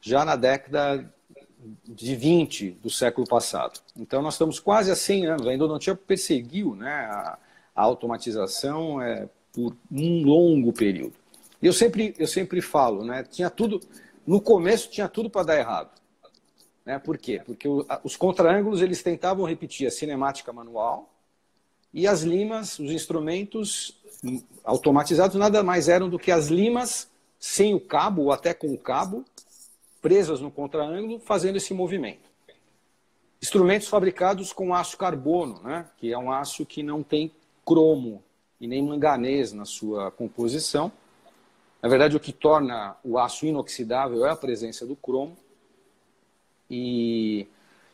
já 0.00 0.24
na 0.24 0.36
década 0.36 1.12
de 1.84 2.14
20 2.14 2.70
do 2.72 2.90
século 2.90 3.26
passado. 3.26 3.80
Então 3.96 4.22
nós 4.22 4.34
estamos 4.34 4.60
quase 4.60 4.90
há 4.90 4.96
100 4.96 5.26
anos. 5.26 5.46
A 5.46 5.54
endodontia 5.54 5.94
perseguiu 5.94 6.74
né, 6.76 6.92
a, 7.10 7.38
a 7.74 7.82
automatização 7.82 9.00
é, 9.00 9.28
por 9.52 9.76
um 9.90 10.22
longo 10.24 10.72
período. 10.72 11.14
Eu 11.62 11.72
sempre, 11.72 12.14
eu 12.18 12.26
sempre 12.26 12.60
falo, 12.60 13.04
né, 13.04 13.22
tinha 13.24 13.50
tudo, 13.50 13.80
no 14.26 14.40
começo 14.40 14.90
tinha 14.90 15.08
tudo 15.08 15.30
para 15.30 15.46
dar 15.46 15.58
errado. 15.58 15.90
Né? 16.84 16.98
Por 16.98 17.16
quê? 17.16 17.40
Porque 17.44 17.66
o, 17.66 17.86
os 18.02 18.16
contraângulos 18.16 18.82
eles 18.82 19.02
tentavam 19.02 19.46
repetir 19.46 19.86
a 19.86 19.90
cinemática 19.90 20.52
manual, 20.52 21.10
e 21.94 22.08
as 22.08 22.22
limas, 22.22 22.80
os 22.80 22.90
instrumentos 22.90 23.96
automatizados, 24.64 25.36
nada 25.36 25.62
mais 25.62 25.88
eram 25.88 26.08
do 26.08 26.18
que 26.18 26.32
as 26.32 26.48
limas 26.48 27.08
sem 27.38 27.72
o 27.72 27.78
cabo, 27.78 28.22
ou 28.22 28.32
até 28.32 28.52
com 28.52 28.72
o 28.72 28.78
cabo, 28.78 29.24
presas 30.02 30.40
no 30.40 30.50
contraângulo, 30.50 31.20
fazendo 31.20 31.56
esse 31.56 31.72
movimento. 31.72 32.28
Instrumentos 33.40 33.86
fabricados 33.86 34.52
com 34.52 34.74
aço 34.74 34.96
carbono, 34.96 35.62
né? 35.62 35.88
que 35.96 36.12
é 36.12 36.18
um 36.18 36.32
aço 36.32 36.66
que 36.66 36.82
não 36.82 37.02
tem 37.02 37.30
cromo 37.64 38.22
e 38.60 38.66
nem 38.66 38.82
manganês 38.82 39.52
na 39.52 39.64
sua 39.64 40.10
composição. 40.10 40.90
Na 41.82 41.88
verdade, 41.88 42.16
o 42.16 42.20
que 42.20 42.32
torna 42.32 42.96
o 43.04 43.18
aço 43.18 43.46
inoxidável 43.46 44.24
é 44.24 44.30
a 44.30 44.36
presença 44.36 44.86
do 44.86 44.96
cromo. 44.96 45.36
E 46.70 47.46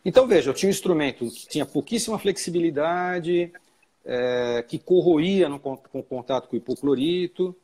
então 0.05 0.27
veja, 0.27 0.51
eu 0.51 0.55
tinha 0.55 0.69
um 0.69 0.71
instrumento 0.71 1.29
que 1.31 1.49
tinha 1.49 1.67
pouquíssima 1.67 2.19
flexibilidade, 2.19 3.53
é, 4.05 4.65
que 4.67 4.79
corroía 4.79 5.49
no, 5.49 5.59
com 5.59 5.77
contato 6.03 6.49
com 6.49 6.57
o 6.57 6.59
hipoclorito. 6.59 7.55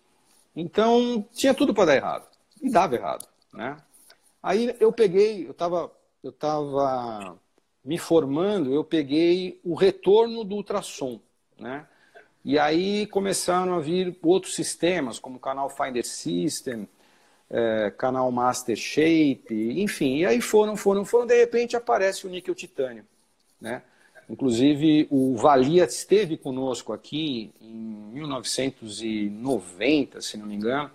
Então, 0.55 1.25
tinha 1.33 1.55
tudo 1.55 1.73
para 1.73 1.87
dar 1.87 1.97
errado. 1.97 2.29
E 2.63 2.71
dava 2.71 2.95
errado. 2.95 3.27
Né? 3.53 3.77
Aí 4.43 4.75
eu 4.81 4.93
peguei, 4.93 5.47
eu 5.47 5.53
estava 5.53 5.91
eu 6.23 6.33
tava 6.33 7.39
me 7.85 7.99
formando, 7.99 8.75
eu 8.75 8.83
peguei 8.83 9.61
o 9.65 9.75
retorno 9.75 10.43
do 10.43 10.57
ultrassom. 10.57 11.21
Né? 11.59 11.87
E 12.47 12.59
aí 12.61 13.09
começaram 13.09 13.75
a 13.75 13.81
vir 13.81 14.17
outros 14.23 14.55
sistemas, 14.55 15.19
como 15.19 15.35
o 15.35 15.41
canal 15.41 15.69
Finder 15.69 16.07
System, 16.07 16.89
é, 17.51 17.93
canal 17.99 18.31
Master 18.31 18.77
Shape, 18.77 19.83
enfim. 19.83 20.19
E 20.19 20.27
aí 20.27 20.41
foram, 20.41 20.77
foram, 20.77 21.05
foram, 21.05 21.27
de 21.27 21.37
repente 21.37 21.75
aparece 21.75 22.25
o 22.25 22.31
níquel 22.31 22.55
titânio. 22.55 23.05
Né? 23.61 23.83
Inclusive, 24.31 25.09
o 25.11 25.35
Valia 25.35 25.87
esteve 25.87 26.37
conosco 26.37 26.93
aqui 26.93 27.51
em 27.61 28.13
1990, 28.15 30.21
se 30.21 30.37
não 30.37 30.47
me 30.47 30.55
engano, 30.55 30.89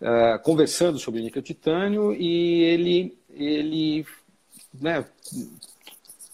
uh, 0.00 0.40
conversando 0.42 0.98
sobre 0.98 1.22
níquel 1.22 1.40
titânio 1.40 2.12
e 2.12 2.64
ele, 2.64 3.16
ele 3.30 4.04
né, 4.74 5.04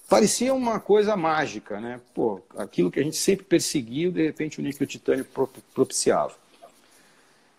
parecia 0.09 0.55
uma 0.55 0.79
coisa 0.81 1.17
mágica, 1.17 1.81
né? 1.81 2.01
Pô, 2.15 2.41
aquilo 2.57 2.91
que 2.91 3.01
a 3.01 3.03
gente 3.03 3.17
sempre 3.17 3.45
perseguiu, 3.45 4.13
de 4.13 4.25
repente 4.25 4.61
o 4.61 4.63
níquel 4.63 4.87
titânio 4.87 5.27
propiciava. 5.75 6.35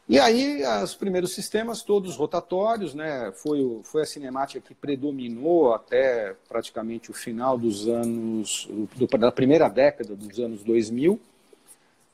E 0.07 0.19
aí, 0.19 0.61
os 0.83 0.93
primeiros 0.93 1.33
sistemas, 1.33 1.81
todos 1.81 2.15
rotatórios, 2.15 2.93
né? 2.93 3.31
Foi, 3.35 3.59
o, 3.59 3.81
foi 3.83 4.03
a 4.03 4.05
cinemática 4.05 4.61
que 4.61 4.75
predominou 4.75 5.73
até 5.73 6.35
praticamente 6.47 7.09
o 7.09 7.13
final 7.13 7.57
dos 7.57 7.87
anos, 7.87 8.69
do, 8.95 9.07
da 9.17 9.31
primeira 9.31 9.67
década 9.67 10.15
dos 10.15 10.37
anos 10.37 10.63
2000. 10.63 11.19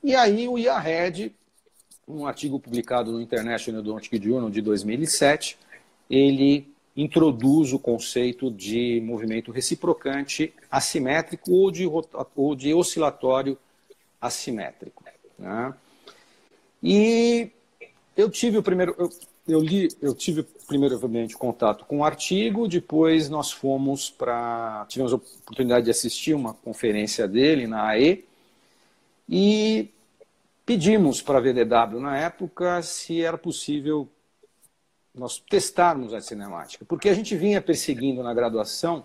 E 0.02 0.16
aí 0.16 0.48
o 0.48 0.58
IARED, 0.58 1.36
um 2.08 2.26
artigo 2.26 2.62
publicado 2.62 3.12
no 3.12 3.20
International 3.20 3.82
Odontic 3.82 4.24
Journal 4.24 4.50
de 4.50 4.62
2007, 4.62 5.58
ele 6.10 6.71
introduz 6.96 7.72
o 7.74 7.80
conceito 7.80 8.52
de 8.52 9.02
movimento 9.04 9.52
reciprocante 9.52 10.54
assimétrico 10.70 11.52
ou 11.52 11.72
de, 11.72 11.90
ou 12.36 12.56
de 12.56 12.74
oscilatório 12.74 13.58
assimétrico. 14.20 15.04
Né? 15.40 15.74
E 16.84 17.52
eu 18.16 18.30
tive 18.30 18.58
o 18.58 18.64
primeiro, 18.64 18.94
eu, 18.98 19.10
eu 19.48 19.62
li, 19.62 19.88
eu 20.02 20.14
tive 20.14 20.44
primeiramente 20.68 21.36
contato 21.36 21.86
com 21.86 22.00
o 22.00 22.04
artigo, 22.04 22.68
depois 22.68 23.30
nós 23.30 23.52
fomos 23.52 24.10
para, 24.10 24.86
tivemos 24.88 25.14
a 25.14 25.16
oportunidade 25.16 25.86
de 25.86 25.92
assistir 25.92 26.34
uma 26.34 26.54
conferência 26.54 27.28
dele 27.28 27.68
na 27.68 27.88
AE 27.88 28.26
e 29.30 29.90
pedimos 30.66 31.22
para 31.22 31.38
a 31.38 31.42
VDW 31.42 32.00
na 32.00 32.18
época 32.18 32.82
se 32.82 33.22
era 33.22 33.38
possível 33.38 34.08
nós 35.14 35.40
testarmos 35.40 36.14
a 36.14 36.22
cinemática, 36.22 36.86
porque 36.86 37.10
a 37.10 37.14
gente 37.14 37.36
vinha 37.36 37.62
perseguindo 37.62 38.24
na 38.24 38.34
graduação 38.34 39.04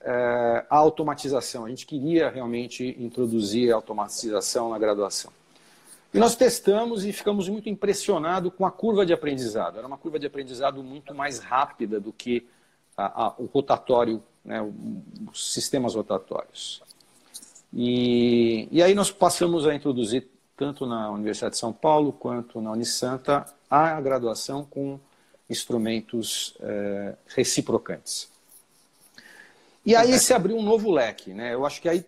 é, 0.00 0.66
a 0.68 0.76
automatização, 0.76 1.64
a 1.64 1.68
gente 1.68 1.86
queria 1.86 2.28
realmente 2.28 2.94
introduzir 2.98 3.72
a 3.72 3.76
automatização 3.76 4.68
na 4.68 4.78
graduação. 4.78 5.32
E 6.12 6.18
nós 6.18 6.36
testamos 6.36 7.04
e 7.04 7.12
ficamos 7.12 7.48
muito 7.48 7.68
impressionados 7.68 8.52
com 8.56 8.64
a 8.64 8.70
curva 8.70 9.04
de 9.04 9.12
aprendizado. 9.12 9.78
Era 9.78 9.86
uma 9.86 9.98
curva 9.98 10.16
de 10.16 10.26
aprendizado 10.26 10.80
muito 10.82 11.12
mais 11.12 11.40
rápida 11.40 11.98
do 11.98 12.12
que 12.12 12.46
a, 12.96 13.24
a, 13.24 13.34
o 13.36 13.46
rotatório, 13.46 14.22
né, 14.44 14.62
os 15.28 15.52
sistemas 15.52 15.96
rotatórios. 15.96 16.82
E, 17.72 18.68
e 18.70 18.80
aí 18.80 18.94
nós 18.94 19.10
passamos 19.10 19.66
a 19.66 19.74
introduzir, 19.74 20.28
tanto 20.56 20.86
na 20.86 21.10
Universidade 21.10 21.54
de 21.54 21.58
São 21.58 21.72
Paulo 21.72 22.12
quanto 22.12 22.60
na 22.60 22.70
Unisanta, 22.70 23.44
a 23.68 24.00
graduação 24.00 24.64
com 24.64 25.00
instrumentos 25.48 26.56
é, 26.60 27.14
reciprocantes. 27.26 28.28
E 29.84 29.94
aí 29.94 30.18
se 30.18 30.32
abriu 30.32 30.56
um 30.56 30.62
novo 30.62 30.90
leque. 30.90 31.34
Né? 31.34 31.54
Eu 31.54 31.66
acho 31.66 31.80
que 31.80 31.88
aí, 31.88 32.04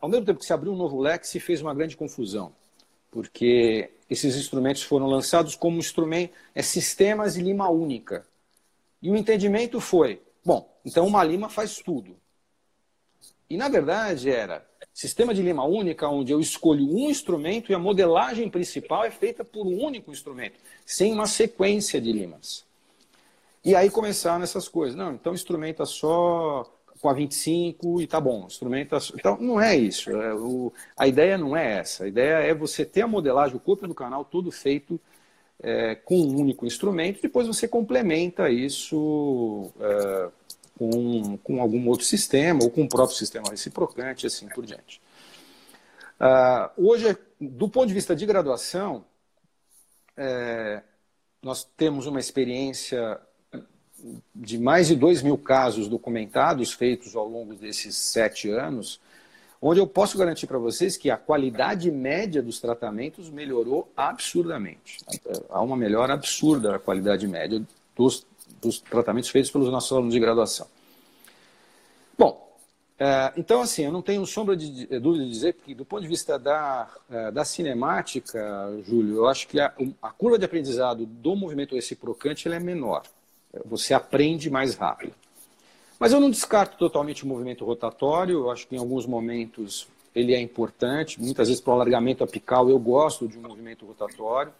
ao 0.00 0.08
mesmo 0.08 0.26
tempo 0.26 0.40
que 0.40 0.46
se 0.46 0.52
abriu 0.52 0.72
um 0.72 0.76
novo 0.76 1.00
leque, 1.00 1.26
se 1.26 1.38
fez 1.38 1.62
uma 1.62 1.74
grande 1.74 1.96
confusão 1.96 2.52
porque 3.16 3.92
esses 4.10 4.36
instrumentos 4.36 4.82
foram 4.82 5.06
lançados 5.06 5.56
como 5.56 5.78
instrumento, 5.78 6.34
é 6.54 6.60
sistemas 6.60 7.32
de 7.32 7.40
lima 7.40 7.66
única. 7.70 8.26
E 9.00 9.10
o 9.10 9.16
entendimento 9.16 9.80
foi, 9.80 10.20
bom, 10.44 10.70
então 10.84 11.06
uma 11.06 11.24
lima 11.24 11.48
faz 11.48 11.76
tudo. 11.76 12.14
E 13.48 13.56
na 13.56 13.70
verdade 13.70 14.28
era 14.28 14.62
sistema 14.96 15.34
de 15.34 15.42
lima 15.42 15.62
única, 15.62 16.08
onde 16.08 16.32
eu 16.32 16.40
escolho 16.40 16.82
um 16.88 17.10
instrumento 17.10 17.70
e 17.70 17.74
a 17.74 17.78
modelagem 17.78 18.48
principal 18.48 19.04
é 19.04 19.10
feita 19.10 19.44
por 19.44 19.66
um 19.66 19.84
único 19.84 20.10
instrumento, 20.10 20.54
sem 20.86 21.12
uma 21.12 21.26
sequência 21.26 22.00
de 22.00 22.10
limas. 22.10 22.64
E 23.62 23.74
aí 23.74 23.90
começaram 23.90 24.42
essas 24.42 24.68
coisas. 24.68 24.96
Não, 24.96 25.12
então 25.12 25.34
é 25.34 25.84
só 25.84 26.64
com 26.98 27.10
a 27.10 27.12
25 27.12 28.00
e 28.00 28.06
tá 28.06 28.18
bom, 28.18 28.46
instrumento. 28.46 28.96
Então, 29.14 29.36
não 29.38 29.60
é 29.60 29.76
isso. 29.76 30.10
É, 30.10 30.32
o, 30.32 30.72
a 30.96 31.06
ideia 31.06 31.36
não 31.36 31.54
é 31.54 31.80
essa. 31.80 32.04
A 32.04 32.08
ideia 32.08 32.36
é 32.36 32.54
você 32.54 32.82
ter 32.82 33.02
a 33.02 33.06
modelagem, 33.06 33.54
o 33.54 33.60
corpo 33.60 33.86
do 33.86 33.94
canal 33.94 34.24
todo 34.24 34.50
feito 34.50 34.98
é, 35.62 35.94
com 35.94 36.16
um 36.16 36.40
único 36.40 36.64
instrumento, 36.64 37.20
depois 37.20 37.46
você 37.46 37.68
complementa 37.68 38.48
isso 38.48 39.70
é, 39.78 40.28
com, 40.78 41.36
com 41.38 41.60
algum 41.60 41.88
outro 41.88 42.04
sistema, 42.04 42.62
ou 42.62 42.70
com 42.70 42.82
o 42.82 42.88
próprio 42.88 43.16
sistema 43.16 43.50
reciprocante, 43.50 44.26
assim 44.26 44.48
por 44.48 44.64
diante. 44.64 45.00
Uh, 46.20 46.88
hoje, 46.88 47.16
do 47.40 47.68
ponto 47.68 47.86
de 47.86 47.94
vista 47.94 48.14
de 48.16 48.24
graduação, 48.24 49.04
é, 50.16 50.82
nós 51.42 51.64
temos 51.76 52.06
uma 52.06 52.18
experiência 52.18 53.20
de 54.34 54.58
mais 54.58 54.88
de 54.88 54.96
2 54.96 55.22
mil 55.22 55.38
casos 55.38 55.88
documentados 55.88 56.72
feitos 56.72 57.16
ao 57.16 57.28
longo 57.28 57.54
desses 57.54 57.96
sete 57.96 58.50
anos, 58.50 59.00
onde 59.60 59.80
eu 59.80 59.86
posso 59.86 60.18
garantir 60.18 60.46
para 60.46 60.58
vocês 60.58 60.96
que 60.96 61.10
a 61.10 61.16
qualidade 61.16 61.90
média 61.90 62.42
dos 62.42 62.60
tratamentos 62.60 63.30
melhorou 63.30 63.90
absurdamente. 63.96 64.98
Há 65.48 65.62
uma 65.62 65.76
melhora 65.76 66.14
absurda 66.14 66.72
da 66.72 66.78
qualidade 66.78 67.26
média 67.26 67.62
dos, 67.96 68.26
dos 68.60 68.80
tratamentos 68.80 69.30
feitos 69.30 69.50
pelos 69.50 69.70
nossos 69.70 69.92
alunos 69.92 70.12
de 70.12 70.20
graduação. 70.20 70.66
Bom, 72.18 72.46
é, 72.98 73.32
então 73.36 73.60
assim, 73.60 73.84
eu 73.84 73.92
não 73.92 74.02
tenho 74.02 74.24
sombra 74.24 74.56
de 74.56 74.86
dúvida 74.98 75.24
de 75.24 75.30
dizer 75.30 75.54
que 75.54 75.74
do 75.74 75.84
ponto 75.84 76.02
de 76.02 76.08
vista 76.08 76.38
da, 76.38 76.88
é, 77.10 77.30
da 77.30 77.44
cinemática, 77.44 78.40
Júlio, 78.84 79.16
eu 79.16 79.26
acho 79.26 79.46
que 79.48 79.60
a, 79.60 79.72
a 80.02 80.10
curva 80.10 80.38
de 80.38 80.44
aprendizado 80.44 81.04
do 81.04 81.36
movimento 81.36 81.74
reciprocante 81.74 82.48
é 82.48 82.58
menor. 82.58 83.02
Você 83.64 83.94
aprende 83.94 84.50
mais 84.50 84.74
rápido. 84.74 85.14
Mas 85.98 86.12
eu 86.12 86.20
não 86.20 86.30
descarto 86.30 86.76
totalmente 86.76 87.24
o 87.24 87.26
movimento 87.26 87.64
rotatório, 87.64 88.40
eu 88.40 88.50
acho 88.50 88.66
que 88.66 88.76
em 88.76 88.78
alguns 88.78 89.06
momentos 89.06 89.88
ele 90.14 90.34
é 90.34 90.40
importante, 90.40 91.20
muitas 91.20 91.48
vezes 91.48 91.62
para 91.62 91.72
o 91.72 91.74
alargamento 91.74 92.24
apical 92.24 92.68
eu 92.68 92.78
gosto 92.78 93.28
de 93.28 93.38
um 93.38 93.42
movimento 93.42 93.84
rotatório. 93.86 94.52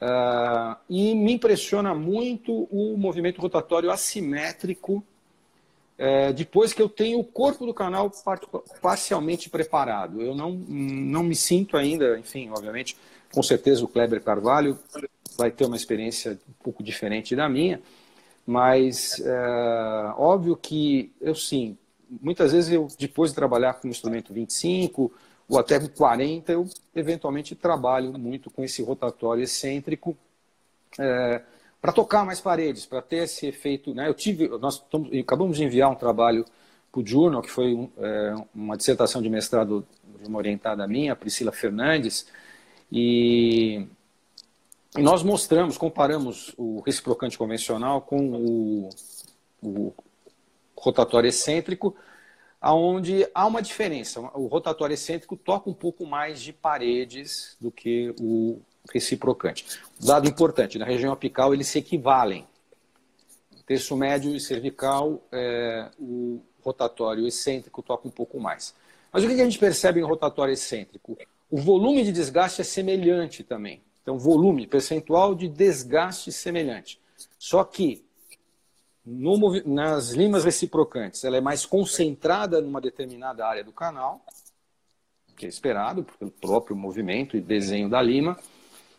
Uh, 0.00 0.76
e 0.90 1.14
me 1.14 1.32
impressiona 1.32 1.94
muito 1.94 2.68
o 2.70 2.98
movimento 2.98 3.40
rotatório 3.40 3.90
assimétrico 3.90 5.02
uh, 5.98 6.32
depois 6.34 6.74
que 6.74 6.82
eu 6.82 6.88
tenho 6.88 7.18
o 7.18 7.24
corpo 7.24 7.64
do 7.64 7.72
canal 7.72 8.12
parcialmente 8.82 9.48
preparado. 9.48 10.20
Eu 10.20 10.34
não, 10.34 10.52
não 10.52 11.22
me 11.22 11.34
sinto 11.34 11.76
ainda, 11.76 12.18
enfim, 12.18 12.50
obviamente, 12.50 12.96
com 13.32 13.42
certeza 13.42 13.84
o 13.84 13.88
Kleber 13.88 14.22
Carvalho 14.22 14.78
vai 15.36 15.50
ter 15.50 15.64
uma 15.64 15.76
experiência 15.76 16.38
um 16.48 16.62
pouco 16.62 16.82
diferente 16.82 17.36
da 17.36 17.48
minha, 17.48 17.80
mas 18.46 19.20
é, 19.20 20.12
óbvio 20.16 20.56
que 20.56 21.12
eu 21.20 21.34
sim, 21.34 21.76
muitas 22.22 22.52
vezes 22.52 22.72
eu, 22.72 22.88
depois 22.98 23.30
de 23.30 23.36
trabalhar 23.36 23.74
com 23.74 23.88
o 23.88 23.90
instrumento 23.90 24.32
25 24.32 25.12
ou 25.48 25.58
até 25.58 25.78
com 25.78 25.88
40, 25.88 26.52
eu 26.52 26.68
eventualmente 26.94 27.54
trabalho 27.54 28.12
muito 28.18 28.50
com 28.50 28.64
esse 28.64 28.82
rotatório 28.82 29.42
excêntrico 29.42 30.16
é, 30.98 31.42
para 31.80 31.92
tocar 31.92 32.24
mais 32.24 32.40
paredes, 32.40 32.86
para 32.86 33.00
ter 33.00 33.24
esse 33.24 33.46
efeito. 33.46 33.94
Né? 33.94 34.08
Eu 34.08 34.14
tive, 34.14 34.48
nós 34.58 34.84
acabamos 35.20 35.56
de 35.56 35.64
enviar 35.64 35.90
um 35.90 35.94
trabalho 35.94 36.44
para 36.90 37.00
o 37.00 37.06
Journal, 37.06 37.42
que 37.42 37.50
foi 37.50 37.74
um, 37.74 37.90
é, 37.98 38.34
uma 38.54 38.76
dissertação 38.76 39.22
de 39.22 39.28
mestrado 39.28 39.86
de 40.20 40.28
uma 40.28 40.38
orientada 40.38 40.86
minha, 40.86 41.14
Priscila 41.14 41.52
Fernandes, 41.52 42.26
e 42.90 43.86
e 44.96 45.02
nós 45.02 45.22
mostramos, 45.22 45.76
comparamos 45.76 46.54
o 46.56 46.80
reciprocante 46.80 47.36
convencional 47.36 48.00
com 48.00 48.30
o, 48.32 48.90
o 49.62 49.94
rotatório 50.74 51.28
excêntrico, 51.28 51.94
aonde 52.66 53.24
há 53.32 53.46
uma 53.46 53.62
diferença. 53.62 54.20
O 54.34 54.48
rotatório 54.48 54.94
excêntrico 54.94 55.36
toca 55.36 55.70
um 55.70 55.72
pouco 55.72 56.04
mais 56.04 56.42
de 56.42 56.52
paredes 56.52 57.56
do 57.60 57.70
que 57.70 58.12
o 58.20 58.60
reciprocante. 58.92 59.64
Dado 60.00 60.26
importante, 60.28 60.76
na 60.76 60.84
região 60.84 61.12
apical 61.12 61.54
eles 61.54 61.68
se 61.68 61.78
equivalem. 61.78 62.44
Terço 63.64 63.96
médio 63.96 64.34
e 64.34 64.40
cervical, 64.40 65.22
é, 65.30 65.90
o 65.96 66.40
rotatório 66.60 67.24
excêntrico 67.24 67.80
toca 67.82 68.08
um 68.08 68.10
pouco 68.10 68.40
mais. 68.40 68.74
Mas 69.12 69.22
o 69.22 69.28
que 69.28 69.34
a 69.34 69.44
gente 69.44 69.60
percebe 69.60 70.00
em 70.00 70.02
rotatório 70.02 70.52
excêntrico? 70.52 71.16
O 71.48 71.58
volume 71.58 72.02
de 72.02 72.10
desgaste 72.10 72.62
é 72.62 72.64
semelhante 72.64 73.44
também. 73.44 73.80
Então, 74.02 74.18
volume, 74.18 74.66
percentual 74.66 75.36
de 75.36 75.46
desgaste 75.46 76.32
semelhante. 76.32 77.00
Só 77.38 77.62
que 77.62 78.04
no, 79.06 79.62
nas 79.64 80.10
limas 80.10 80.44
reciprocantes, 80.44 81.22
ela 81.22 81.36
é 81.36 81.40
mais 81.40 81.64
concentrada 81.64 82.60
numa 82.60 82.80
determinada 82.80 83.46
área 83.46 83.62
do 83.62 83.72
canal, 83.72 84.20
que 85.36 85.46
é 85.46 85.48
esperado 85.48 86.04
pelo 86.18 86.30
próprio 86.30 86.74
movimento 86.74 87.36
e 87.36 87.40
desenho 87.40 87.88
da 87.88 88.02
lima. 88.02 88.36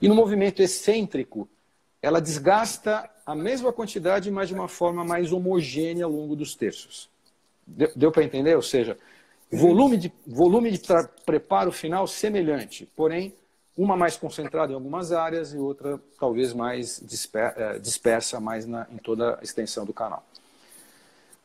E 0.01 0.07
no 0.07 0.15
movimento 0.15 0.61
excêntrico, 0.61 1.49
ela 2.01 2.21
desgasta 2.21 3.09
a 3.25 3.35
mesma 3.35 3.73
quantidade, 3.73 4.31
mas 4.31 4.47
de 4.47 4.53
uma 4.53 4.67
forma 4.67 5.03
mais 5.03 5.33
homogênea 5.33 6.05
ao 6.05 6.11
longo 6.11 6.35
dos 6.35 6.55
terços. 6.55 7.09
Deu, 7.65 7.91
deu 7.95 8.11
para 8.11 8.23
entender? 8.23 8.55
Ou 8.55 8.61
seja, 8.61 8.97
volume 9.51 9.97
de, 9.97 10.13
volume 10.25 10.71
de 10.71 10.79
preparo 11.25 11.71
final 11.71 12.07
semelhante, 12.07 12.87
porém 12.95 13.33
uma 13.77 13.95
mais 13.95 14.17
concentrada 14.17 14.71
em 14.71 14.75
algumas 14.75 15.11
áreas 15.11 15.53
e 15.53 15.57
outra 15.57 16.01
talvez 16.19 16.51
mais 16.51 17.01
eh, 17.33 17.79
dispersa 17.79 18.39
mais 18.39 18.65
na, 18.65 18.87
em 18.91 18.97
toda 18.97 19.37
a 19.39 19.43
extensão 19.43 19.85
do 19.85 19.93
canal. 19.93 20.25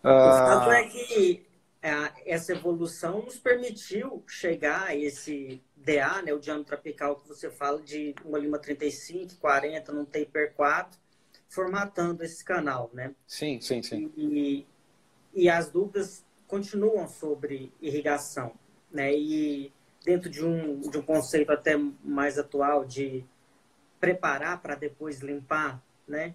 O 0.02 0.08
fato 0.08 0.70
é 0.70 0.84
que 0.84 1.46
é, 1.82 2.12
essa 2.26 2.52
evolução 2.52 3.22
nos 3.22 3.38
permitiu 3.38 4.22
chegar 4.26 4.88
a 4.88 4.96
esse 4.96 5.60
DA, 5.76 6.22
né, 6.22 6.32
o 6.32 6.38
diâmetro 6.38 6.74
apical 6.74 7.16
que 7.16 7.28
você 7.28 7.50
fala 7.50 7.82
de 7.82 8.14
uma 8.24 8.38
lima 8.38 8.58
35, 8.58 9.36
40, 9.36 9.92
num 9.92 10.04
taper 10.04 10.54
4, 10.54 10.98
formatando 11.48 12.24
esse 12.24 12.44
canal, 12.44 12.88
né? 12.94 13.14
Sim, 13.26 13.60
sim, 13.60 13.82
sim. 13.82 14.12
E, 14.16 14.66
e 15.34 15.50
as 15.50 15.68
dúvidas 15.68 16.24
continuam 16.46 17.06
sobre 17.08 17.72
irrigação, 17.80 18.52
né? 18.90 19.12
E 19.12 19.72
dentro 20.04 20.28
de 20.28 20.44
um, 20.44 20.80
de 20.80 20.98
um 20.98 21.02
conceito 21.02 21.52
até 21.52 21.76
mais 22.02 22.38
atual 22.38 22.84
de 22.84 23.24
preparar 24.00 24.60
para 24.60 24.74
depois 24.74 25.20
limpar, 25.20 25.82
né? 26.06 26.34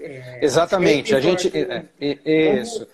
É, 0.00 0.44
Exatamente, 0.44 1.14
a 1.14 1.20
gente 1.20 1.50
é, 1.56 1.88
é, 2.00 2.60
isso. 2.60 2.86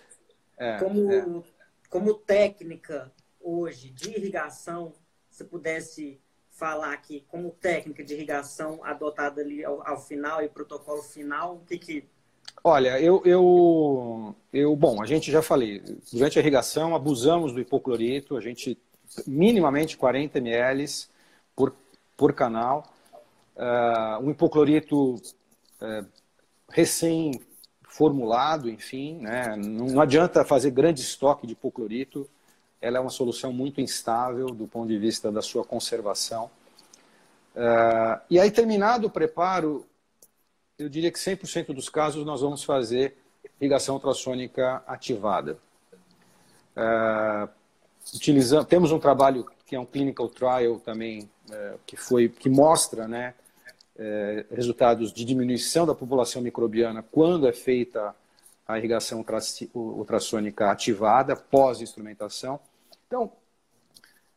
Como, 0.79 1.13
é, 1.13 1.21
como, 1.21 1.45
como 1.91 2.15
técnica 2.15 3.13
hoje 3.41 3.91
de 3.91 4.11
irrigação, 4.11 4.95
se 5.29 5.45
pudesse 5.45 6.19
falar 6.51 6.95
aqui 6.95 7.25
como 7.29 7.51
técnica 7.51 8.03
de 8.03 8.15
irrigação 8.15 8.83
adotada 8.83 9.43
ali 9.43 9.63
ao, 9.63 9.87
ao 9.87 10.01
final 10.01 10.43
e 10.43 10.49
protocolo 10.49 11.03
final, 11.03 11.57
o 11.57 11.61
que 11.67 11.79
que 11.79 12.09
Olha, 12.63 12.99
eu, 13.01 13.21
eu, 13.27 14.35
eu, 14.53 14.75
bom, 14.77 15.03
a 15.03 15.07
gente 15.07 15.31
já 15.31 15.43
falei, 15.43 15.83
durante 16.13 16.39
a 16.39 16.43
irrigação 16.43 16.95
abusamos 16.95 17.53
do 17.53 17.61
hipoclorito, 17.61 18.37
a 18.37 18.41
gente 18.41 18.79
minimamente 19.27 19.97
40 19.97 20.39
ml 20.39 20.85
por, 21.55 21.75
por 22.17 22.33
canal. 22.33 22.85
Uh, 23.57 24.25
um 24.25 24.31
hipoclorito 24.31 25.15
uh, 25.15 26.07
recém-formulado, 26.69 28.69
enfim, 28.69 29.19
né? 29.21 29.55
não, 29.57 29.87
não 29.87 30.01
adianta 30.01 30.45
fazer 30.45 30.71
grande 30.71 31.01
estoque 31.01 31.47
de 31.47 31.53
hipoclorito, 31.53 32.29
ela 32.81 32.99
é 32.99 33.01
uma 33.01 33.11
solução 33.11 33.53
muito 33.53 33.81
instável 33.81 34.49
do 34.49 34.67
ponto 34.67 34.89
de 34.89 34.99
vista 34.99 35.33
da 35.33 35.41
sua 35.41 35.65
conservação. 35.65 36.51
Uh, 37.55 38.21
e 38.29 38.39
aí, 38.39 38.51
terminado 38.51 39.07
o 39.07 39.11
preparo, 39.11 39.87
eu 40.79 40.89
diria 40.89 41.11
que 41.11 41.19
100% 41.19 41.73
dos 41.73 41.89
casos 41.89 42.27
nós 42.27 42.41
vamos 42.41 42.65
fazer 42.65 43.17
ligação 43.61 43.95
ultrassônica 43.95 44.83
ativada. 44.87 45.57
Uh, 46.77 47.49
utilizamos, 48.13 48.67
temos 48.67 48.93
um 48.93 48.99
trabalho 48.99 49.47
que 49.67 49.75
é 49.77 49.81
um 49.81 49.87
clinical 49.87 50.29
trial 50.29 50.79
também, 50.79 51.29
é, 51.51 51.75
que, 51.87 51.97
foi, 51.97 52.29
que 52.29 52.49
mostra 52.49 53.09
né, 53.09 53.35
é, 53.97 54.45
resultados 54.51 55.13
de 55.13 55.25
diminuição 55.25 55.87
da 55.87 55.95
população 55.95 56.43
microbiana 56.43 57.03
quando 57.03 57.47
é 57.49 57.53
feita 57.53 58.15
a 58.67 58.79
irrigação 58.79 59.25
ultrassônica 59.75 60.71
ativada, 60.71 61.37
pós-instrumentação. 61.37 62.59
Então, 63.07 63.31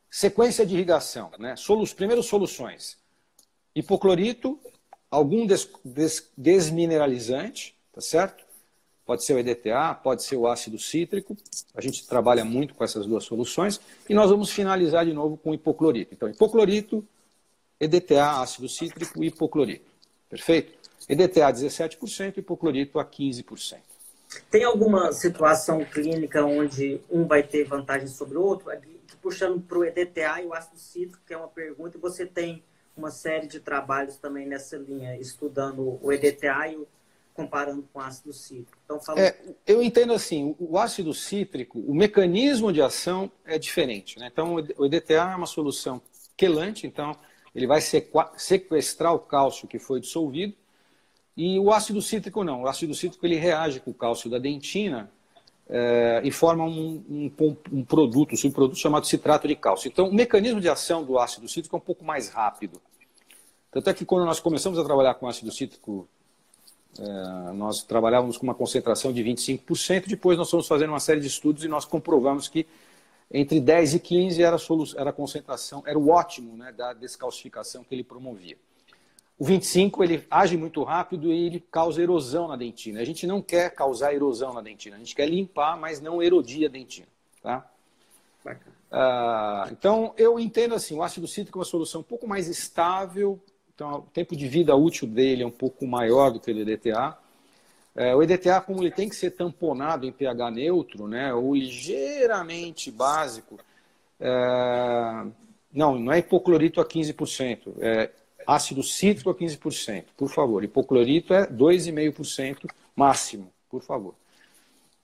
sequência 0.09 0.65
de 0.65 0.75
irrigação, 0.75 1.31
né? 1.39 1.55
Solu 1.55 1.87
primeiras 1.95 2.25
soluções, 2.25 2.97
hipoclorito, 3.73 4.59
algum 5.09 5.45
des 5.45 5.69
des 5.83 6.29
desmineralizante, 6.35 7.77
tá 7.93 8.01
certo? 8.01 8.46
Pode 9.07 9.23
ser 9.23 9.35
o 9.35 9.39
EDTA, 9.39 9.95
pode 10.03 10.21
ser 10.21 10.35
o 10.35 10.45
ácido 10.45 10.77
cítrico. 10.77 11.37
A 11.73 11.79
gente 11.79 12.05
trabalha 12.05 12.43
muito 12.43 12.75
com 12.75 12.83
essas 12.83 13.05
duas 13.05 13.23
soluções. 13.23 13.79
E 14.09 14.13
nós 14.13 14.29
vamos 14.29 14.51
finalizar 14.51 15.05
de 15.05 15.13
novo 15.13 15.37
com 15.37 15.53
hipoclorito. 15.53 16.13
Então, 16.13 16.27
hipoclorito, 16.27 17.07
EDTA, 17.79 18.41
ácido 18.41 18.67
cítrico 18.67 19.23
e 19.23 19.27
hipoclorito. 19.27 19.89
Perfeito? 20.29 20.73
EDTA 21.07 21.53
17%, 21.53 22.39
hipoclorito 22.39 22.99
a 22.99 23.05
15%. 23.05 23.77
Tem 24.51 24.65
alguma 24.65 25.13
situação 25.13 25.85
clínica 25.85 26.43
onde 26.43 26.99
um 27.09 27.25
vai 27.25 27.43
ter 27.43 27.63
vantagem 27.63 28.07
sobre 28.07 28.37
o 28.37 28.41
outro? 28.41 28.69
Puxando 29.21 29.61
para 29.61 29.77
o 29.77 29.85
EDTA 29.85 30.41
e 30.41 30.47
o 30.47 30.53
ácido 30.53 30.77
cítrico, 30.77 31.23
que 31.25 31.33
é 31.33 31.37
uma 31.37 31.47
pergunta, 31.47 31.97
e 31.97 32.01
você 32.01 32.25
tem 32.25 32.61
uma 32.93 33.09
série 33.09 33.47
de 33.47 33.61
trabalhos 33.61 34.17
também 34.17 34.45
nessa 34.45 34.75
linha, 34.75 35.17
estudando 35.17 35.97
o 36.01 36.11
EDTA 36.11 36.67
e 36.67 36.75
o 36.75 36.85
comparando 37.37 37.87
com 37.93 37.99
ácido 37.99 38.33
cítrico. 38.33 38.75
Então, 38.83 38.99
falando... 38.99 39.21
é, 39.21 39.37
eu 39.67 39.83
entendo 39.83 40.11
assim, 40.11 40.55
o 40.59 40.75
ácido 40.79 41.13
cítrico, 41.13 41.79
o 41.79 41.93
mecanismo 41.93 42.73
de 42.73 42.81
ação 42.81 43.31
é 43.45 43.59
diferente. 43.59 44.17
Né? 44.17 44.27
Então, 44.31 44.55
o 44.55 44.85
EDTA 44.87 45.13
é 45.13 45.35
uma 45.35 45.45
solução 45.45 46.01
quelante, 46.35 46.87
então 46.87 47.15
ele 47.53 47.67
vai 47.67 47.79
sequestrar 47.79 49.13
o 49.13 49.19
cálcio 49.19 49.67
que 49.67 49.77
foi 49.77 49.99
dissolvido, 49.99 50.55
e 51.35 51.59
o 51.59 51.71
ácido 51.71 52.01
cítrico 52.01 52.43
não. 52.43 52.63
O 52.63 52.67
ácido 52.67 52.95
cítrico 52.95 53.23
ele 53.23 53.35
reage 53.35 53.79
com 53.79 53.91
o 53.91 53.93
cálcio 53.93 54.27
da 54.27 54.39
dentina 54.39 55.11
é, 55.69 56.21
e 56.23 56.31
forma 56.31 56.63
um, 56.63 57.03
um, 57.07 57.31
um, 57.71 57.85
produto, 57.85 58.33
um 58.33 58.37
subproduto 58.37 58.79
chamado 58.79 59.05
citrato 59.05 59.47
de 59.47 59.55
cálcio. 59.55 59.87
Então, 59.87 60.09
o 60.09 60.13
mecanismo 60.13 60.59
de 60.59 60.67
ação 60.67 61.03
do 61.03 61.19
ácido 61.19 61.47
cítrico 61.47 61.75
é 61.75 61.77
um 61.77 61.81
pouco 61.81 62.03
mais 62.03 62.29
rápido. 62.29 62.81
Tanto 63.71 63.91
é 63.91 63.93
que 63.93 64.05
quando 64.05 64.25
nós 64.25 64.39
começamos 64.39 64.79
a 64.79 64.83
trabalhar 64.83 65.13
com 65.13 65.27
ácido 65.27 65.51
cítrico, 65.51 66.09
é, 66.99 67.51
nós 67.53 67.83
trabalhávamos 67.83 68.37
com 68.37 68.43
uma 68.43 68.55
concentração 68.55 69.11
de 69.13 69.23
25%, 69.23 70.07
depois 70.07 70.37
nós 70.37 70.49
fomos 70.49 70.67
fazendo 70.67 70.89
uma 70.89 70.99
série 70.99 71.19
de 71.19 71.27
estudos 71.27 71.63
e 71.63 71.67
nós 71.67 71.85
comprovamos 71.85 72.47
que 72.47 72.65
entre 73.31 73.59
10 73.59 73.95
e 73.95 73.99
15 73.99 74.41
era 74.41 74.55
a, 74.55 74.59
era 74.95 75.09
a 75.09 75.13
concentração, 75.13 75.83
era 75.85 75.97
o 75.99 76.09
ótimo 76.09 76.55
né, 76.55 76.71
da 76.71 76.93
descalcificação 76.93 77.83
que 77.83 77.93
ele 77.93 78.03
promovia. 78.03 78.57
O 79.37 79.45
25 79.45 80.03
ele 80.03 80.25
age 80.31 80.57
muito 80.57 80.83
rápido 80.83 81.31
e 81.31 81.45
ele 81.45 81.59
causa 81.59 82.01
erosão 82.01 82.47
na 82.47 82.55
dentina. 82.55 83.01
A 83.01 83.05
gente 83.05 83.27
não 83.27 83.41
quer 83.41 83.69
causar 83.71 84.13
erosão 84.13 84.53
na 84.53 84.61
dentina, 84.61 84.95
a 84.95 84.99
gente 84.99 85.15
quer 85.15 85.29
limpar, 85.29 85.77
mas 85.77 86.01
não 86.01 86.23
erodir 86.23 86.67
a 86.67 86.71
dentina. 86.71 87.07
Tá? 87.43 87.69
Ah, 88.91 89.67
então, 89.71 90.13
eu 90.17 90.39
entendo 90.39 90.73
assim, 90.73 90.95
o 90.95 91.03
ácido 91.03 91.27
cítrico 91.27 91.59
é 91.59 91.61
uma 91.61 91.65
solução 91.65 92.01
um 92.01 92.03
pouco 92.03 92.27
mais 92.27 92.47
estável, 92.47 93.39
então 93.77 93.99
o 93.99 94.01
tempo 94.11 94.35
de 94.35 94.47
vida 94.47 94.75
útil 94.75 95.07
dele 95.07 95.43
é 95.43 95.45
um 95.45 95.51
pouco 95.51 95.85
maior 95.85 96.31
do 96.31 96.39
que 96.39 96.51
o 96.51 96.59
EDTA. 96.59 97.15
É, 97.95 98.15
o 98.15 98.23
EDTA, 98.23 98.59
como 98.59 98.81
ele 98.81 98.89
tem 98.89 99.07
que 99.07 99.15
ser 99.15 99.29
tamponado 99.31 100.03
em 100.07 100.11
pH 100.11 100.49
neutro, 100.49 101.07
né, 101.07 101.31
ou 101.31 101.53
ligeiramente 101.53 102.89
básico, 102.89 103.59
é, 104.19 105.25
não, 105.71 105.99
não 105.99 106.11
é 106.11 106.17
hipoclorito 106.17 106.81
a 106.81 106.85
15%, 106.85 107.75
é 107.79 108.09
ácido 108.47 108.81
cítrico 108.81 109.29
a 109.29 109.35
15%, 109.35 110.05
por 110.17 110.29
favor. 110.29 110.63
Hipoclorito 110.63 111.31
é 111.35 111.45
2,5% 111.45 112.67
máximo, 112.95 113.51
por 113.69 113.83
favor. 113.83 114.15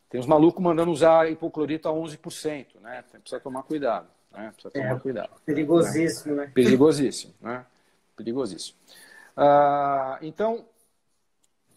Tem 0.10 0.20
uns 0.20 0.26
malucos 0.26 0.64
mandando 0.64 0.92
usar 0.92 1.30
hipoclorito 1.32 1.88
a 1.88 1.92
11%, 1.92 2.66
né? 2.82 3.04
Precisa 3.12 3.40
tomar 3.40 3.62
cuidado, 3.64 4.08
né? 4.32 4.52
Precisa 4.52 4.72
tomar 4.72 4.96
é, 4.96 5.00
cuidado. 5.00 5.30
Perigosíssimo, 5.46 6.36
né? 6.36 6.46
né? 6.46 6.52
Perigosíssimo, 6.56 7.34
né? 7.40 7.66
Perigosíssimo. 8.16 8.78
Ah, 9.36 10.20
então, 10.22 10.66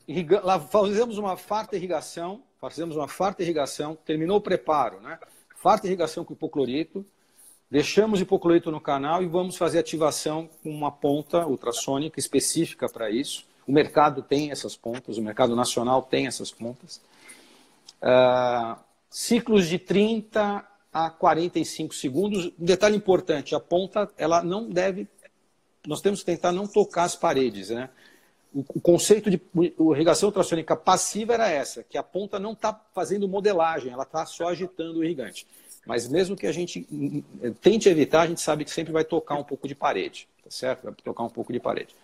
irriga... 0.07 0.43
fazemos 0.61 1.19
uma 1.19 1.37
farta 1.37 1.77
irrigação, 1.77 2.43
fazemos 2.61 2.97
uma 2.97 3.09
farta 3.09 3.43
irrigação, 3.43 3.97
terminou 4.05 4.39
o 4.39 4.41
preparo, 4.41 5.01
né? 5.01 5.19
Farta 5.57 5.87
irrigação 5.87 6.25
com 6.25 6.33
hipoclorito, 6.33 7.05
Deixamos 7.69 8.21
hipoclorito 8.21 8.71
no 8.71 8.81
canal 8.81 9.23
e 9.23 9.27
vamos 9.27 9.57
fazer 9.57 9.81
ativação 9.81 10.49
com 10.63 10.71
uma 10.71 10.93
ponta 10.93 11.45
ultrassônica 11.47 12.21
específica 12.21 12.89
para 12.89 13.11
isso. 13.11 13.45
O 13.67 13.73
mercado 13.73 14.23
tem 14.23 14.53
essas 14.53 14.77
pontas, 14.77 15.19
o 15.19 15.23
mercado 15.23 15.57
nacional 15.57 16.01
tem 16.03 16.29
essas 16.29 16.53
pontas. 16.53 17.01
Uh, 18.01 18.79
ciclos 19.11 19.67
de 19.67 19.81
30 19.81 20.65
a 20.93 21.11
45 21.11 21.93
segundos. 21.93 22.53
Um 22.57 22.65
detalhe 22.65 22.97
importante, 22.97 23.53
a 23.53 23.59
ponta 23.59 24.09
ela 24.17 24.45
não 24.45 24.71
deve. 24.71 25.09
Nós 25.87 26.01
temos 26.01 26.21
que 26.21 26.27
tentar 26.27 26.53
não 26.53 26.67
tocar 26.67 27.05
as 27.05 27.17
paredes. 27.17 27.71
Né? 27.71 27.89
O, 28.53 28.81
conceito 28.81 29.31
de 29.31 29.41
irrigação 29.93 30.29
ultrassônica 30.29 30.75
passiva 30.75 31.35
era 31.35 31.49
essa, 31.49 31.83
que 31.83 31.97
a 31.97 32.03
ponta 32.03 32.39
não 32.39 32.53
está 32.53 32.79
fazendo 32.95 33.29
modelagem, 33.29 33.93
ela 33.93 34.03
está 34.03 34.27
só 34.27 34.49
agitando 34.49 35.01
o 35.01 35.05
irrigante. 35.05 35.47
Mas 35.87 36.09
mesmo 36.09 36.35
que 36.35 36.47
a 36.47 36.53
gente 36.53 36.87
tente 37.61 37.89
evitar, 37.89 38.23
a 38.23 38.27
gente 38.27 38.41
sabe 38.41 38.65
que 38.65 38.71
sempre 38.71 38.93
vai 38.93 39.05
tocar 39.05 39.37
um 39.37 39.45
pouco 39.45 39.69
de 39.69 39.75
parede, 39.75 40.29
tá 40.43 40.51
certo? 40.51 40.83
Vai 40.83 40.95
tocar 40.95 41.23
um 41.23 41.29
pouco 41.29 41.53
de 41.53 41.61
parede. 41.61 41.95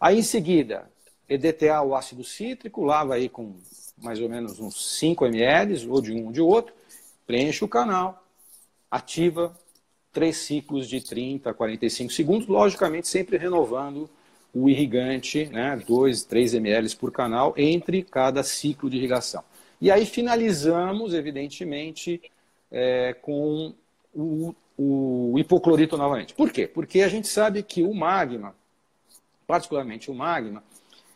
Aí 0.00 0.18
em 0.18 0.22
seguida, 0.22 0.90
EDTA 1.28 1.82
o 1.82 1.94
ácido 1.94 2.24
cítrico, 2.24 2.82
lava 2.84 3.14
aí 3.14 3.28
com 3.28 3.54
mais 3.96 4.20
ou 4.20 4.28
menos 4.28 4.58
uns 4.58 4.98
5 4.98 5.26
ml, 5.26 5.88
ou 5.88 6.00
de 6.00 6.12
um 6.12 6.26
ou 6.26 6.32
de 6.32 6.40
outro, 6.40 6.74
preenche 7.26 7.64
o 7.64 7.68
canal, 7.68 8.24
ativa 8.90 9.54
três 10.12 10.36
ciclos 10.38 10.88
de 10.88 11.00
30 11.00 11.50
a 11.50 11.54
45 11.54 12.12
segundos, 12.12 12.46
logicamente 12.46 13.08
sempre 13.08 13.36
renovando 13.36 14.08
o 14.54 14.68
irrigante, 14.68 15.46
né, 15.46 15.76
2, 15.86 16.24
3 16.24 16.54
ml 16.54 16.96
por 16.96 17.12
canal, 17.12 17.54
entre 17.56 18.02
cada 18.02 18.42
ciclo 18.42 18.88
de 18.88 18.96
irrigação. 18.96 19.44
E 19.80 19.90
aí 19.90 20.06
finalizamos, 20.06 21.14
evidentemente, 21.14 22.20
é, 22.70 23.14
com 23.14 23.74
o, 24.14 24.54
o 24.76 25.38
hipoclorito 25.38 25.96
novamente. 25.96 26.34
Por 26.34 26.50
quê? 26.50 26.66
Porque 26.66 27.02
a 27.02 27.08
gente 27.08 27.28
sabe 27.28 27.62
que 27.62 27.82
o 27.82 27.94
magma, 27.94 28.54
particularmente 29.46 30.10
o 30.10 30.14
magma, 30.14 30.64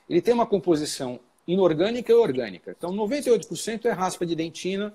ele 0.08 0.20
tem 0.20 0.34
uma 0.34 0.46
composição 0.46 1.18
inorgânica 1.46 2.12
e 2.12 2.14
orgânica. 2.14 2.74
Então, 2.76 2.92
98% 2.92 3.86
é 3.86 3.90
raspa 3.90 4.24
de 4.24 4.36
dentina, 4.36 4.94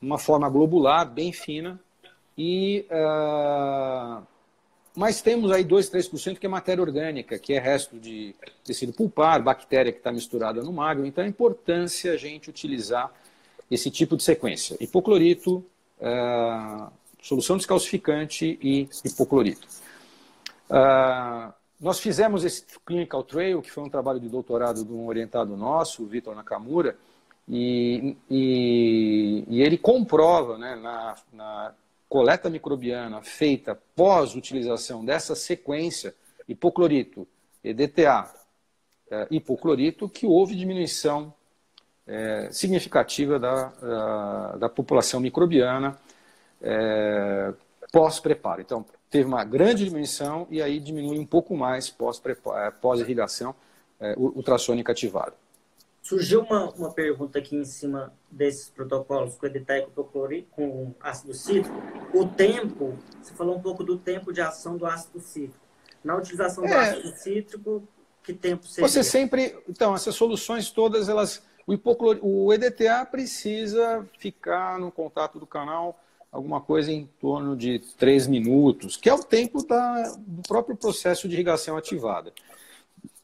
uma 0.00 0.18
forma 0.18 0.48
globular, 0.48 1.04
bem 1.04 1.32
fina, 1.32 1.80
e 2.36 2.86
uh, 2.90 4.22
mas 4.96 5.20
temos 5.20 5.52
aí 5.52 5.62
2, 5.62 5.90
3% 5.90 6.38
que 6.38 6.46
é 6.46 6.48
matéria 6.48 6.82
orgânica, 6.82 7.38
que 7.38 7.52
é 7.52 7.58
resto 7.58 7.98
de 7.98 8.34
tecido 8.64 8.94
pulpar, 8.94 9.42
bactéria 9.42 9.92
que 9.92 9.98
está 9.98 10.10
misturada 10.10 10.62
no 10.62 10.72
magma. 10.72 11.06
Então, 11.06 11.22
é 11.22 11.28
importância 11.28 12.14
a 12.14 12.16
gente 12.16 12.48
utilizar 12.48 13.12
esse 13.70 13.90
tipo 13.90 14.16
de 14.16 14.22
sequência. 14.22 14.74
Hipoclorito, 14.80 15.62
uh, 16.00 16.90
solução 17.20 17.58
descalcificante 17.58 18.58
e 18.62 18.88
hipoclorito. 19.04 19.68
Uh, 20.70 21.52
nós 21.78 22.00
fizemos 22.00 22.42
esse 22.42 22.64
Clinical 22.86 23.22
Trail, 23.22 23.60
que 23.60 23.70
foi 23.70 23.84
um 23.84 23.90
trabalho 23.90 24.18
de 24.18 24.30
doutorado 24.30 24.82
de 24.82 24.92
um 24.94 25.06
orientado 25.06 25.58
nosso, 25.58 26.04
o 26.04 26.06
Vitor 26.06 26.34
Nakamura, 26.34 26.96
e, 27.46 28.16
e, 28.30 29.44
e, 29.46 29.62
ele 29.62 29.76
comprova 29.76 30.56
né, 30.56 30.74
na, 30.74 31.14
na 31.32 31.74
coleta 32.08 32.48
microbiana 32.48 33.22
feita 33.22 33.78
pós-utilização 33.94 35.04
dessa 35.04 35.34
sequência 35.34 36.14
hipoclorito, 36.48 37.26
EDTA, 37.62 38.32
eh, 39.10 39.26
hipoclorito, 39.30 40.08
que 40.08 40.26
houve 40.26 40.54
diminuição 40.54 41.34
é, 42.06 42.48
significativa 42.52 43.38
da, 43.38 43.64
da, 43.66 44.56
da, 44.56 44.68
população 44.68 45.18
microbiana 45.18 45.98
é, 46.62 47.52
pós-preparo. 47.92 48.60
Então, 48.60 48.86
teve 49.10 49.26
uma 49.26 49.44
grande 49.44 49.84
diminuição 49.84 50.46
e 50.50 50.62
aí 50.62 50.78
diminui 50.78 51.18
um 51.18 51.26
pouco 51.26 51.56
mais 51.56 51.94
é, 52.56 52.70
pós-irrigação 52.70 53.54
é, 53.98 54.14
ultrassônica 54.16 54.92
ativada. 54.92 55.34
Surgiu 56.06 56.42
uma, 56.42 56.70
uma 56.70 56.92
pergunta 56.92 57.40
aqui 57.40 57.56
em 57.56 57.64
cima 57.64 58.14
desses 58.30 58.70
protocolos 58.70 59.34
com 59.34 59.44
editeco 59.44 59.90
com 60.52 60.94
ácido 61.00 61.34
cítrico. 61.34 61.74
O 62.14 62.28
tempo, 62.28 62.96
você 63.20 63.34
falou 63.34 63.56
um 63.56 63.60
pouco 63.60 63.82
do 63.82 63.98
tempo 63.98 64.32
de 64.32 64.40
ação 64.40 64.76
do 64.76 64.86
ácido 64.86 65.18
cítrico. 65.18 65.66
Na 66.04 66.14
utilização 66.14 66.62
do 66.62 66.70
é. 66.70 66.76
ácido 66.76 67.08
cítrico, 67.16 67.88
que 68.22 68.32
tempo 68.32 68.68
seria? 68.68 68.88
Você 68.88 69.02
sempre... 69.02 69.58
Então, 69.68 69.96
essas 69.96 70.14
soluções 70.14 70.70
todas, 70.70 71.08
elas 71.08 71.42
o, 71.66 71.74
hipoclor... 71.74 72.20
o 72.22 72.52
EDTA 72.52 73.04
precisa 73.04 74.08
ficar 74.16 74.78
no 74.78 74.92
contato 74.92 75.40
do 75.40 75.46
canal 75.46 75.98
alguma 76.30 76.60
coisa 76.60 76.92
em 76.92 77.10
torno 77.20 77.56
de 77.56 77.80
3 77.98 78.28
minutos, 78.28 78.96
que 78.96 79.08
é 79.08 79.14
o 79.14 79.24
tempo 79.24 79.66
da... 79.66 80.14
do 80.16 80.42
próprio 80.46 80.76
processo 80.76 81.28
de 81.28 81.34
irrigação 81.34 81.76
ativada. 81.76 82.32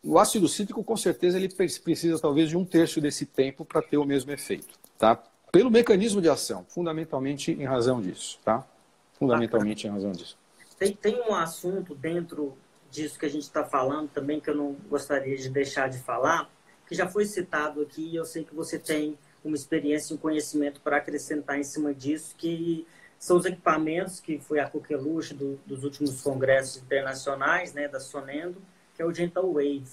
O 0.05 0.19
ácido 0.19 0.49
cítrico, 0.49 0.83
com 0.83 0.97
certeza, 0.97 1.39
ele 1.39 1.49
precisa 1.49 2.19
talvez 2.19 2.49
de 2.49 2.57
um 2.57 2.65
terço 2.65 3.01
desse 3.01 3.25
tempo 3.25 3.65
para 3.65 3.81
ter 3.81 3.97
o 3.97 4.05
mesmo 4.05 4.33
efeito, 4.33 4.75
tá? 4.99 5.23
Pelo 5.53 5.71
mecanismo 5.71 6.21
de 6.21 6.29
ação, 6.29 6.67
fundamentalmente 6.69 7.53
em 7.53 7.65
razão 7.65 8.01
disso, 8.01 8.41
tá? 8.45 8.67
Fundamentalmente 9.15 9.87
em 9.87 9.91
razão 9.91 10.11
disso. 10.11 10.37
Tem, 10.77 10.93
tem 10.95 11.21
um 11.21 11.35
assunto 11.35 11.95
dentro 11.95 12.57
disso 12.91 13.17
que 13.19 13.27
a 13.27 13.29
gente 13.29 13.45
está 13.45 13.65
falando 13.65 14.09
também 14.11 14.41
que 14.41 14.51
eu 14.51 14.57
não 14.57 14.77
gostaria 14.89 15.37
de 15.37 15.49
deixar 15.49 15.89
de 15.89 15.99
falar, 15.99 16.51
que 16.89 16.95
já 16.95 17.09
foi 17.09 17.25
citado 17.25 17.81
aqui, 17.81 18.03
e 18.03 18.17
eu 18.17 18.25
sei 18.25 18.45
que 18.45 18.55
você 18.55 18.79
tem 18.79 19.17
uma 19.45 19.55
experiência 19.55 20.13
e 20.13 20.17
um 20.17 20.19
conhecimento 20.19 20.81
para 20.81 20.97
acrescentar 20.97 21.59
em 21.59 21.65
cima 21.65 21.95
disso, 21.95 22.35
que 22.37 22.87
são 23.19 23.37
os 23.37 23.45
equipamentos 23.45 24.19
que 24.19 24.39
foi 24.39 24.59
a 24.59 24.69
coqueluche 24.69 25.33
do, 25.33 25.61
dos 25.65 25.85
últimos 25.85 26.21
congressos 26.23 26.83
internacionais, 26.83 27.73
né, 27.73 27.87
da 27.87 28.01
Sonendo, 28.01 28.61
é 29.03 29.07
o 29.07 29.15
Gentle 29.15 29.53
Wave. 29.53 29.85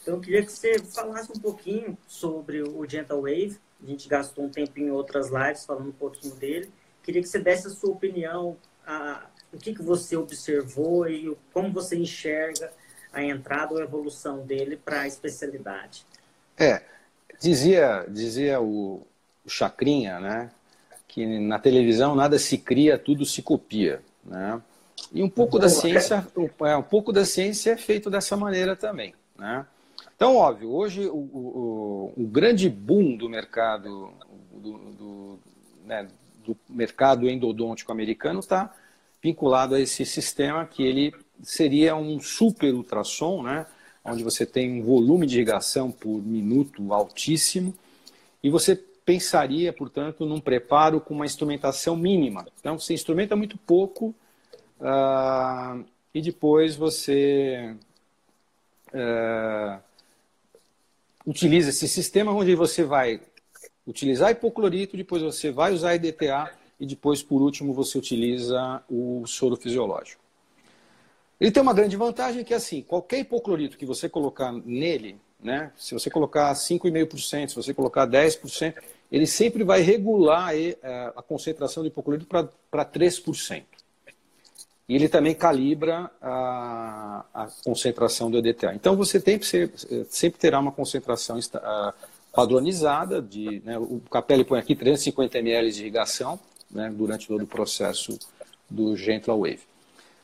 Então, 0.00 0.14
eu 0.14 0.20
queria 0.20 0.44
que 0.44 0.52
você 0.52 0.78
falasse 0.78 1.30
um 1.30 1.40
pouquinho 1.40 1.96
sobre 2.06 2.62
o 2.62 2.88
Gentle 2.88 3.22
Wave. 3.22 3.58
A 3.82 3.86
gente 3.86 4.08
gastou 4.08 4.44
um 4.44 4.48
tempo 4.48 4.78
em 4.78 4.90
outras 4.90 5.30
lives 5.30 5.64
falando 5.64 5.88
um 5.88 5.92
pouquinho 5.92 6.34
dele. 6.34 6.70
Queria 7.02 7.22
que 7.22 7.28
você 7.28 7.38
desse 7.38 7.66
a 7.66 7.70
sua 7.70 7.90
opinião, 7.90 8.56
a, 8.86 9.26
o 9.52 9.58
que, 9.58 9.74
que 9.74 9.82
você 9.82 10.16
observou 10.16 11.08
e 11.08 11.36
como 11.52 11.72
você 11.72 11.96
enxerga 11.96 12.72
a 13.12 13.22
entrada 13.22 13.74
ou 13.74 13.80
a 13.80 13.84
evolução 13.84 14.44
dele 14.44 14.76
para 14.76 15.02
a 15.02 15.06
especialidade. 15.06 16.06
É, 16.56 16.82
dizia, 17.40 18.06
dizia 18.08 18.60
o, 18.60 19.06
o 19.44 19.50
Chacrinha, 19.50 20.18
né, 20.18 20.50
que 21.06 21.26
na 21.40 21.58
televisão 21.58 22.14
nada 22.14 22.38
se 22.38 22.56
cria, 22.56 22.98
tudo 22.98 23.26
se 23.26 23.42
copia, 23.42 24.02
né? 24.24 24.60
E 25.12 25.22
um 25.22 25.28
pouco 25.28 25.58
da 25.58 25.68
ciência, 25.68 26.26
é, 26.64 26.76
um 26.76 26.82
pouco 26.82 27.12
da 27.12 27.24
ciência 27.24 27.72
é 27.72 27.76
feito 27.76 28.08
dessa 28.08 28.36
maneira 28.36 28.74
também, 28.74 29.14
né? 29.38 29.66
Então, 30.16 30.36
óbvio, 30.36 30.70
hoje 30.70 31.06
o, 31.06 31.16
o, 31.16 32.12
o 32.16 32.26
grande 32.26 32.68
boom 32.70 33.16
do 33.16 33.28
mercado 33.28 34.10
do, 34.52 34.78
do, 34.78 35.38
né, 35.84 36.08
do 36.44 36.56
mercado 36.68 37.28
endodôntico 37.28 37.90
americano 37.90 38.40
está 38.40 38.72
vinculado 39.22 39.74
a 39.74 39.80
esse 39.80 40.06
sistema 40.06 40.64
que 40.64 40.82
ele 40.82 41.12
seria 41.42 41.96
um 41.96 42.20
super 42.20 42.72
ultrassom, 42.72 43.42
né? 43.42 43.66
onde 44.04 44.24
você 44.24 44.44
tem 44.44 44.80
um 44.80 44.84
volume 44.84 45.26
de 45.26 45.36
irrigação 45.36 45.90
por 45.90 46.20
minuto 46.22 46.92
altíssimo, 46.92 47.74
e 48.42 48.50
você 48.50 48.74
pensaria, 49.04 49.72
portanto, 49.72 50.26
num 50.26 50.40
preparo 50.40 51.00
com 51.00 51.14
uma 51.14 51.26
instrumentação 51.26 51.96
mínima. 51.96 52.46
Então, 52.58 52.78
você 52.78 52.94
instrumenta 52.94 53.36
muito 53.36 53.56
pouco 53.56 54.14
uh, 54.82 55.84
e 56.12 56.20
depois 56.20 56.76
você 56.76 57.74
uh, 58.92 59.80
utiliza 61.26 61.70
esse 61.70 61.88
sistema 61.88 62.32
onde 62.32 62.54
você 62.54 62.84
vai 62.84 63.20
utilizar 63.86 64.30
hipoclorito, 64.30 64.96
depois 64.96 65.22
você 65.22 65.50
vai 65.50 65.72
usar 65.72 65.94
EDTA 65.94 66.52
e 66.78 66.86
depois, 66.86 67.22
por 67.22 67.40
último, 67.40 67.72
você 67.72 67.96
utiliza 67.96 68.82
o 68.90 69.24
soro 69.26 69.56
fisiológico. 69.56 70.22
Ele 71.40 71.50
tem 71.50 71.62
uma 71.62 71.74
grande 71.74 71.96
vantagem 71.96 72.44
que 72.44 72.52
é 72.52 72.56
assim, 72.56 72.82
qualquer 72.82 73.18
hipoclorito 73.18 73.76
que 73.76 73.86
você 73.86 74.08
colocar 74.08 74.52
nele, 74.52 75.18
né, 75.42 75.72
se 75.76 75.92
você 75.92 76.08
colocar 76.08 76.52
5,5%, 76.52 77.48
se 77.48 77.54
você 77.56 77.74
colocar 77.74 78.06
10%, 78.06 78.74
ele 79.10 79.26
sempre 79.26 79.64
vai 79.64 79.80
regular 79.80 80.52
a 81.16 81.22
concentração 81.22 81.82
de 81.82 81.88
hipoclorito 81.88 82.26
para 82.26 82.84
3%. 82.84 83.64
E 84.92 84.94
ele 84.94 85.08
também 85.08 85.34
calibra 85.34 86.10
a, 86.20 87.24
a 87.32 87.48
concentração 87.64 88.30
do 88.30 88.36
EDTA. 88.36 88.74
Então 88.74 88.94
você 88.94 89.18
tem 89.18 89.40
ser, 89.40 89.72
sempre 90.10 90.38
terá 90.38 90.60
uma 90.60 90.70
concentração 90.70 91.40
padronizada. 92.30 93.22
De, 93.22 93.62
né, 93.64 93.78
o 93.78 94.02
Capelli 94.10 94.44
põe 94.44 94.58
aqui 94.58 94.76
350 94.76 95.38
ml 95.38 95.72
de 95.72 95.80
irrigação 95.80 96.38
né, 96.70 96.92
durante 96.94 97.26
todo 97.26 97.42
o 97.42 97.46
processo 97.46 98.18
do 98.68 98.94
Gentle 98.94 99.38
Wave. 99.38 99.62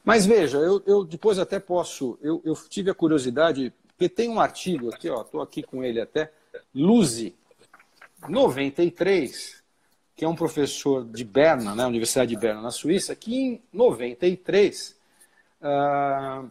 Mas 0.04 0.26
veja, 0.26 0.58
eu, 0.58 0.82
eu 0.86 1.02
depois 1.02 1.38
até 1.38 1.58
posso. 1.58 2.18
Eu, 2.20 2.42
eu, 2.44 2.54
tive 2.68 2.90
a 2.90 2.94
curiosidade, 2.94 3.72
porque 3.96 4.06
tem 4.06 4.28
um 4.28 4.38
artigo 4.38 4.90
aqui, 4.92 5.08
ó, 5.08 5.22
estou 5.22 5.40
aqui 5.40 5.62
com 5.62 5.82
ele 5.82 5.98
até, 5.98 6.30
Luzi, 6.74 7.34
93, 8.28 9.57
que 10.18 10.24
é 10.24 10.28
um 10.28 10.34
professor 10.34 11.04
de 11.04 11.22
Berna, 11.22 11.76
né, 11.76 11.86
Universidade 11.86 12.30
de 12.30 12.36
Berna, 12.36 12.60
na 12.60 12.72
Suíça, 12.72 13.14
que 13.14 13.36
em 13.36 13.62
93 13.72 14.98
uh, 15.62 16.50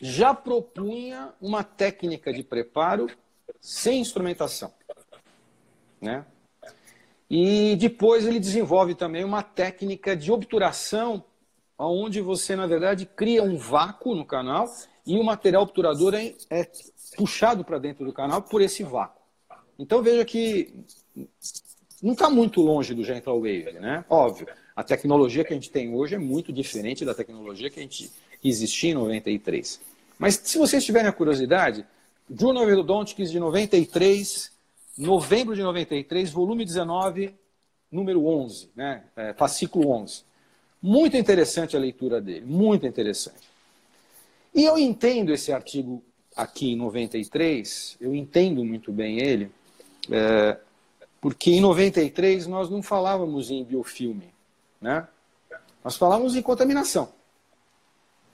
já 0.00 0.32
propunha 0.32 1.34
uma 1.38 1.62
técnica 1.62 2.32
de 2.32 2.42
preparo 2.42 3.08
sem 3.60 4.00
instrumentação. 4.00 4.72
Né? 6.00 6.24
E 7.28 7.76
depois 7.76 8.26
ele 8.26 8.40
desenvolve 8.40 8.94
também 8.94 9.22
uma 9.22 9.42
técnica 9.42 10.16
de 10.16 10.32
obturação 10.32 11.22
onde 11.78 12.22
você, 12.22 12.56
na 12.56 12.66
verdade, 12.66 13.04
cria 13.04 13.42
um 13.42 13.58
vácuo 13.58 14.14
no 14.14 14.24
canal 14.24 14.66
e 15.06 15.18
o 15.18 15.22
material 15.22 15.64
obturador 15.64 16.14
é, 16.14 16.34
é 16.48 16.66
puxado 17.18 17.62
para 17.66 17.78
dentro 17.78 18.06
do 18.06 18.14
canal 18.14 18.40
por 18.40 18.62
esse 18.62 18.82
vácuo. 18.82 19.20
Então 19.78 20.02
veja 20.02 20.24
que 20.24 20.72
não 22.02 22.12
está 22.12 22.28
muito 22.28 22.60
longe 22.60 22.94
do 22.94 23.02
Gentle 23.02 23.38
Wave, 23.38 23.78
né? 23.80 24.04
Óbvio, 24.08 24.48
a 24.74 24.82
tecnologia 24.82 25.44
que 25.44 25.52
a 25.52 25.56
gente 25.56 25.70
tem 25.70 25.94
hoje 25.94 26.14
é 26.14 26.18
muito 26.18 26.52
diferente 26.52 27.04
da 27.04 27.14
tecnologia 27.14 27.70
que 27.70 27.80
a 27.80 27.82
gente 27.82 28.10
existia 28.44 28.90
em 28.90 28.94
93. 28.94 29.80
Mas 30.18 30.40
se 30.42 30.58
vocês 30.58 30.84
tiverem 30.84 31.08
a 31.08 31.12
curiosidade, 31.12 31.86
Journal 32.30 32.64
of 32.64 32.72
Endodontics 32.72 33.30
de 33.30 33.38
93, 33.38 34.50
novembro 34.98 35.54
de 35.54 35.62
93, 35.62 36.30
volume 36.30 36.64
19, 36.64 37.34
número 37.90 38.26
11, 38.26 38.70
né? 38.74 39.04
É, 39.16 39.32
fascículo 39.32 39.90
11. 39.90 40.24
Muito 40.82 41.16
interessante 41.16 41.76
a 41.76 41.80
leitura 41.80 42.20
dele, 42.20 42.44
muito 42.44 42.86
interessante. 42.86 43.48
E 44.54 44.64
eu 44.64 44.78
entendo 44.78 45.32
esse 45.32 45.52
artigo 45.52 46.02
aqui 46.34 46.72
em 46.72 46.76
93, 46.76 47.96
eu 48.00 48.14
entendo 48.14 48.64
muito 48.64 48.92
bem 48.92 49.20
ele, 49.20 49.50
é, 50.10 50.58
porque 51.26 51.50
em 51.50 51.60
93 51.60 52.46
nós 52.46 52.70
não 52.70 52.80
falávamos 52.80 53.50
em 53.50 53.64
biofilme, 53.64 54.32
né? 54.80 55.08
Nós 55.82 55.96
falávamos 55.96 56.36
em 56.36 56.40
contaminação. 56.40 57.12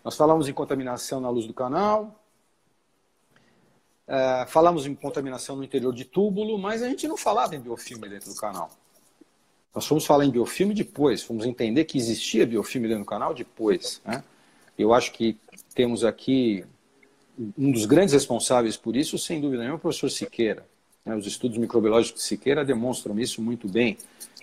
Nós 0.04 0.14
falamos 0.14 0.46
em 0.46 0.52
contaminação 0.52 1.18
na 1.18 1.30
luz 1.30 1.46
do 1.46 1.54
canal, 1.54 2.22
é, 4.06 4.44
falamos 4.46 4.84
em 4.84 4.94
contaminação 4.94 5.56
no 5.56 5.64
interior 5.64 5.94
de 5.94 6.04
túbulo, 6.04 6.58
mas 6.58 6.82
a 6.82 6.88
gente 6.90 7.08
não 7.08 7.16
falava 7.16 7.56
em 7.56 7.60
biofilme 7.60 8.10
dentro 8.10 8.28
do 8.30 8.36
canal. 8.38 8.68
Nós 9.74 9.86
fomos 9.86 10.04
falar 10.04 10.26
em 10.26 10.30
biofilme 10.30 10.74
depois, 10.74 11.22
fomos 11.22 11.46
entender 11.46 11.86
que 11.86 11.96
existia 11.96 12.46
biofilme 12.46 12.88
dentro 12.88 13.04
do 13.04 13.08
canal 13.08 13.32
depois. 13.32 14.02
Né? 14.04 14.22
Eu 14.76 14.92
acho 14.92 15.12
que 15.12 15.38
temos 15.74 16.04
aqui 16.04 16.62
um 17.56 17.72
dos 17.72 17.86
grandes 17.86 18.12
responsáveis 18.12 18.76
por 18.76 18.94
isso, 18.94 19.16
sem 19.16 19.40
dúvida 19.40 19.62
nenhuma, 19.62 19.78
o 19.78 19.80
professor 19.80 20.10
Siqueira. 20.10 20.70
Né? 21.04 21.14
Os 21.16 21.26
estudos 21.26 21.58
microbiológicos 21.58 22.22
de 22.22 22.26
Siqueira 22.28 22.64
demonstram 22.64 23.18
isso 23.18 23.40
muito 23.42 23.68
bem. 23.68 23.98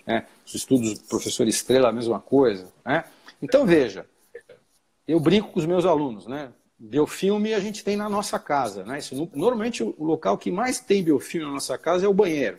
Né? 0.06 0.26
Os 0.46 0.56
estudos 0.56 1.00
do 1.00 1.06
professor 1.06 1.48
Estrela, 1.48 1.90
a 1.90 1.94
mesma 1.94 2.20
coisa. 2.20 2.72
Né? 2.86 3.04
Então, 3.42 3.66
veja, 3.66 4.06
eu 5.08 5.20
brinco 5.20 5.52
com 5.52 5.60
os 5.60 5.66
meus 5.66 5.86
alunos. 5.86 6.28
Né? 6.28 6.52
Biofilme 6.78 7.54
a 7.54 7.60
gente 7.60 7.84
tem 7.84 7.96
na 7.96 8.10
nossa 8.10 8.40
casa. 8.40 8.84
Né? 8.84 9.00
Isso, 9.00 9.30
normalmente, 9.34 9.84
o 9.84 10.04
local 10.04 10.38
que 10.38 10.52
mais 10.52 10.80
tem 10.80 11.04
biofilme 11.04 11.46
na 11.46 11.54
nossa 11.54 11.78
casa 11.78 12.06
é 12.06 12.10
o 12.10 12.14
banheiro, 12.14 12.58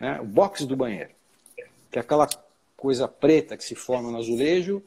né? 0.00 0.20
o 0.20 0.24
box 0.24 0.64
do 0.64 0.76
banheiro 0.76 1.18
que 1.90 1.98
é 1.98 2.02
aquela 2.02 2.28
coisa 2.76 3.08
preta 3.08 3.56
que 3.56 3.64
se 3.64 3.74
forma 3.74 4.10
no 4.10 4.18
azulejo 4.18 4.82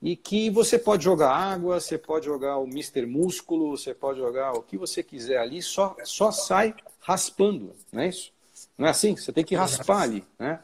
e 0.00 0.16
que 0.16 0.48
você 0.48 0.78
pode 0.78 1.04
jogar 1.04 1.30
água, 1.30 1.80
você 1.80 1.98
pode 1.98 2.26
jogar 2.26 2.58
o 2.58 2.66
Mister 2.66 3.06
Músculo, 3.06 3.76
você 3.76 3.92
pode 3.92 4.18
jogar 4.18 4.52
o 4.52 4.62
que 4.62 4.76
você 4.76 5.02
quiser 5.02 5.38
ali, 5.38 5.60
só, 5.60 5.96
só 6.04 6.30
sai 6.30 6.74
raspando, 7.00 7.74
não 7.92 8.02
é 8.02 8.08
isso? 8.08 8.32
Não 8.76 8.86
é 8.86 8.90
assim? 8.90 9.16
Você 9.16 9.32
tem 9.32 9.44
que 9.44 9.56
raspar 9.56 10.02
ali, 10.02 10.24
né? 10.38 10.60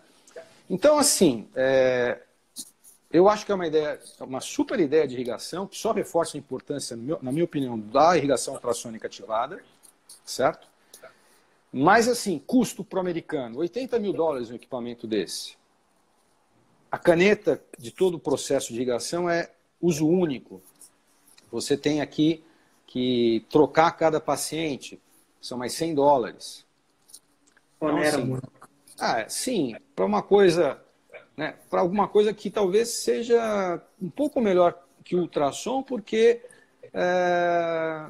Então, 0.71 0.99
assim, 0.99 1.49
é, 1.55 2.21
eu 3.11 3.29
acho 3.29 3.45
que 3.45 3.53
é 3.53 3.55
uma 3.55 3.67
ideia, 3.67 4.01
uma 4.21 4.41
super 4.41 4.79
ideia 4.81 5.07
de 5.07 5.15
irrigação, 5.15 5.67
que 5.67 5.77
só 5.77 5.93
reforça 5.93 6.37
a 6.37 6.39
importância, 6.39 6.97
na 6.97 7.33
minha 7.33 7.45
opinião, 7.45 7.79
da 7.79 8.17
irrigação 8.17 8.55
ultrassônica 8.55 9.07
ativada, 9.07 9.63
certo? 10.25 10.67
Mas, 11.73 12.09
assim, 12.09 12.39
custo 12.39 12.85
para 12.85 12.99
o 12.99 13.01
americano, 13.01 13.59
80 13.59 13.99
mil 13.99 14.13
dólares 14.13 14.51
um 14.51 14.55
equipamento 14.55 15.07
desse. 15.07 15.57
A 16.95 16.99
caneta 16.99 17.61
de 17.77 17.91
todo 17.91 18.15
o 18.15 18.21
processo 18.21 18.69
de 18.69 18.77
irrigação 18.77 19.29
é 19.29 19.51
uso 19.83 20.07
único. 20.07 20.63
Você 21.51 21.77
tem 21.77 22.01
aqui 22.01 22.45
que 22.87 23.45
trocar 23.51 23.91
cada 23.97 24.21
paciente, 24.21 25.01
são 25.41 25.59
mais 25.59 25.73
100 25.73 25.97
dólares. 25.97 26.65
Então, 27.79 27.99
assim, 27.99 28.39
ah, 28.97 29.29
sim, 29.29 29.75
para 29.97 30.05
uma 30.05 30.23
coisa, 30.23 30.81
né, 31.37 31.57
para 31.69 31.81
alguma 31.81 32.07
coisa 32.07 32.33
que 32.33 32.49
talvez 32.49 32.91
seja 32.91 33.83
um 34.01 34.09
pouco 34.09 34.41
melhor 34.41 34.81
que 35.03 35.17
o 35.17 35.23
ultrassom, 35.23 35.83
porque 35.83 36.43
é, 36.93 38.07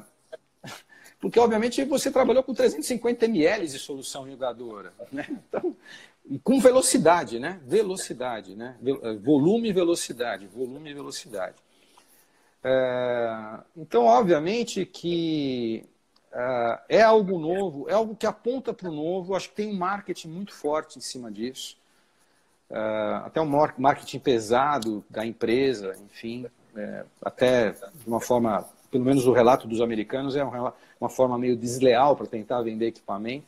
porque 1.19 1.39
obviamente 1.39 1.83
você 1.85 2.11
trabalhou 2.11 2.43
com 2.43 2.53
350 2.53 3.25
ml 3.25 3.67
de 3.67 3.79
solução 3.79 4.27
irrigadora, 4.27 4.93
né? 5.11 5.25
Então, 5.49 5.75
e 6.27 6.39
com 6.39 6.59
velocidade, 6.59 7.39
né? 7.39 7.59
Velocidade, 7.65 8.55
né? 8.55 8.75
Eh, 8.83 9.13
volume 9.15 9.69
e 9.69 9.73
velocidade, 9.73 10.47
volume 10.47 10.91
e 10.91 10.93
velocidade. 10.93 11.55
É, 12.63 13.59
então, 13.77 14.05
obviamente 14.05 14.85
que 14.87 15.85
é, 16.33 16.79
é 16.89 17.01
algo 17.01 17.37
novo, 17.37 17.87
é 17.87 17.93
algo 17.93 18.15
que 18.15 18.25
aponta 18.25 18.73
para 18.73 18.89
o 18.89 18.93
novo. 18.93 19.35
Acho 19.35 19.49
que 19.49 19.55
tem 19.55 19.69
um 19.69 19.77
marketing 19.77 20.29
muito 20.29 20.53
forte 20.53 20.97
em 20.97 21.01
cima 21.01 21.31
disso. 21.31 21.77
É, 22.69 22.79
até 23.23 23.39
um 23.39 23.69
marketing 23.77 24.19
pesado 24.19 25.05
da 25.07 25.23
empresa, 25.23 25.95
enfim, 26.03 26.47
é, 26.75 27.05
até 27.21 27.71
de 27.71 28.07
uma 28.07 28.19
forma 28.19 28.67
pelo 28.89 29.03
menos 29.03 29.27
o 29.27 29.33
relato 29.33 29.67
dos 29.67 29.81
americanos, 29.81 30.37
é 30.37 30.43
uma 30.43 31.09
forma 31.09 31.37
meio 31.37 31.57
desleal 31.57 32.15
para 32.15 32.27
tentar 32.27 32.61
vender 32.61 32.87
equipamento. 32.87 33.45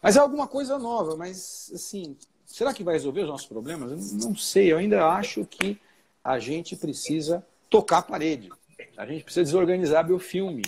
Mas 0.00 0.16
é 0.16 0.20
alguma 0.20 0.46
coisa 0.46 0.78
nova, 0.78 1.16
mas 1.16 1.70
assim, 1.74 2.16
será 2.44 2.72
que 2.72 2.84
vai 2.84 2.94
resolver 2.94 3.22
os 3.22 3.28
nossos 3.28 3.46
problemas? 3.46 3.90
Eu 3.90 4.28
não 4.28 4.36
sei, 4.36 4.72
eu 4.72 4.78
ainda 4.78 5.06
acho 5.06 5.44
que 5.44 5.80
a 6.22 6.38
gente 6.38 6.76
precisa 6.76 7.44
tocar 7.68 7.98
a 7.98 8.02
parede. 8.02 8.50
A 8.96 9.06
gente 9.06 9.24
precisa 9.24 9.44
desorganizar 9.44 10.06
biofilme. 10.06 10.62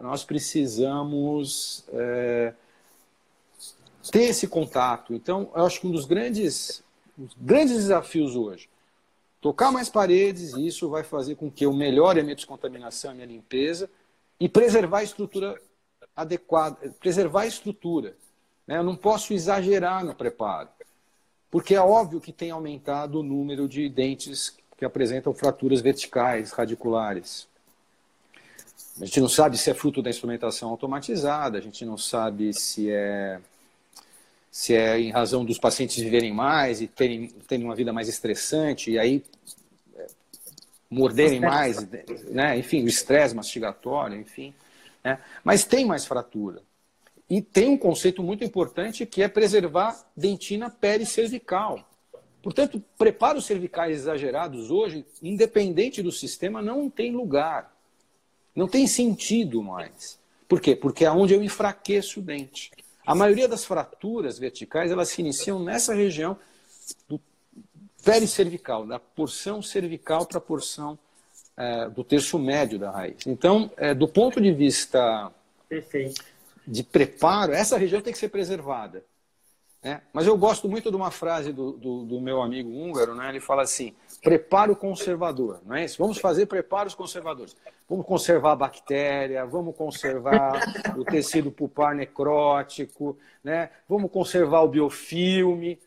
Nós 0.00 0.24
precisamos 0.24 1.84
é, 1.92 2.54
ter 4.10 4.24
esse 4.24 4.46
contato. 4.46 5.14
Então, 5.14 5.50
eu 5.54 5.64
acho 5.64 5.80
que 5.80 5.86
um 5.86 5.90
dos 5.90 6.04
grandes, 6.04 6.82
grandes 7.36 7.76
desafios 7.76 8.34
hoje 8.34 8.68
tocar 9.44 9.70
mais 9.70 9.90
paredes, 9.90 10.54
e 10.54 10.66
isso 10.66 10.88
vai 10.88 11.02
fazer 11.02 11.34
com 11.34 11.50
que 11.50 11.66
eu 11.66 11.72
melhore 11.74 12.18
a 12.18 12.22
minha 12.22 12.34
descontaminação, 12.34 13.10
a 13.10 13.14
minha 13.14 13.26
limpeza, 13.26 13.90
e 14.40 14.48
preservar 14.48 15.00
a 15.00 15.04
estrutura 15.04 15.60
adequada, 16.16 16.78
preservar 16.98 17.42
a 17.42 17.46
estrutura. 17.46 18.16
Né? 18.66 18.78
Eu 18.78 18.82
não 18.82 18.96
posso 18.96 19.32
exagerar 19.32 20.04
no 20.04 20.14
preparo, 20.14 20.68
porque 21.50 21.74
é 21.74 21.80
óbvio 21.80 22.20
que 22.20 22.32
tem 22.32 22.50
aumentado 22.50 23.20
o 23.20 23.22
número 23.22 23.68
de 23.68 23.88
dentes 23.88 24.56
que 24.76 24.84
apresentam 24.84 25.32
fraturas 25.32 25.80
verticais, 25.80 26.52
radiculares. 26.52 27.46
A 29.00 29.04
gente 29.04 29.20
não 29.20 29.28
sabe 29.28 29.58
se 29.58 29.70
é 29.70 29.74
fruto 29.74 30.02
da 30.02 30.10
instrumentação 30.10 30.70
automatizada, 30.70 31.58
a 31.58 31.60
gente 31.60 31.84
não 31.84 31.96
sabe 31.96 32.52
se 32.52 32.90
é 32.90 33.40
se 34.50 34.72
é 34.72 35.00
em 35.00 35.10
razão 35.10 35.44
dos 35.44 35.58
pacientes 35.58 35.96
viverem 35.96 36.32
mais 36.32 36.80
e 36.80 36.86
terem, 36.86 37.26
terem 37.48 37.64
uma 37.64 37.74
vida 37.74 37.92
mais 37.92 38.08
estressante, 38.08 38.92
e 38.92 38.96
aí 38.96 39.24
é, 39.96 40.06
morderem 40.88 41.40
mais, 41.40 41.84
né? 42.30 42.56
enfim, 42.56 42.84
o 42.84 42.86
estresse 42.86 43.34
mastigatório, 43.34 44.16
enfim. 44.16 44.54
Né? 45.02 45.18
Mas 45.42 45.64
tem 45.64 45.84
mais 45.84 46.06
fratura. 46.06 46.62
E 47.28 47.40
tem 47.40 47.70
um 47.70 47.78
conceito 47.78 48.22
muito 48.22 48.44
importante 48.44 49.06
que 49.06 49.22
é 49.22 49.28
preservar 49.28 50.04
dentina 50.16 50.68
pericervical. 50.68 51.88
Portanto, 52.42 52.82
preparos 52.98 53.46
cervicais 53.46 53.96
exagerados 53.96 54.70
hoje, 54.70 55.06
independente 55.22 56.02
do 56.02 56.12
sistema, 56.12 56.60
não 56.60 56.90
tem 56.90 57.10
lugar. 57.12 57.74
Não 58.54 58.68
tem 58.68 58.86
sentido 58.86 59.62
mais. 59.62 60.18
Por 60.46 60.60
quê? 60.60 60.76
Porque 60.76 61.06
é 61.06 61.10
onde 61.10 61.32
eu 61.32 61.42
enfraqueço 61.42 62.20
o 62.20 62.22
dente. 62.22 62.70
A 63.06 63.14
maioria 63.14 63.48
das 63.48 63.64
fraturas 63.64 64.38
verticais, 64.38 64.92
elas 64.92 65.08
se 65.08 65.20
iniciam 65.22 65.58
nessa 65.58 65.94
região 65.94 66.36
do 67.08 67.18
pericervical, 68.04 68.86
da 68.86 68.98
porção 68.98 69.62
cervical 69.62 70.26
para 70.26 70.38
a 70.38 70.40
porção 70.40 70.98
é, 71.56 71.88
do 71.88 72.04
terço 72.04 72.38
médio 72.38 72.78
da 72.78 72.90
raiz. 72.90 73.26
Então, 73.26 73.70
é, 73.76 73.94
do 73.94 74.06
ponto 74.06 74.40
de 74.40 74.52
vista 74.52 75.32
Perfeito. 75.68 76.22
De 76.66 76.82
preparo, 76.82 77.52
essa 77.52 77.76
região 77.76 78.00
tem 78.00 78.12
que 78.12 78.18
ser 78.18 78.28
preservada. 78.28 79.04
Né? 79.84 80.00
Mas 80.14 80.26
eu 80.26 80.36
gosto 80.36 80.66
muito 80.66 80.90
de 80.90 80.96
uma 80.96 81.10
frase 81.10 81.52
do, 81.52 81.72
do, 81.72 82.04
do, 82.04 82.20
meu 82.20 82.40
amigo 82.40 82.70
húngaro, 82.70 83.14
né? 83.14 83.28
ele 83.28 83.40
fala 83.40 83.62
assim, 83.62 83.94
preparo 84.22 84.74
conservador, 84.74 85.60
não 85.66 85.76
é 85.76 85.84
isso? 85.84 85.98
Vamos 85.98 86.16
fazer 86.16 86.46
preparos 86.46 86.94
conservadores. 86.94 87.54
Vamos 87.86 88.06
conservar 88.06 88.52
a 88.52 88.56
bactéria, 88.56 89.44
vamos 89.44 89.76
conservar 89.76 90.58
o 90.96 91.04
tecido 91.04 91.52
pulpar 91.52 91.94
necrótico, 91.94 93.18
né? 93.42 93.68
vamos 93.86 94.10
conservar 94.10 94.62
o 94.62 94.68
biofilme, 94.68 95.78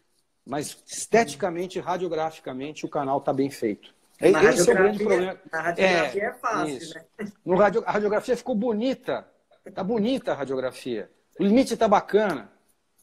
mas 0.45 0.77
esteticamente, 0.85 1.79
radiograficamente, 1.79 2.85
o 2.85 2.89
canal 2.89 3.17
está 3.17 3.33
bem 3.33 3.49
feito. 3.49 3.95
Na 4.21 4.43
Esse 4.43 4.69
é 4.69 4.73
o 4.73 4.77
grande 4.77 4.97
problema. 4.99 5.39
Na 5.51 5.61
radiografia 5.61 6.23
é, 6.23 6.25
é 6.25 6.33
fácil, 6.33 6.77
isso. 6.77 6.95
né? 6.95 7.31
No 7.43 7.55
radio, 7.55 7.83
a 7.85 7.91
radiografia 7.91 8.37
ficou 8.37 8.55
bonita, 8.55 9.27
está 9.69 9.83
bonita 9.83 10.31
a 10.31 10.35
radiografia. 10.35 11.09
O 11.39 11.43
limite 11.43 11.73
está 11.73 11.87
bacana, 11.87 12.51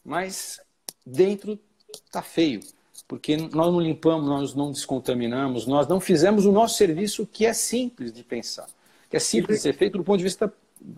mas 0.03 0.59
dentro 1.05 1.59
está 2.05 2.21
feio, 2.21 2.59
porque 3.07 3.37
nós 3.37 3.71
não 3.71 3.79
limpamos, 3.79 4.27
nós 4.27 4.53
não 4.53 4.71
descontaminamos, 4.71 5.65
nós 5.65 5.87
não 5.87 5.99
fizemos 5.99 6.45
o 6.45 6.51
nosso 6.51 6.75
serviço 6.75 7.25
que 7.25 7.45
é 7.45 7.53
simples 7.53 8.11
de 8.11 8.23
pensar, 8.23 8.67
que 9.09 9.15
é 9.15 9.19
simples 9.19 9.57
de 9.57 9.63
ser 9.63 9.73
feito 9.73 9.97
do 9.97 10.03
ponto 10.03 10.17
de 10.17 10.23
vista 10.23 10.51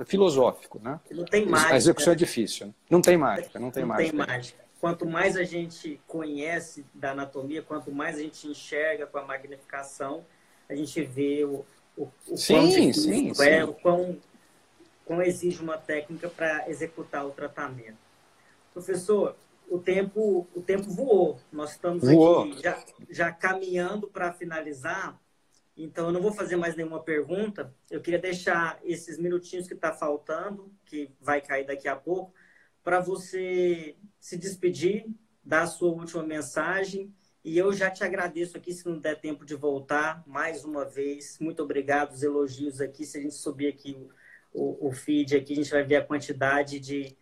filosófico, 0.05 0.80
né? 0.84 0.99
Não 1.11 1.26
tem 1.26 1.45
mágica. 1.45 1.74
A 1.74 1.78
execução 1.78 2.13
é 2.13 2.15
difícil. 2.15 2.68
Né? 2.68 2.74
Não 2.89 3.01
tem 3.01 3.18
mágica, 3.18 3.59
não 3.59 3.72
tem 3.72 3.84
não 3.84 3.89
mágica. 3.89 4.09
Tem 4.09 4.28
mágica. 4.28 4.68
Quanto 4.80 5.05
mais 5.05 5.36
a 5.36 5.43
gente 5.43 5.99
conhece 6.07 6.86
da 6.93 7.11
anatomia, 7.11 7.61
quanto 7.61 7.91
mais 7.91 8.18
a 8.18 8.22
gente 8.22 8.47
enxerga 8.47 9.07
com 9.07 9.18
a 9.18 9.26
magnificação, 9.26 10.24
a 10.70 10.76
gente 10.76 11.01
vê 11.03 11.43
o, 11.45 11.65
o, 11.95 12.07
o 12.28 12.38
sim, 12.38 12.53
quão 12.53 12.72
sim, 12.72 12.93
sim. 12.93 13.32
é, 13.43 13.65
o 13.65 13.74
quão, 13.74 14.18
quão 15.08 15.22
exige 15.22 15.64
uma 15.64 15.78
técnica 15.78 16.30
para 16.30 16.70
executar 16.70 17.26
o 17.26 17.32
tratamento. 17.32 17.97
Professor, 18.74 19.36
o 19.70 19.80
tempo, 19.80 20.45
o 20.53 20.62
tempo 20.62 20.84
voou. 20.84 21.39
Nós 21.49 21.72
estamos 21.72 22.03
voou. 22.03 22.43
aqui 22.43 22.62
já, 22.62 22.84
já 23.10 23.32
caminhando 23.32 24.08
para 24.10 24.34
finalizar. 24.34 25.18
Então, 25.78 26.08
eu 26.08 26.12
não 26.12 26.22
vou 26.22 26.34
fazer 26.34 26.58
mais 26.58 26.76
nenhuma 26.76 27.01
pergunta. 27.01 27.74
Eu 27.89 28.01
queria 28.01 28.20
deixar 28.20 28.80
esses 28.84 29.18
minutinhos 29.18 29.66
que 29.66 29.74
está 29.74 29.93
faltando, 29.93 30.72
que 30.86 31.10
vai 31.22 31.39
cair 31.39 31.66
daqui 31.66 31.88
a 31.88 31.95
pouco, 31.95 32.34
para 32.84 32.99
você 32.99 33.95
se 34.20 34.36
despedir, 34.38 35.08
dar 35.41 35.62
a 35.62 35.68
sua 35.68 35.89
última 35.89 36.24
mensagem. 36.24 37.14
E 37.45 37.58
eu 37.58 37.72
já 37.72 37.89
te 37.89 38.03
agradeço 38.03 38.58
aqui, 38.58 38.74
se 38.74 38.86
não 38.86 38.99
der 38.99 39.22
tempo 39.22 39.45
de 39.45 39.55
voltar, 39.55 40.22
mais 40.28 40.66
uma 40.66 40.84
vez. 40.84 41.38
Muito 41.39 41.64
obrigado, 41.64 42.12
os 42.12 42.24
elogios 42.24 42.82
aqui. 42.82 43.05
Se 43.05 43.18
a 43.18 43.22
gente 43.22 43.36
subir 43.36 43.68
aqui 43.68 43.95
o, 44.54 44.88
o, 44.88 44.91
feed, 44.91 45.36
aqui, 45.36 45.54
a 45.54 45.56
gente 45.58 45.72
vai 45.72 45.84
ver 45.84 45.98
a 45.98 46.04
quantidade 46.04 46.80
de, 46.80 47.16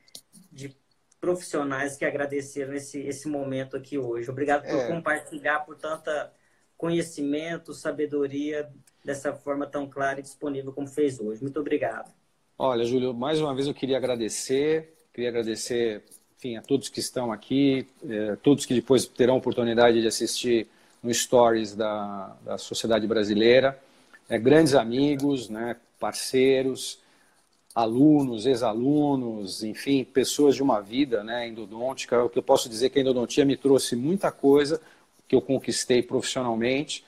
de 0.51 0.75
profissionais 1.19 1.97
que 1.97 2.05
agradeceram 2.05 2.73
esse, 2.73 2.99
esse 3.01 3.27
momento 3.27 3.75
aqui 3.75 3.97
hoje. 3.97 4.29
Obrigado 4.29 4.63
por 4.63 4.79
é. 4.79 4.87
compartilhar 4.87 5.59
por 5.61 5.75
tanta 5.75 6.31
conhecimento, 6.77 7.73
sabedoria 7.73 8.69
dessa 9.03 9.33
forma 9.33 9.65
tão 9.65 9.87
clara 9.87 10.19
e 10.19 10.23
disponível 10.23 10.73
como 10.73 10.87
fez 10.87 11.19
hoje. 11.19 11.41
Muito 11.41 11.59
obrigado. 11.59 12.11
Olha, 12.57 12.83
Júlio, 12.85 13.13
mais 13.13 13.39
uma 13.39 13.53
vez 13.53 13.67
eu 13.67 13.73
queria 13.73 13.97
agradecer, 13.97 14.93
queria 15.13 15.29
agradecer, 15.29 16.03
enfim, 16.37 16.57
a 16.57 16.61
todos 16.61 16.89
que 16.89 16.99
estão 16.99 17.31
aqui, 17.31 17.87
eh, 18.07 18.37
todos 18.41 18.65
que 18.65 18.73
depois 18.73 19.05
terão 19.05 19.37
oportunidade 19.37 20.01
de 20.01 20.07
assistir 20.07 20.67
no 21.03 21.13
Stories 21.13 21.75
da, 21.75 22.35
da 22.43 22.57
Sociedade 22.57 23.05
Brasileira, 23.05 23.79
é, 24.27 24.39
grandes 24.39 24.73
amigos, 24.73 25.49
né, 25.49 25.75
parceiros, 25.99 26.99
alunos, 27.75 28.45
ex-alunos, 28.45 29.61
enfim, 29.61 30.05
pessoas 30.05 30.55
de 30.55 30.63
uma 30.63 30.79
vida 30.81 31.23
né, 31.23 31.45
endodôntica. 31.47 32.23
O 32.23 32.29
que 32.29 32.39
eu 32.39 32.43
posso 32.43 32.69
dizer 32.69 32.85
é 32.85 32.89
que 32.89 32.99
a 32.99 33.01
endodontia 33.01 33.43
me 33.43 33.57
trouxe 33.57 33.97
muita 33.97 34.31
coisa 34.31 34.81
que 35.27 35.35
eu 35.35 35.41
conquistei 35.41 36.01
profissionalmente, 36.01 37.03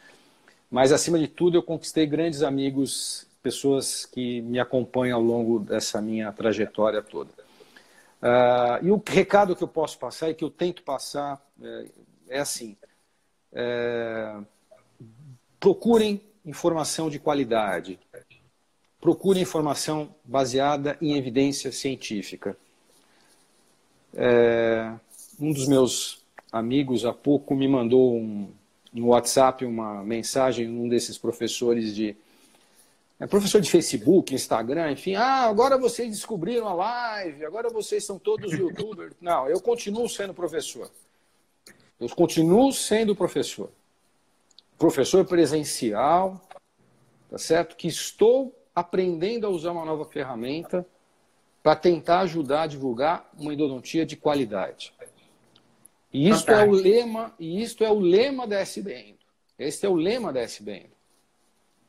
mas 0.70 0.92
acima 0.92 1.18
de 1.18 1.28
tudo 1.30 1.58
eu 1.58 1.64
conquistei 1.64 2.06
grandes 2.06 2.42
amigos, 2.42 3.26
pessoas 3.42 4.06
que 4.06 4.42
me 4.42 4.60
acompanham 4.60 5.18
ao 5.18 5.24
longo 5.24 5.60
dessa 5.60 6.02
minha 6.02 6.34
trajetória 6.34 7.02
toda. 7.02 7.32
Uh, 8.22 8.86
e 8.86 8.92
o 8.92 9.02
recado 9.08 9.56
que 9.56 9.64
eu 9.64 9.68
posso 9.68 9.98
passar 9.98 10.30
e 10.30 10.34
que 10.34 10.44
eu 10.44 10.50
tento 10.50 10.84
passar 10.84 11.42
é, 11.62 11.86
é 12.30 12.40
assim: 12.40 12.76
é, 13.54 14.38
procurem 15.60 16.22
informação 16.44 17.10
de 17.10 17.20
qualidade, 17.20 18.00
procure 19.00 19.40
informação 19.40 20.14
baseada 20.24 20.98
em 21.02 21.16
evidência 21.18 21.72
científica. 21.72 22.58
É, 24.14 24.94
um 25.40 25.52
dos 25.52 25.68
meus 25.68 26.24
amigos 26.52 27.06
há 27.06 27.14
pouco 27.14 27.56
me 27.56 27.68
mandou 27.68 28.16
um, 28.16 28.50
no 28.94 29.08
WhatsApp 29.08 29.66
uma 29.66 30.04
mensagem, 30.04 30.68
um 30.68 30.90
desses 30.90 31.18
professores 31.18 31.96
de. 31.96 32.16
É 33.20 33.26
professor 33.26 33.60
de 33.60 33.70
Facebook, 33.70 34.34
Instagram, 34.34 34.92
enfim. 34.92 35.16
Ah, 35.16 35.46
agora 35.46 35.76
vocês 35.78 36.10
descobriram 36.10 36.68
a 36.68 36.74
live, 36.74 37.46
agora 37.46 37.70
vocês 37.70 38.04
são 38.04 38.20
todos 38.20 38.52
youtubers. 38.54 39.14
Não, 39.22 39.48
eu 39.50 39.60
continuo 39.60 40.08
sendo 40.08 40.36
professor. 40.36 40.92
Eu 42.00 42.10
continuo 42.10 42.72
sendo 42.72 43.16
professor. 43.16 43.72
Professor 44.78 45.26
presencial, 45.26 46.40
tá 47.28 47.40
certo? 47.40 47.76
Que 47.76 47.88
estou 47.88 48.54
aprendendo 48.78 49.48
a 49.48 49.50
usar 49.50 49.72
uma 49.72 49.84
nova 49.84 50.06
ferramenta 50.06 50.86
para 51.64 51.76
tentar 51.76 52.20
ajudar 52.20 52.62
a 52.62 52.68
divulgar 52.68 53.28
uma 53.36 53.52
endodontia 53.52 54.06
de 54.06 54.16
qualidade. 54.16 54.94
E 56.14 56.30
isto 56.30 56.52
é 56.52 56.64
o 56.64 56.70
lema, 56.70 57.34
e 57.40 57.60
isto 57.60 57.84
é 57.84 57.90
o 57.90 57.98
lema 57.98 58.46
da 58.46 58.60
SBN. 58.60 59.18
Este 59.58 59.88
é 59.88 59.90
o 59.90 59.96
lema 59.96 60.32
da 60.32 60.42
SBN. 60.42 60.92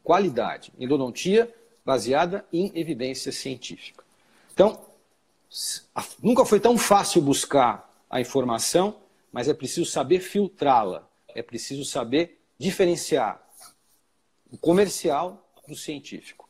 Qualidade, 0.02 0.72
endodontia 0.78 1.54
baseada 1.84 2.46
em 2.50 2.72
evidência 2.74 3.32
científica. 3.32 4.02
Então, 4.54 4.80
nunca 6.22 6.46
foi 6.46 6.58
tão 6.58 6.78
fácil 6.78 7.20
buscar 7.20 7.86
a 8.08 8.18
informação, 8.18 8.96
mas 9.30 9.46
é 9.46 9.52
preciso 9.52 9.84
saber 9.84 10.20
filtrá-la, 10.20 11.06
é 11.34 11.42
preciso 11.42 11.84
saber 11.84 12.40
diferenciar 12.56 13.46
o 14.50 14.56
comercial 14.56 15.46
do 15.68 15.76
científico. 15.76 16.47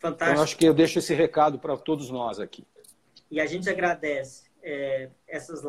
Fantástico. 0.00 0.32
Então, 0.32 0.42
acho 0.42 0.56
que 0.56 0.64
eu 0.64 0.74
deixo 0.74 0.98
esse 0.98 1.14
recado 1.14 1.58
para 1.58 1.76
todos 1.76 2.10
nós 2.10 2.40
aqui. 2.40 2.66
E 3.30 3.38
a 3.38 3.46
gente 3.46 3.68
agradece 3.68 4.50
é, 4.62 5.10
essas 5.28 5.60
lives. 5.60 5.68